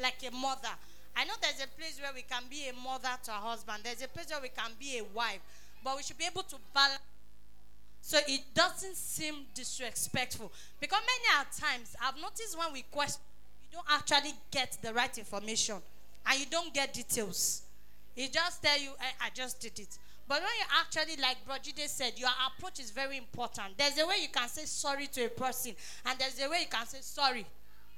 [0.00, 0.68] like a mother.
[1.16, 3.82] I know there's a place where we can be a mother to a husband.
[3.84, 5.40] There's a place where we can be a wife,
[5.84, 7.00] but we should be able to balance.
[8.02, 10.50] So it doesn't seem disrespectful
[10.80, 13.20] because many times I've noticed when we question,
[13.70, 15.76] you don't actually get the right information
[16.26, 17.62] and you don't get details.
[18.14, 19.98] He just tell you, I, I just did it.
[20.26, 23.76] But when you actually, like Brojide said, your approach is very important.
[23.76, 25.72] There's a way you can say sorry to a person,
[26.06, 27.44] and there's a way you can say sorry,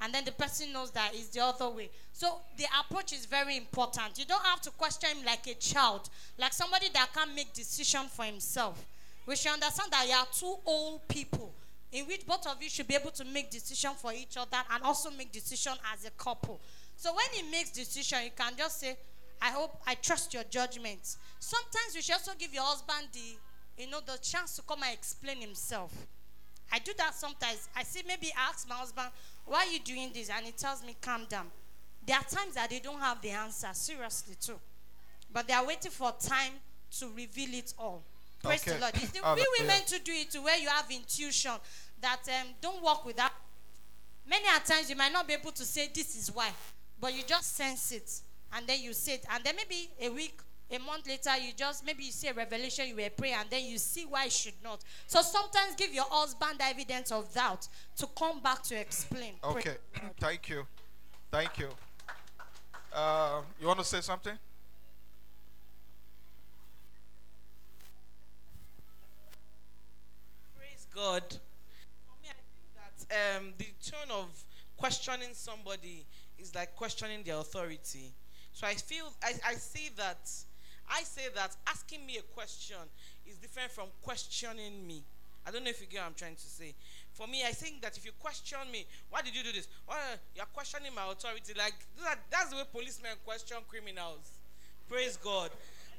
[0.03, 1.89] and then the person knows that it's the other way.
[2.13, 4.19] So the approach is very important.
[4.19, 8.03] You don't have to question him like a child, like somebody that can't make decision
[8.09, 8.85] for himself.
[9.27, 11.55] We should understand that you are two old people
[11.93, 14.83] in which both of you should be able to make decision for each other and
[14.83, 16.61] also make decision as a couple.
[16.97, 18.97] So when he makes decision, you can just say,
[19.41, 21.17] I hope I trust your judgment.
[21.39, 24.93] Sometimes you should also give your husband the, you know, the chance to come and
[24.93, 25.93] explain himself.
[26.73, 27.69] I do that sometimes.
[27.77, 29.09] I say maybe I ask my husband,
[29.47, 30.31] why are you doing this?
[30.31, 31.47] And he tells me, calm down.
[32.07, 34.59] There are times that they don't have the answer, seriously too.
[35.33, 36.53] But they are waiting for time
[36.99, 38.03] to reveal it all.
[38.43, 38.75] Praise Okay.
[38.75, 38.95] the Lord.
[38.97, 41.53] It's the we women to do it to where you have intuition
[42.01, 43.31] that um, don't work without.
[44.29, 46.51] Many a times you might not be able to say this is why,
[47.01, 48.11] but you just sense it
[48.53, 50.39] and then you say it, and then maybe a week,
[50.73, 53.65] a month later, you just maybe you see a revelation you were praying, and then
[53.65, 54.83] you see why it should not.
[55.07, 59.35] So sometimes give your husband evidence of doubt to come back to explain.
[59.45, 59.77] Okay.
[60.21, 60.67] Thank you.
[61.31, 61.69] Thank you.
[62.93, 64.35] Uh, you want to say something?
[70.59, 71.23] Praise God.
[71.29, 74.45] For me, I think that um, the tone of
[74.77, 76.05] questioning somebody
[76.39, 78.13] is like questioning their authority.
[78.53, 80.31] So I feel, I, I see that,
[80.91, 82.77] I say that asking me a question
[83.27, 85.03] is different from questioning me.
[85.47, 86.75] I don't know if you get what I'm trying to say.
[87.13, 89.69] For me, I think that if you question me, why did you do this?
[89.87, 89.97] Why
[90.37, 91.53] you're questioning my authority?
[91.57, 91.75] Like
[92.31, 94.39] that's the way policemen question criminals.
[94.89, 95.51] Praise God.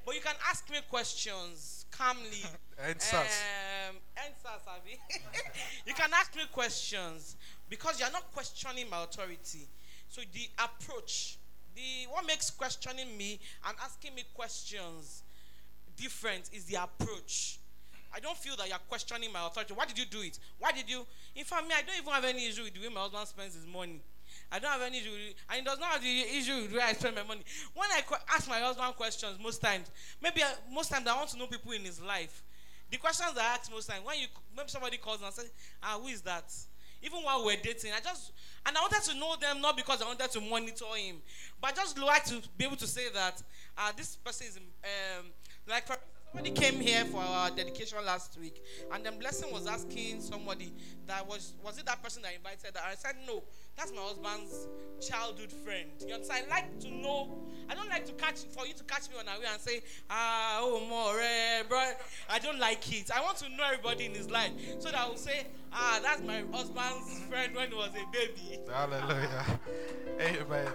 [0.05, 2.43] But you can ask me questions calmly.
[2.87, 3.13] Answers.
[3.13, 4.99] Um, answers, Abby.
[5.85, 7.37] you can ask me questions
[7.69, 9.67] because you're not questioning my authority.
[10.09, 11.37] So the approach,
[11.75, 15.23] the what makes questioning me and asking me questions
[15.95, 17.59] different is the approach.
[18.15, 19.73] I don't feel that you're questioning my authority.
[19.73, 20.37] Why did you do it?
[20.59, 21.05] Why did you?
[21.35, 23.55] In fact, me, I don't even have any issue with the way my husband spends
[23.55, 24.01] his money.
[24.51, 25.35] I don't have any issue with it.
[25.49, 27.41] And he does not have the issue with way I spend my money.
[27.73, 29.89] When I ask my husband questions, most times,
[30.21, 32.43] maybe I, most times I want to know people in his life.
[32.91, 35.51] The questions I ask most times, when you maybe somebody calls and says,
[35.81, 36.53] "Ah, who is that?"
[37.03, 38.31] Even while we're dating, I just
[38.65, 41.17] and I wanted to know them not because I wanted to monitor him,
[41.61, 43.43] but I just like to be able to say that
[43.77, 45.25] uh, this person is um,
[45.67, 45.97] like for
[46.31, 50.71] somebody came here for our dedication last week, and then blessing was asking somebody
[51.05, 52.81] that was was it that person that invited her?
[52.89, 53.43] I said no,
[53.77, 54.67] that's my husband's
[55.01, 55.89] childhood friend.
[56.05, 56.45] You understand?
[56.49, 57.37] I like to know.
[57.69, 59.81] I don't like to catch for you to catch me on a way and say
[60.09, 61.13] ah oh more
[61.67, 61.91] bro.
[62.29, 63.09] I don't like it.
[63.11, 66.21] I want to know everybody in his life so that I will say ah that's
[66.21, 68.59] my husband's friend when he was a baby.
[68.71, 69.45] Hallelujah.
[70.19, 70.67] Amen.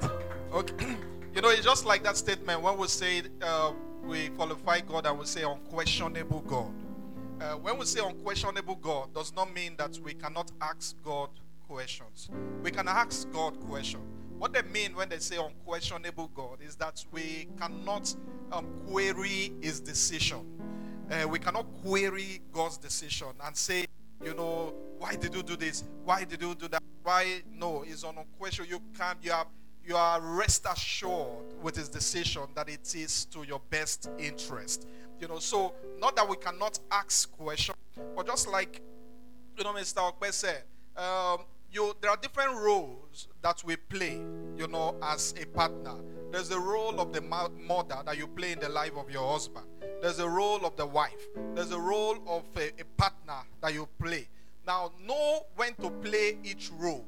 [0.53, 0.97] Okay.
[1.35, 3.73] You know, it's just like that statement when we say uh,
[4.03, 6.73] we qualify God and we say unquestionable God.
[7.41, 11.29] Uh, when we say unquestionable God, does not mean that we cannot ask God
[11.69, 12.31] questions.
[12.63, 14.03] We can ask God questions.
[14.39, 18.15] What they mean when they say unquestionable God is that we cannot
[18.53, 20.47] um, query His decision.
[21.11, 23.87] Uh, we cannot query God's decision and say,
[24.25, 25.85] you know, why did you do this?
[26.05, 26.83] Why did you do that?
[27.03, 27.85] Why no?
[27.87, 28.67] It's on question.
[28.69, 29.47] You can't, you are
[29.85, 34.87] you are rest assured with his decision that it is to your best interest.
[35.19, 37.79] You know, so not that we cannot ask questions,
[38.15, 38.83] but just like
[39.57, 40.13] you know, Mr.
[40.13, 40.63] Okpe said,
[40.97, 41.41] um,
[41.73, 44.21] you there are different roles that we play,
[44.57, 45.95] you know, as a partner.
[46.31, 49.67] There's the role of the mother that you play in the life of your husband.
[50.03, 51.27] There's the role of the wife.
[51.55, 54.29] There's the role of a, a partner that you play.
[54.67, 57.07] Now, know when to play each role.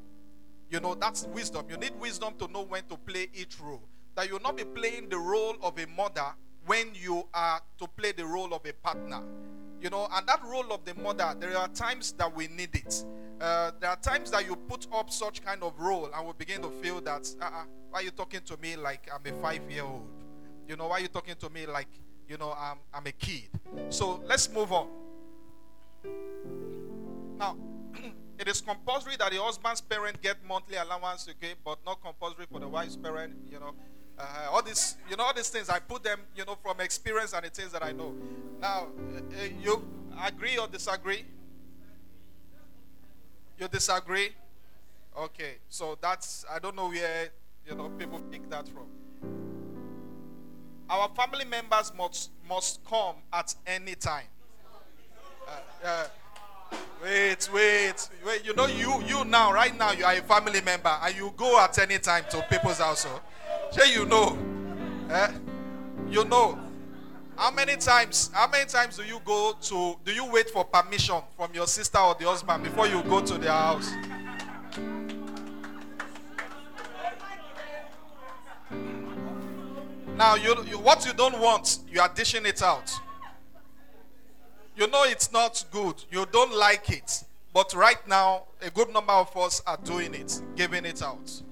[0.70, 1.66] You know, that's wisdom.
[1.69, 3.82] You need wisdom to know when to play each role.
[4.15, 6.32] That you'll not be playing the role of a mother
[6.65, 9.23] when you are to play the role of a partner.
[9.81, 13.05] You know, and that role of the mother, there are times that we need it.
[13.40, 16.61] Uh, there are times that you put up such kind of role and we begin
[16.61, 19.85] to feel that, uh-uh, why are you talking to me like I'm a five year
[19.85, 20.07] old?
[20.69, 21.89] You know, why are you talking to me like,
[22.28, 23.48] you know, I'm, I'm a kid?
[23.89, 24.89] So let's move on.
[27.39, 27.57] Now,
[28.39, 32.61] it is compulsory that the husband's parent get monthly allowance, okay, but not compulsory for
[32.61, 33.74] the wife's parent, you know.
[34.21, 37.33] Uh, all this, you know, all these things, I put them, you know, from experience
[37.33, 38.15] and the things that I know.
[38.61, 39.83] Now, uh, uh, you
[40.23, 41.25] agree or disagree?
[43.59, 44.29] You disagree?
[45.17, 47.31] Okay, so that's, I don't know where,
[47.67, 48.87] you know, people pick that from.
[50.91, 54.27] Our family members must, must come at any time.
[55.49, 56.07] Uh, uh,
[57.03, 58.45] Wait, wait, wait.
[58.45, 61.59] You know, you you now, right now, you are a family member, and you go
[61.59, 63.07] at any time to people's house.
[63.73, 64.37] Sure, you know,
[65.11, 65.33] eh?
[66.09, 66.59] You know.
[67.37, 68.31] How many times?
[68.35, 69.97] How many times do you go to?
[70.05, 73.39] Do you wait for permission from your sister or the husband before you go to
[73.39, 73.91] their house?
[80.17, 82.93] Now, you, you what you don't want, you are dishing it out.
[84.77, 86.05] You know it's not good.
[86.11, 87.25] You don't like it.
[87.55, 91.43] But right now, a good number of us are doing it, giving it out.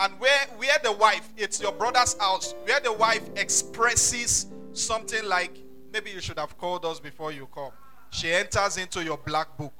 [0.00, 5.58] And where, where the wife, it's your brother's house, where the wife expresses something like,
[5.92, 7.72] maybe you should have called us before you come.
[8.10, 9.72] She enters into your black book.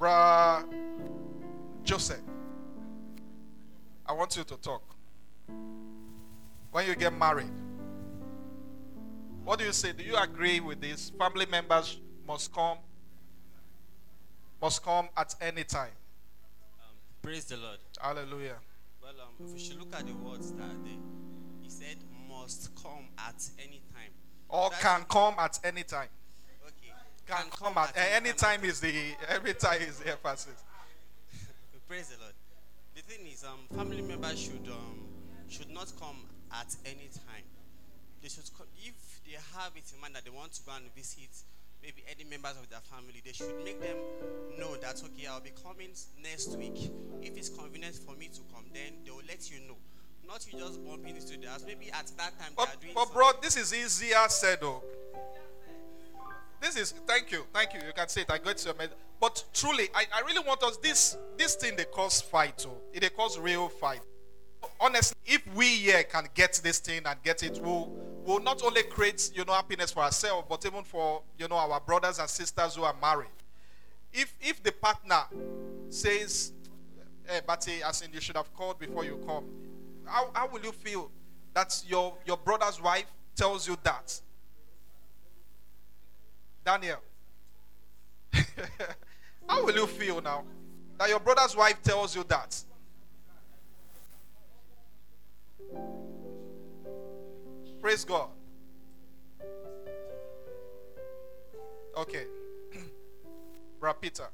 [0.00, 0.64] Bruh
[1.84, 2.20] Joseph,
[4.06, 4.82] I want you to talk.
[6.72, 7.50] When you get married,
[9.44, 9.92] what do you say?
[9.92, 11.10] Do you agree with this?
[11.18, 12.78] Family members must come,
[14.60, 15.90] must come at any time.
[17.22, 17.78] Praise the Lord.
[18.00, 18.56] Hallelujah.
[19.02, 20.96] Well, um, if we should look at the words that they,
[21.62, 21.96] he said,
[22.28, 24.10] must come at any time.
[24.48, 26.08] Or That's- can come at any time.
[26.66, 26.92] Okay.
[27.26, 28.92] Can come at any time is the
[29.28, 30.64] every time is the emphasis.
[31.88, 32.32] Praise the Lord.
[32.94, 35.04] The thing is, um, family members should um,
[35.48, 36.16] should not come
[36.52, 37.44] at any time.
[38.22, 38.94] They should come if
[39.30, 41.30] they have it in mind that they want to go and visit
[41.82, 43.22] maybe any members of their family.
[43.24, 43.96] They should make them
[44.58, 45.90] know that okay, I'll be coming
[46.22, 46.90] next week.
[47.22, 49.76] If it's convenient for me to come, then they will let you know.
[50.26, 51.64] Not you just bump into the house.
[51.66, 52.92] Maybe at that time they But, are doing.
[52.94, 54.82] but bro, this is easier said though.
[56.60, 57.80] This is thank you, thank you.
[57.86, 58.30] You can say it.
[58.30, 58.90] I got to your med-
[59.20, 62.66] But truly, I, I really want us this this thing they cause fight.
[62.68, 64.00] Oh, it they cause real fight.
[64.80, 67.90] Honestly, if we here can get this thing and get it, we'll
[68.24, 71.80] will not only create you know happiness for ourselves, but even for you know our
[71.80, 73.28] brothers and sisters who are married.
[74.12, 75.22] If if the partner
[75.88, 76.52] says,
[77.26, 79.44] "Hey, Bati, as in you should have called before you come,"
[80.06, 81.10] how, how will you feel
[81.54, 83.06] that your your brother's wife
[83.36, 84.20] tells you that?
[86.64, 86.98] Daniel,
[89.48, 90.44] how will you feel now
[90.98, 92.62] that your brother's wife tells you that?
[97.80, 98.28] Praise God.
[101.96, 102.24] Okay.
[103.80, 104.24] Brother Peter.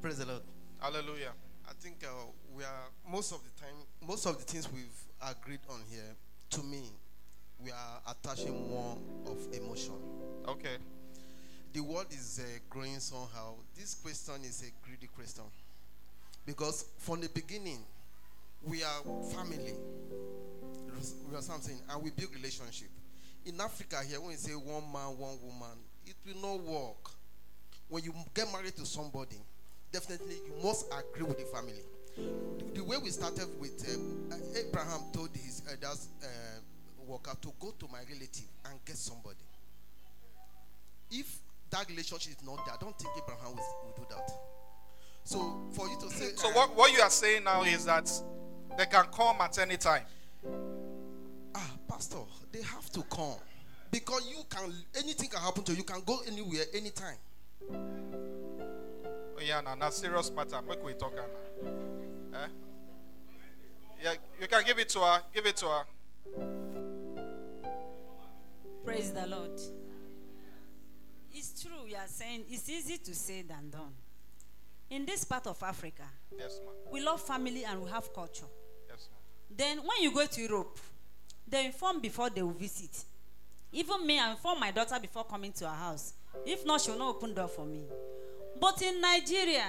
[0.00, 0.42] Praise the Lord.
[0.78, 1.32] Hallelujah.
[1.68, 2.08] I think uh,
[2.56, 3.74] we are most of the time,
[4.06, 4.86] most of the things we've
[5.28, 6.14] agreed on here.
[6.50, 6.92] To me,
[7.58, 8.96] we are attaching more
[9.26, 9.94] of emotion.
[10.46, 10.76] Okay.
[11.72, 13.54] The world is uh, growing somehow.
[13.76, 15.42] This question is a greedy question
[16.46, 17.80] because from the beginning,
[18.62, 19.02] we are
[19.34, 19.74] family.
[21.28, 22.88] We are something, and we build relationship.
[23.44, 27.10] In Africa, here, when you say one man, one woman, it will not work.
[27.88, 29.36] When you get married to somebody,
[29.92, 31.84] definitely you must agree with the family.
[32.74, 36.26] The, way we started with um, Abraham told his elders uh,
[37.06, 39.44] worker to go to my relative and get somebody.
[41.10, 41.38] If
[41.70, 44.55] that relationship is not there, I don't think Abraham will, will do that.
[45.26, 48.08] So for you to say, So uh, what, what you are saying now is that
[48.78, 50.04] they can come at any time.
[51.52, 52.18] ah, pastor,
[52.52, 53.34] they have to come
[53.90, 55.78] because you can anything can happen to you.
[55.78, 57.16] You can go anywhere, anytime.
[57.72, 60.62] Oh, yeah, now that's serious matter.
[60.62, 61.24] Make we talk now.
[62.38, 62.46] Eh?
[64.04, 65.22] Yeah, you can give it to her.
[65.34, 65.84] Give it to her.
[68.84, 69.60] Praise the Lord.
[71.34, 73.92] It's true, you are saying it's easy to say than done.
[74.90, 76.04] In this part of Africa,
[76.38, 76.74] Yes, ma'am.
[76.92, 78.46] we love family and we have culture.
[78.88, 79.20] Yes, ma'am.
[79.56, 80.78] Then when you go to Europe,
[81.48, 83.04] they inform before they will visit.
[83.72, 86.12] Even me, I inform my daughter before coming to her house.
[86.44, 87.84] If not, she will not open door for me.
[88.60, 89.66] But in Nigeria,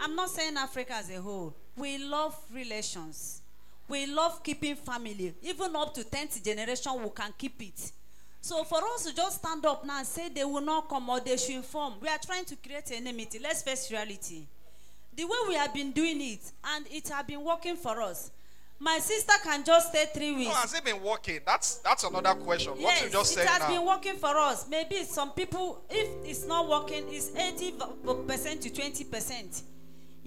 [0.00, 3.42] I'm not saying Africa as a whole, we love relations.
[3.88, 5.34] We love keeping family.
[5.42, 7.92] Even up to 10th generation, we can keep it.
[8.46, 11.18] So for us to just stand up now and say they will not come or
[11.18, 13.40] they should inform, we are trying to create enmity.
[13.42, 14.42] Let's face reality.
[15.16, 18.30] The way we have been doing it, and it has been working for us.
[18.78, 20.50] My sister can just stay three weeks.
[20.50, 21.40] No, has it been working?
[21.44, 22.74] That's that's another question.
[22.74, 23.68] what yes, you just it said has now.
[23.68, 24.68] been working for us.
[24.68, 29.62] Maybe some people, if it's not working, it's 80% to 20%.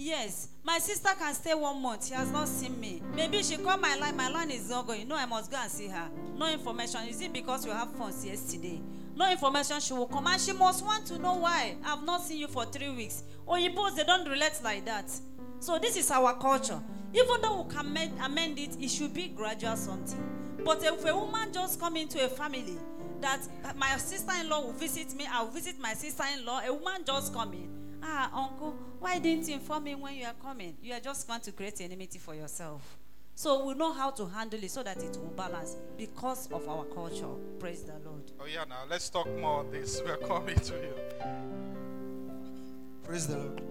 [0.02, 2.08] Yes, my sister can stay one month.
[2.08, 3.04] She has not seen me.
[3.18, 4.16] Maybe she called my line.
[4.16, 5.06] My line is not going.
[5.06, 6.10] No, I must go and see her.
[6.38, 7.02] No information.
[7.10, 8.80] Is it because you have phones yesterday?
[9.18, 11.76] No information, she will come and she must want to know why.
[11.84, 13.24] I've not seen you for three weeks.
[13.46, 15.12] Oyinbos, they don't relate like that.
[15.60, 16.80] So this is our culture.
[17.14, 20.24] Even though we can amend, amend it, it should be gradual something.
[20.64, 22.78] But if a woman just come into a family
[23.20, 23.42] that
[23.76, 27.79] my sister-in-law will visit me, I will visit my sister-in-law, a woman just come in.
[28.02, 30.76] Ah, uncle, why didn't you inform me when you are coming?
[30.82, 32.98] You are just going to create enmity for yourself.
[33.36, 36.84] So we know how to handle it so that it will balance because of our
[36.86, 37.28] culture.
[37.58, 38.32] Praise the Lord.
[38.40, 40.02] Oh, yeah, now let's talk more on this.
[40.06, 40.94] We're coming to you.
[43.06, 43.62] Praise the Lord.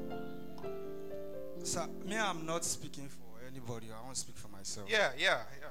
[1.63, 3.89] Sir, me, I'm not speaking for anybody.
[3.93, 4.89] I want to speak for myself.
[4.91, 5.69] Yeah, yeah, yeah.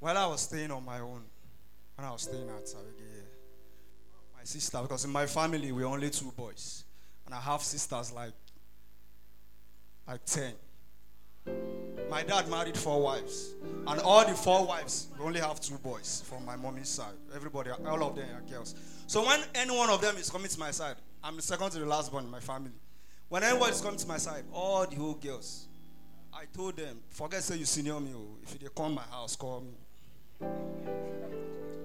[0.00, 1.22] While I was staying on my own,
[1.96, 3.24] when I was staying at Savige,
[4.34, 6.84] my sister, because in my family we're only two boys,
[7.32, 8.32] and I have sisters like
[10.06, 10.52] like ten.
[12.10, 13.54] My dad married four wives,
[13.86, 17.14] and all the four wives we only have two boys from my mommy's side.
[17.34, 18.74] Everybody, all of them are girls.
[19.06, 21.78] So when any one of them is coming to my side, I'm the second to
[21.78, 22.72] the last born in my family.
[23.30, 25.68] When anyone is coming to my side, all the whole girls,
[26.34, 28.10] I told them, forget say you senior me.
[28.14, 28.36] oh.
[28.42, 29.72] If they come my house, call me.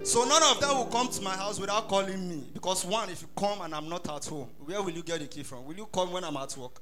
[0.03, 2.43] So none of them will come to my house without calling me.
[2.53, 5.27] Because one, if you come and I'm not at home, where will you get the
[5.27, 5.65] key from?
[5.65, 6.81] Will you come when I'm at work?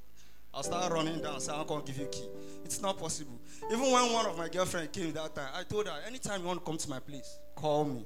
[0.54, 2.28] I'll start running down, say I'm gonna give you key.
[2.64, 3.38] It's not possible.
[3.72, 6.60] Even when one of my girlfriend came that time, I told her, anytime you want
[6.60, 8.06] to come to my place, call me.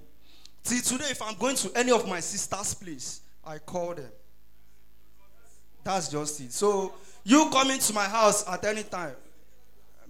[0.63, 4.11] See today, if I'm going to any of my sister's place, I call them.
[5.83, 6.51] That's just it.
[6.51, 6.93] So
[7.23, 9.15] you coming to my house at any time,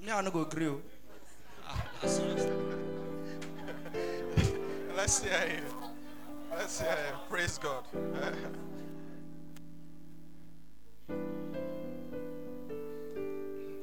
[0.03, 0.81] me I no go grill.
[4.99, 5.63] Let's hear you.
[6.51, 7.15] Let's hear you.
[7.30, 7.85] Praise God.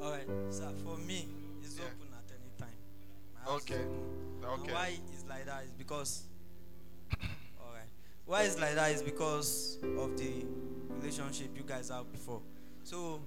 [0.02, 0.68] All right, sir.
[0.84, 1.26] For me,
[1.62, 2.76] it's open at any time.
[3.34, 3.80] My Okay.
[3.80, 4.72] And Okay.
[4.74, 6.24] why it's like that is because.
[7.62, 7.88] All right.
[8.26, 10.44] Why it's like that is because of the
[10.90, 12.42] relationship you guys have before.
[12.84, 13.22] So,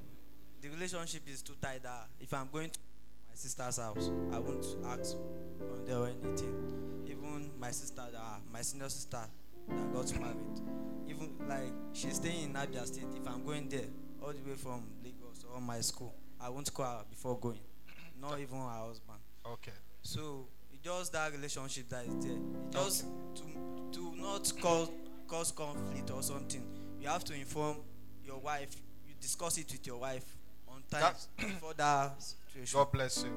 [0.61, 2.79] the relationship is too tight that if I'm going to
[3.27, 5.15] my sister's house, I won't ask
[5.73, 6.88] on there or anything.
[7.60, 8.22] My sister, that
[8.52, 9.19] my senior sister
[9.68, 10.61] that got married,
[11.07, 13.03] even like she's staying in Abia State.
[13.15, 13.81] If I'm going there
[14.22, 17.60] all the way from Lagos or my school, I won't call her before going.
[18.22, 19.19] Not even her husband.
[19.45, 19.73] Okay.
[20.02, 22.34] So it's just that relationship that is there.
[22.34, 23.06] It just
[23.36, 23.44] to
[23.91, 24.90] to not cause
[25.27, 26.64] cause conflict or something.
[27.02, 27.77] You have to inform
[28.26, 28.76] your wife.
[29.07, 30.26] You discuss it with your wife
[30.68, 32.77] on time before that situation.
[32.80, 33.31] God bless you.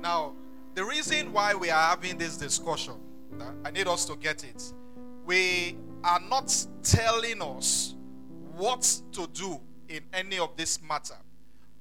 [0.00, 0.34] Now,
[0.74, 3.07] the reason why we are having this discussion, uh,
[3.40, 4.72] Uh, I need us to get it.
[5.24, 7.94] We are not telling us
[8.56, 8.82] what
[9.12, 11.16] to do in any of this matter.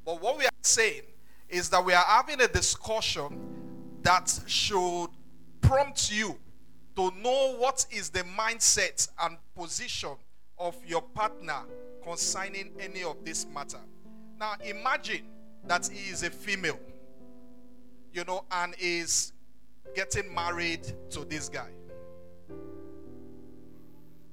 [0.06, 1.04] But what we are saying
[1.50, 3.40] is that we are having a discussion
[4.04, 5.08] that should
[5.62, 6.38] prompt you
[6.96, 10.12] to know what is the mindset and position
[10.58, 11.62] of your partner
[12.04, 13.80] concerning any of this matter.
[14.40, 15.26] Now, imagine
[15.66, 16.80] that he is a female,
[18.14, 19.34] you know, and is
[19.96, 21.70] getting married to this guy.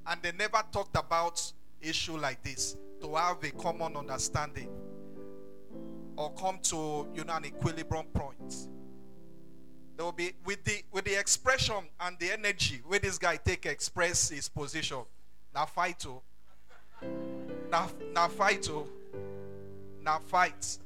[0.07, 4.69] And they never talked about issue like this to have a common understanding
[6.17, 8.69] or come to you know an equilibrium point.
[9.97, 13.67] There will be with the with the expression and the energy where this guy take
[13.67, 14.99] express his position.
[15.55, 16.23] Now fight oh.
[17.71, 18.87] Now fight oh.
[20.03, 20.79] Now fight.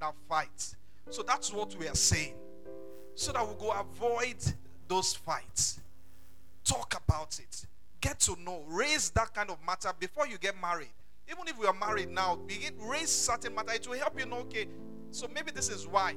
[0.00, 0.74] Now fight.
[1.10, 2.34] So that's what we are saying.
[3.14, 4.36] So that we go avoid
[4.88, 5.80] those fights.
[6.64, 7.66] Talk about it.
[8.00, 8.62] Get to know.
[8.66, 10.90] Raise that kind of matter before you get married.
[11.30, 13.72] Even if we are married now, begin raise certain matter.
[13.72, 14.66] It will help you know, okay,
[15.10, 16.14] so maybe this is why.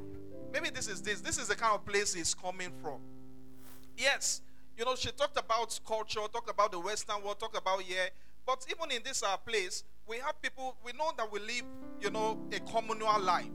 [0.52, 1.22] Maybe this is this.
[1.22, 3.00] This is the kind of place he's coming from.
[3.98, 4.42] Yes,
[4.78, 8.08] you know, she talked about culture, talked about the Western world, talked about yeah.
[8.46, 10.76] But even in this our place, we have people.
[10.86, 11.64] We know that we live,
[12.02, 13.46] you know, a communal life.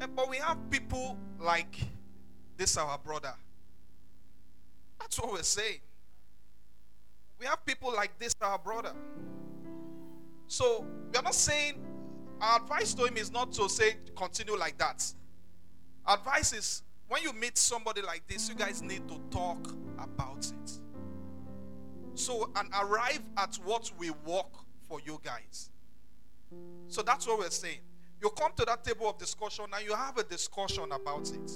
[0.00, 1.76] Eh, But we have people like
[2.60, 3.32] this our brother.
[5.00, 5.80] That's what we're saying.
[7.38, 8.92] We have people like this our brother.
[10.46, 11.82] So we are not saying
[12.38, 15.02] our advice to him is not to say continue like that.
[16.06, 20.70] Advice is when you meet somebody like this, you guys need to talk about it.
[22.14, 24.52] So and arrive at what will work
[24.86, 25.70] for you guys.
[26.88, 27.80] So that's what we're saying.
[28.20, 31.52] You come to that table of discussion and you have a discussion about it.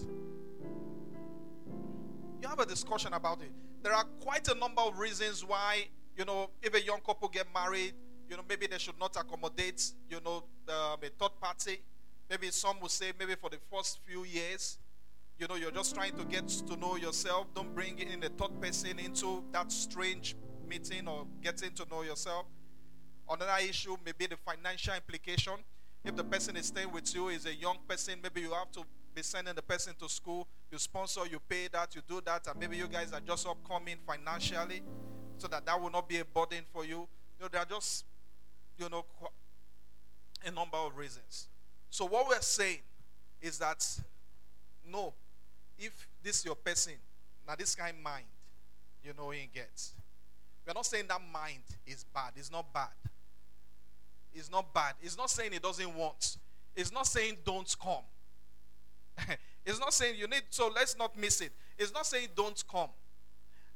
[2.45, 3.51] You have a discussion about it.
[3.83, 7.47] There are quite a number of reasons why, you know, if a young couple get
[7.55, 7.95] married,
[8.29, 11.81] you know, maybe they should not accommodate, you know, um, a third party.
[12.29, 14.77] Maybe some will say maybe for the first few years,
[15.39, 17.47] you know, you're just trying to get to know yourself.
[17.55, 20.37] Don't bring in a third person into that strange
[20.69, 22.45] meeting or getting to know yourself.
[23.27, 25.55] Another issue may be the financial implication.
[26.05, 28.85] If the person is staying with you is a young person, maybe you have to
[29.15, 30.47] be sending the person to school.
[30.71, 33.97] You sponsor, you pay that, you do that, and maybe you guys are just upcoming
[34.07, 34.83] financially,
[35.39, 37.07] so that that will not be a burden for you.
[37.39, 38.05] You know, there are just,
[38.79, 39.05] you know,
[40.47, 41.49] a number of reasons.
[41.91, 42.81] So what we're saying
[43.41, 43.87] is that
[44.91, 45.15] no,
[45.79, 46.95] if this is your person,
[47.47, 48.27] now this kind of mind,
[49.05, 49.93] you know he gets.
[50.67, 52.33] We're not saying that mind is bad.
[52.37, 52.89] It's not bad.
[54.35, 54.95] It's not bad.
[55.03, 56.39] It's not saying it doesn't want.
[56.75, 58.03] It's not saying don't come.
[59.67, 61.53] it's not saying you need, so let's not miss it.
[61.79, 62.91] It's not saying don't come.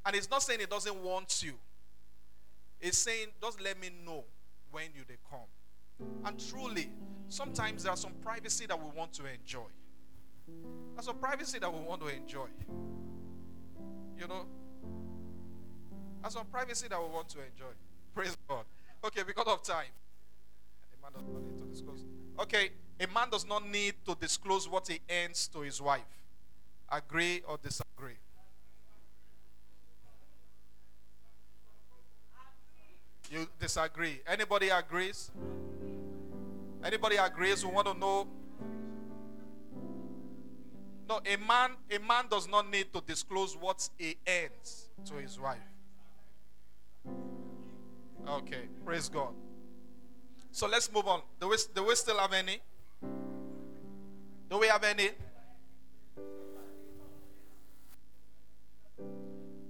[0.05, 1.53] And it's not saying it doesn't want you.
[2.79, 4.23] It's saying just let me know
[4.71, 5.39] when you they come.
[6.25, 6.89] And truly,
[7.27, 9.67] sometimes there are some privacy that we want to enjoy.
[10.95, 12.47] There's some privacy that we want to enjoy.
[14.17, 14.45] You know,
[16.21, 17.73] there's some privacy that we want to enjoy.
[18.13, 18.65] Praise God.
[19.05, 19.85] Okay, because of time.
[22.39, 26.01] Okay, a man does not need to disclose what he earns to his wife.
[26.91, 28.17] Agree or disagree?
[33.31, 34.21] You disagree.
[34.27, 35.31] Anybody agrees?
[36.83, 37.63] Anybody agrees?
[37.63, 38.27] We want to know.
[41.07, 45.39] No, a man, a man does not need to disclose what he earns to his
[45.39, 45.57] wife.
[48.27, 49.33] Okay, praise God.
[50.51, 51.21] So let's move on.
[51.39, 52.59] Do we, do we still have any?
[54.49, 55.11] Do we have any?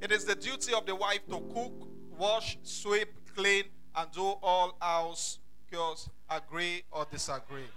[0.02, 4.78] It is the duty of the wife to cook, wash, sweep, clean, and do all
[4.80, 5.40] house
[5.70, 6.10] chores.
[6.30, 7.68] Agree or disagree?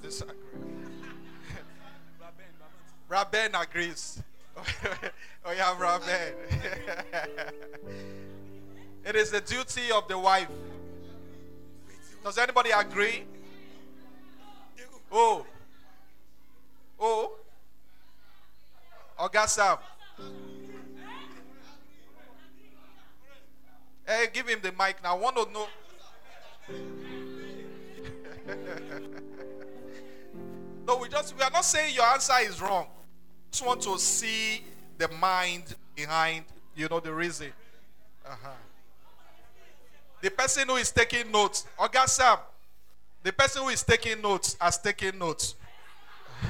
[0.00, 0.34] Disagree.
[3.10, 4.22] Raben agrees.
[5.44, 6.32] oh yeah, Raben.
[9.04, 10.48] it is the duty of the wife.
[12.22, 13.24] Does anybody agree?
[15.10, 15.46] Oh.
[16.98, 17.32] Oh.
[19.18, 19.78] Ogasam.
[24.06, 25.16] Hey, give him the mic now.
[25.16, 25.66] I want to know.
[30.86, 32.86] no, we just we are not saying your answer is wrong.
[33.50, 34.64] Just want to see
[34.98, 36.44] the mind behind,
[36.74, 37.52] you know, the reason.
[38.26, 38.48] Uh-huh.
[40.20, 42.38] The person who is taking notes, Ogasam,
[43.22, 45.54] the person who is taking notes has taken notes.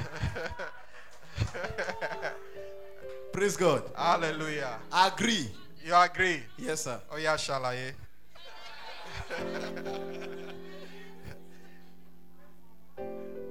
[3.31, 3.83] Praise God.
[3.95, 4.77] Hallelujah.
[4.91, 5.49] I Agree.
[5.83, 6.43] You agree?
[6.57, 6.99] Yes, sir.
[7.11, 7.93] Oh yeah, shall I?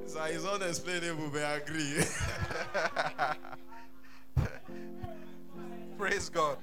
[0.07, 2.05] So it's unexplainable, but I agree.
[5.99, 6.59] Praise God.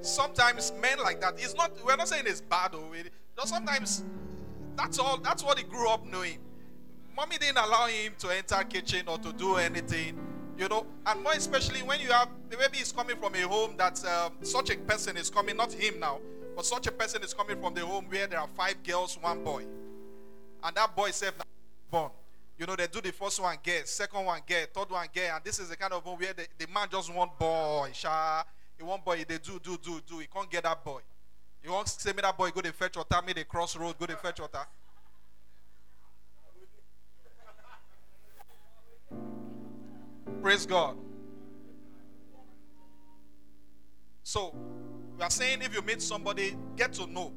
[0.00, 1.34] Sometimes men like that.
[1.38, 1.72] It's not.
[1.84, 3.12] We're not saying it's bad or it.
[3.44, 4.04] Sometimes
[4.76, 5.18] that's all.
[5.18, 6.38] That's what he grew up knowing.
[7.16, 10.18] Mommy didn't allow him to enter kitchen or to do anything.
[10.56, 14.04] You know, and more especially when you have maybe he's coming from a home that
[14.04, 16.18] um, such a person is coming, not him now,
[16.56, 19.44] but such a person is coming from the home where there are five girls, one
[19.44, 19.64] boy,
[20.64, 21.32] and that boy said,
[21.90, 22.10] born.
[22.58, 25.44] You know, they do the first one get, second one get, third one get, and
[25.44, 28.42] this is the kind of home where the, the man just want boy, sha.
[28.78, 30.18] He want boy, they do, do, do, do.
[30.20, 31.00] He can't get that boy.
[31.64, 34.16] You want say me that boy go to fetch water, me the crossroad, go to
[34.16, 34.64] fetch water.
[40.40, 40.96] Praise God.
[44.22, 44.54] So,
[45.16, 47.32] we are saying if you meet somebody, get to know.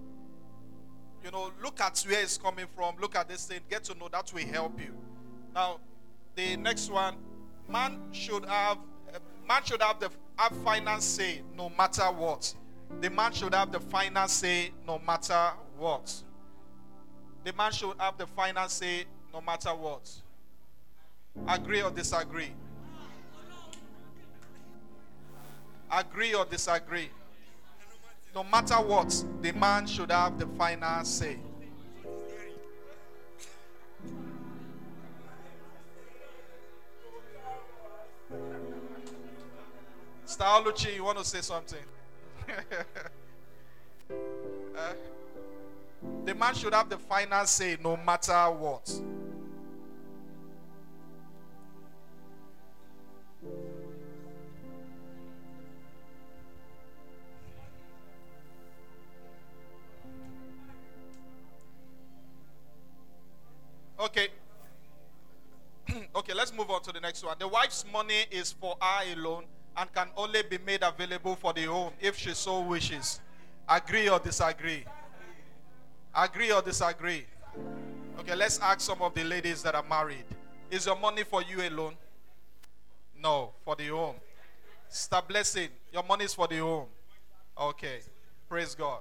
[1.23, 4.07] You know, look at where it's coming from, look at this thing, get to know
[4.09, 4.93] that will help you.
[5.55, 5.79] Now,
[6.35, 7.15] the next one,
[7.67, 8.77] man should have
[9.13, 10.09] uh, man should have the
[10.41, 12.51] have finance say no matter what.
[12.99, 16.11] The man should have the finance say no matter what.
[17.43, 20.09] The man should have the finance say no matter what.
[21.47, 22.51] Agree or disagree?
[25.91, 27.11] Agree or disagree?
[28.33, 31.37] No matter what, the man should have the final say.
[40.31, 41.77] Star Luchi, you want to say something?
[44.09, 44.93] uh,
[46.25, 48.89] the man should have the final say no matter what.
[63.99, 64.29] Okay.
[66.15, 67.35] Okay, let's move on to the next one.
[67.37, 69.43] The wife's money is for her alone
[69.77, 73.19] and can only be made available for the home if she so wishes.
[73.67, 74.83] Agree or disagree?
[76.13, 77.25] Agree or disagree?
[78.19, 80.25] Okay, let's ask some of the ladies that are married.
[80.69, 81.95] Is your money for you alone?
[83.21, 84.15] No, for the home.
[84.89, 85.69] Start blessing.
[85.93, 86.87] Your money is for the home.
[87.59, 87.99] Okay.
[88.49, 88.99] Praise God.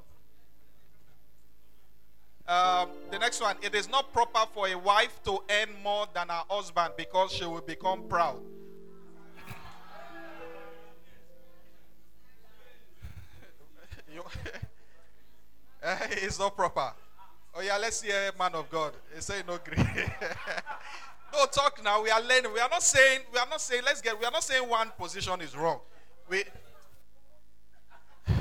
[2.47, 3.57] Um, the next one.
[3.63, 7.45] It is not proper for a wife to earn more than her husband because she
[7.45, 8.41] will become proud.
[15.83, 16.93] Eh, it's not proper.
[17.55, 18.93] Oh yeah, let's hear man of God.
[19.15, 19.83] He say no agree.
[21.33, 22.03] no talk now.
[22.03, 22.53] We are learning.
[22.53, 23.21] We are not saying.
[23.33, 23.83] We are not saying.
[23.85, 24.19] Let's get.
[24.19, 25.81] We are not saying one position is wrong.
[26.29, 26.45] We.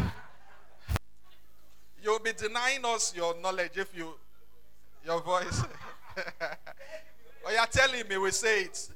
[2.04, 4.14] You'll be denying us your knowledge if you,
[5.06, 5.64] your voice.
[6.18, 8.90] oh, you're telling me we say it.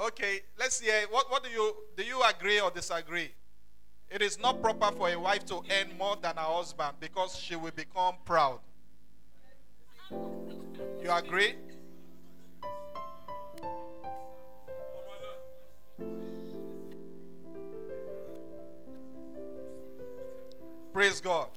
[0.00, 1.02] okay, let's hear.
[1.10, 2.02] What, what do you do?
[2.02, 3.32] You agree or disagree?
[4.10, 7.56] It is not proper for a wife to earn more than her husband because she
[7.56, 8.60] will become proud.
[10.10, 11.54] You agree?
[20.92, 21.48] Praise God.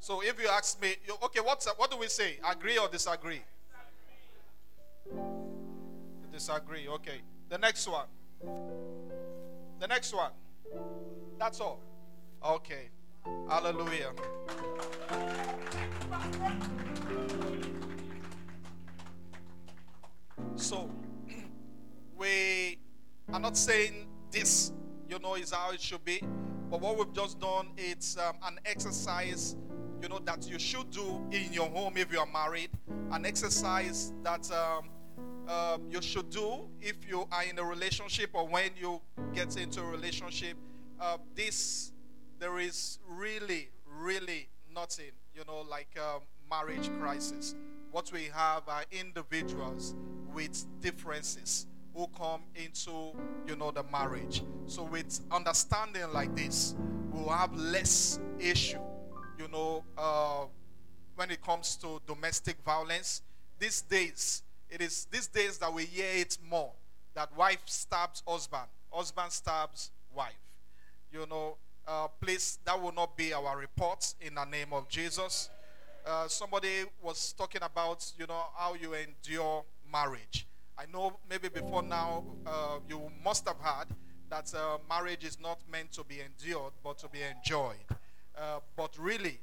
[0.00, 2.38] so if you ask me, okay, what's what do we say?
[2.50, 3.42] Agree or disagree?
[6.32, 6.88] Disagree.
[6.88, 7.20] Okay.
[7.48, 8.06] The next one.
[8.42, 10.32] The next one.
[11.38, 11.80] That's all.
[12.44, 12.90] Okay.
[13.48, 14.12] Hallelujah.
[20.56, 20.90] So,
[22.18, 22.78] we
[23.32, 24.72] are not saying this,
[25.08, 26.22] you know, is how it should be.
[26.70, 29.56] But what we've just done, it's um, an exercise,
[30.02, 32.70] you know, that you should do in your home if you are married.
[33.12, 34.88] An exercise that um,
[35.48, 39.00] um, you should do if you are in a relationship or when you
[39.34, 40.56] get into a relationship.
[41.00, 41.92] Uh, this,
[42.38, 43.70] there is really,
[44.00, 47.54] really nothing, you know, like um, marriage crisis.
[47.90, 49.94] What we have are individuals
[50.34, 53.12] with differences who come into,
[53.46, 54.42] you know, the marriage.
[54.66, 56.74] So with understanding like this,
[57.10, 58.80] we'll have less issue,
[59.38, 60.44] you know, uh,
[61.14, 63.22] when it comes to domestic violence.
[63.58, 66.72] These days, it is these days that we hear it more
[67.14, 70.34] that wife stabs husband, husband stabs wife.
[71.10, 71.56] You know,
[71.88, 75.48] uh, please, that will not be our report in the name of Jesus.
[76.06, 80.46] Uh, somebody was talking about, you know, how you endure marriage.
[80.78, 83.86] I know maybe before now uh, you must have heard
[84.28, 87.76] that uh, marriage is not meant to be endured but to be enjoyed.
[88.36, 89.38] Uh, but really,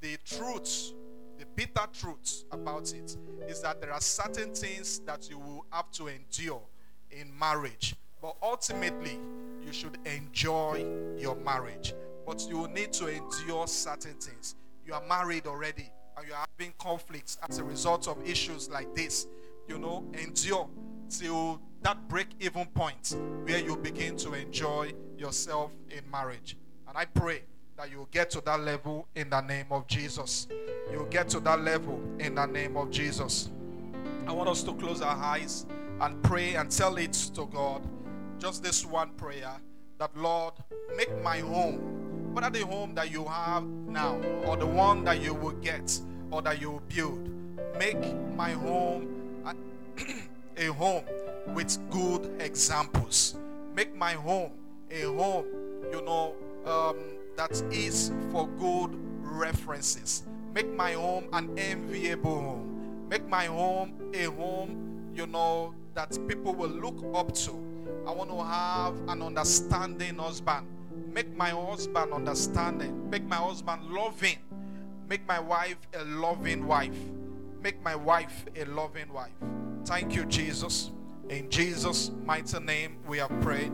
[0.00, 0.92] the truth,
[1.38, 3.16] the bitter truth about it
[3.48, 6.62] is that there are certain things that you will have to endure
[7.10, 7.94] in marriage.
[8.20, 9.18] But ultimately,
[9.64, 10.86] you should enjoy
[11.18, 11.94] your marriage.
[12.26, 14.56] But you will need to endure certain things.
[14.84, 18.94] You are married already and you are having conflicts as a result of issues like
[18.94, 19.26] this.
[19.68, 20.68] You know, endure
[21.10, 26.56] till that break even point where you begin to enjoy yourself in marriage.
[26.88, 27.42] And I pray
[27.76, 30.48] that you'll get to that level in the name of Jesus.
[30.90, 33.50] You'll get to that level in the name of Jesus.
[34.26, 35.66] I want us to close our eyes
[36.00, 37.82] and pray and tell it to God.
[38.38, 39.52] Just this one prayer
[39.98, 40.54] that Lord,
[40.96, 45.34] make my home, whether the home that you have now or the one that you
[45.34, 45.98] will get
[46.30, 47.28] or that you will build,
[47.78, 49.54] make my home a,
[50.68, 51.04] a home
[51.54, 53.36] with good examples.
[53.74, 54.52] Make my home
[54.90, 55.46] a home,
[55.92, 56.34] you know,
[56.66, 56.96] um,
[57.36, 58.90] that is for good
[59.20, 60.22] references.
[60.54, 63.08] Make my home an enviable home.
[63.08, 67.50] Make my home a home, you know, that people will look up to.
[68.06, 70.66] I want to have an understanding husband.
[71.12, 73.10] Make my husband understanding.
[73.10, 74.38] Make my husband loving.
[75.08, 76.98] Make my wife a loving wife.
[77.62, 79.32] Make my wife a loving wife.
[79.84, 80.90] Thank you, Jesus.
[81.28, 83.72] In Jesus' mighty name, we have prayed.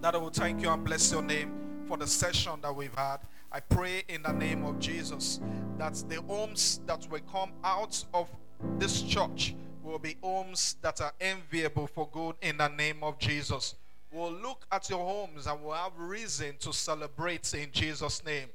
[0.00, 1.61] That I will thank you and bless your name
[1.92, 3.18] for the session that we've had.
[3.52, 5.40] I pray in the name of Jesus
[5.76, 8.30] that the homes that will come out of
[8.78, 13.74] this church will be homes that are enviable for good in the name of Jesus.
[14.10, 18.48] We'll look at your homes and we'll have reason to celebrate in Jesus' name.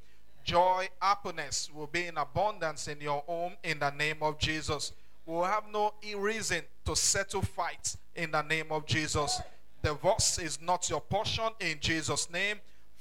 [0.43, 4.93] Joy, happiness will be in abundance in your home in the name of Jesus.
[5.27, 9.39] We'll have no reason to settle fights in the name of Jesus.
[9.83, 12.57] Divorce is not your portion in Jesus' name.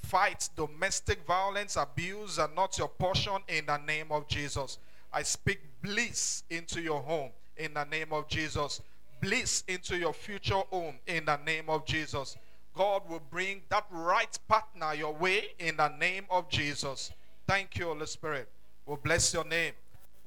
[0.06, 4.78] Fight, domestic violence, abuse are not your portion in the name of Jesus.
[5.12, 8.80] I speak bliss into your home in the name of Jesus.
[9.20, 12.36] Bliss into your future home in the name of Jesus.
[12.72, 17.10] God will bring that right partner your way in the name of Jesus.
[17.48, 18.48] Thank you, Holy Spirit.
[18.86, 19.72] We'll bless your name.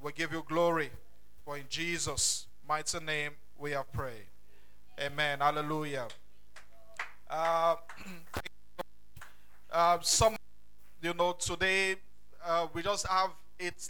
[0.02, 0.90] We'll give you glory.
[1.46, 4.28] For in Jesus' mighty name we have prayed.
[5.00, 5.40] Amen.
[5.40, 6.10] Hallelujah.
[7.30, 7.76] Uh,
[9.72, 10.36] uh, some,
[11.02, 11.96] you know, today
[12.46, 13.90] uh, we just have it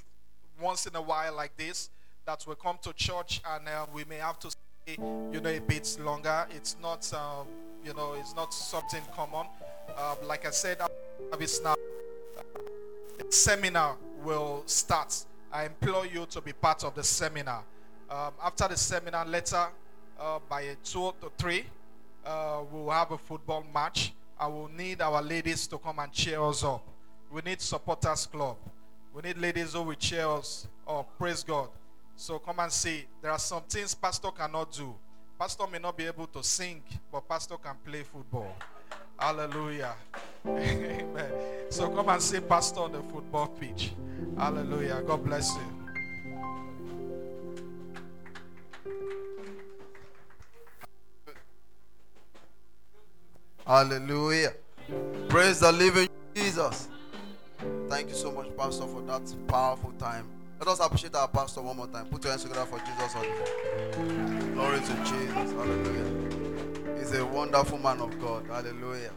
[0.62, 1.90] once in a while like this
[2.26, 5.60] that we come to church and uh, we may have to stay, you know, a
[5.60, 6.48] bit longer.
[6.52, 7.48] It's not, um,
[7.84, 9.48] you know, it's not something common.
[9.96, 10.78] Uh, like I said,
[11.40, 11.76] it's now.
[13.30, 15.26] Seminar will start.
[15.52, 17.64] I implore you to be part of the seminar.
[18.10, 19.68] Um, after the seminar, later
[20.20, 21.66] uh, by two to three,
[22.26, 24.14] uh, we'll have a football match.
[24.40, 26.88] I will need our ladies to come and cheer us up.
[27.30, 28.58] We need supporters club.
[29.14, 31.18] We need ladies who will cheer us up.
[31.18, 31.70] Praise God.
[32.16, 33.06] So come and see.
[33.22, 34.96] There are some things pastor cannot do.
[35.38, 38.56] Pastor may not be able to sing, but pastor can play football.
[39.18, 39.96] Hallelujah.
[40.48, 41.32] Amen.
[41.70, 43.92] So come and see pastor on the football pitch.
[44.38, 45.04] Hallelujah.
[45.06, 45.89] God bless you.
[53.70, 54.54] Hallelujah.
[55.28, 56.88] Praise the living Jesus.
[57.88, 60.28] Thank you so much, Pastor, for that powerful time.
[60.58, 62.08] Let us appreciate our pastor one more time.
[62.08, 63.14] Put your hands together for Jesus.
[64.56, 65.52] Glory to Jesus.
[65.52, 66.98] Hallelujah.
[66.98, 68.48] He's a wonderful man of God.
[68.48, 69.12] Hallelujah.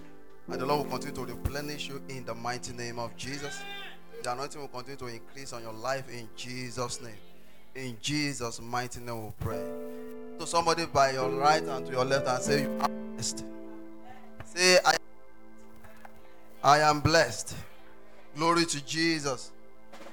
[0.48, 3.58] And the Lord will continue to replenish you in the mighty name of Jesus.
[4.22, 7.16] The anointing will continue to increase on your life in Jesus' name.
[7.74, 9.64] In Jesus' mighty name we pray.
[10.40, 13.46] To somebody by your right and to your left and say, You are blessed.
[14.54, 14.96] Say, I,
[16.62, 17.56] I am blessed.
[18.36, 19.50] Glory to Jesus.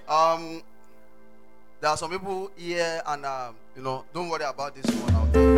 [0.07, 0.64] Um,
[1.82, 5.34] there are some people here, and um, you know, don't worry about this one out
[5.34, 5.49] there.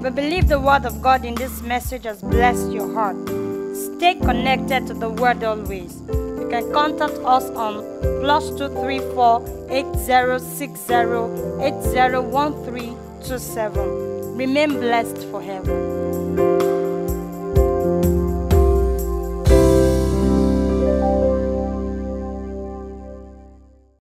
[0.00, 3.16] We believe the word of God in this message has blessed your heart.
[3.98, 6.00] Stay connected to the word always.
[6.08, 7.82] You can contact us on
[8.20, 11.26] plus two three four eight zero six zero
[11.60, 12.92] eight zero one three
[13.24, 14.36] two seven.
[14.36, 16.77] Remain blessed forever.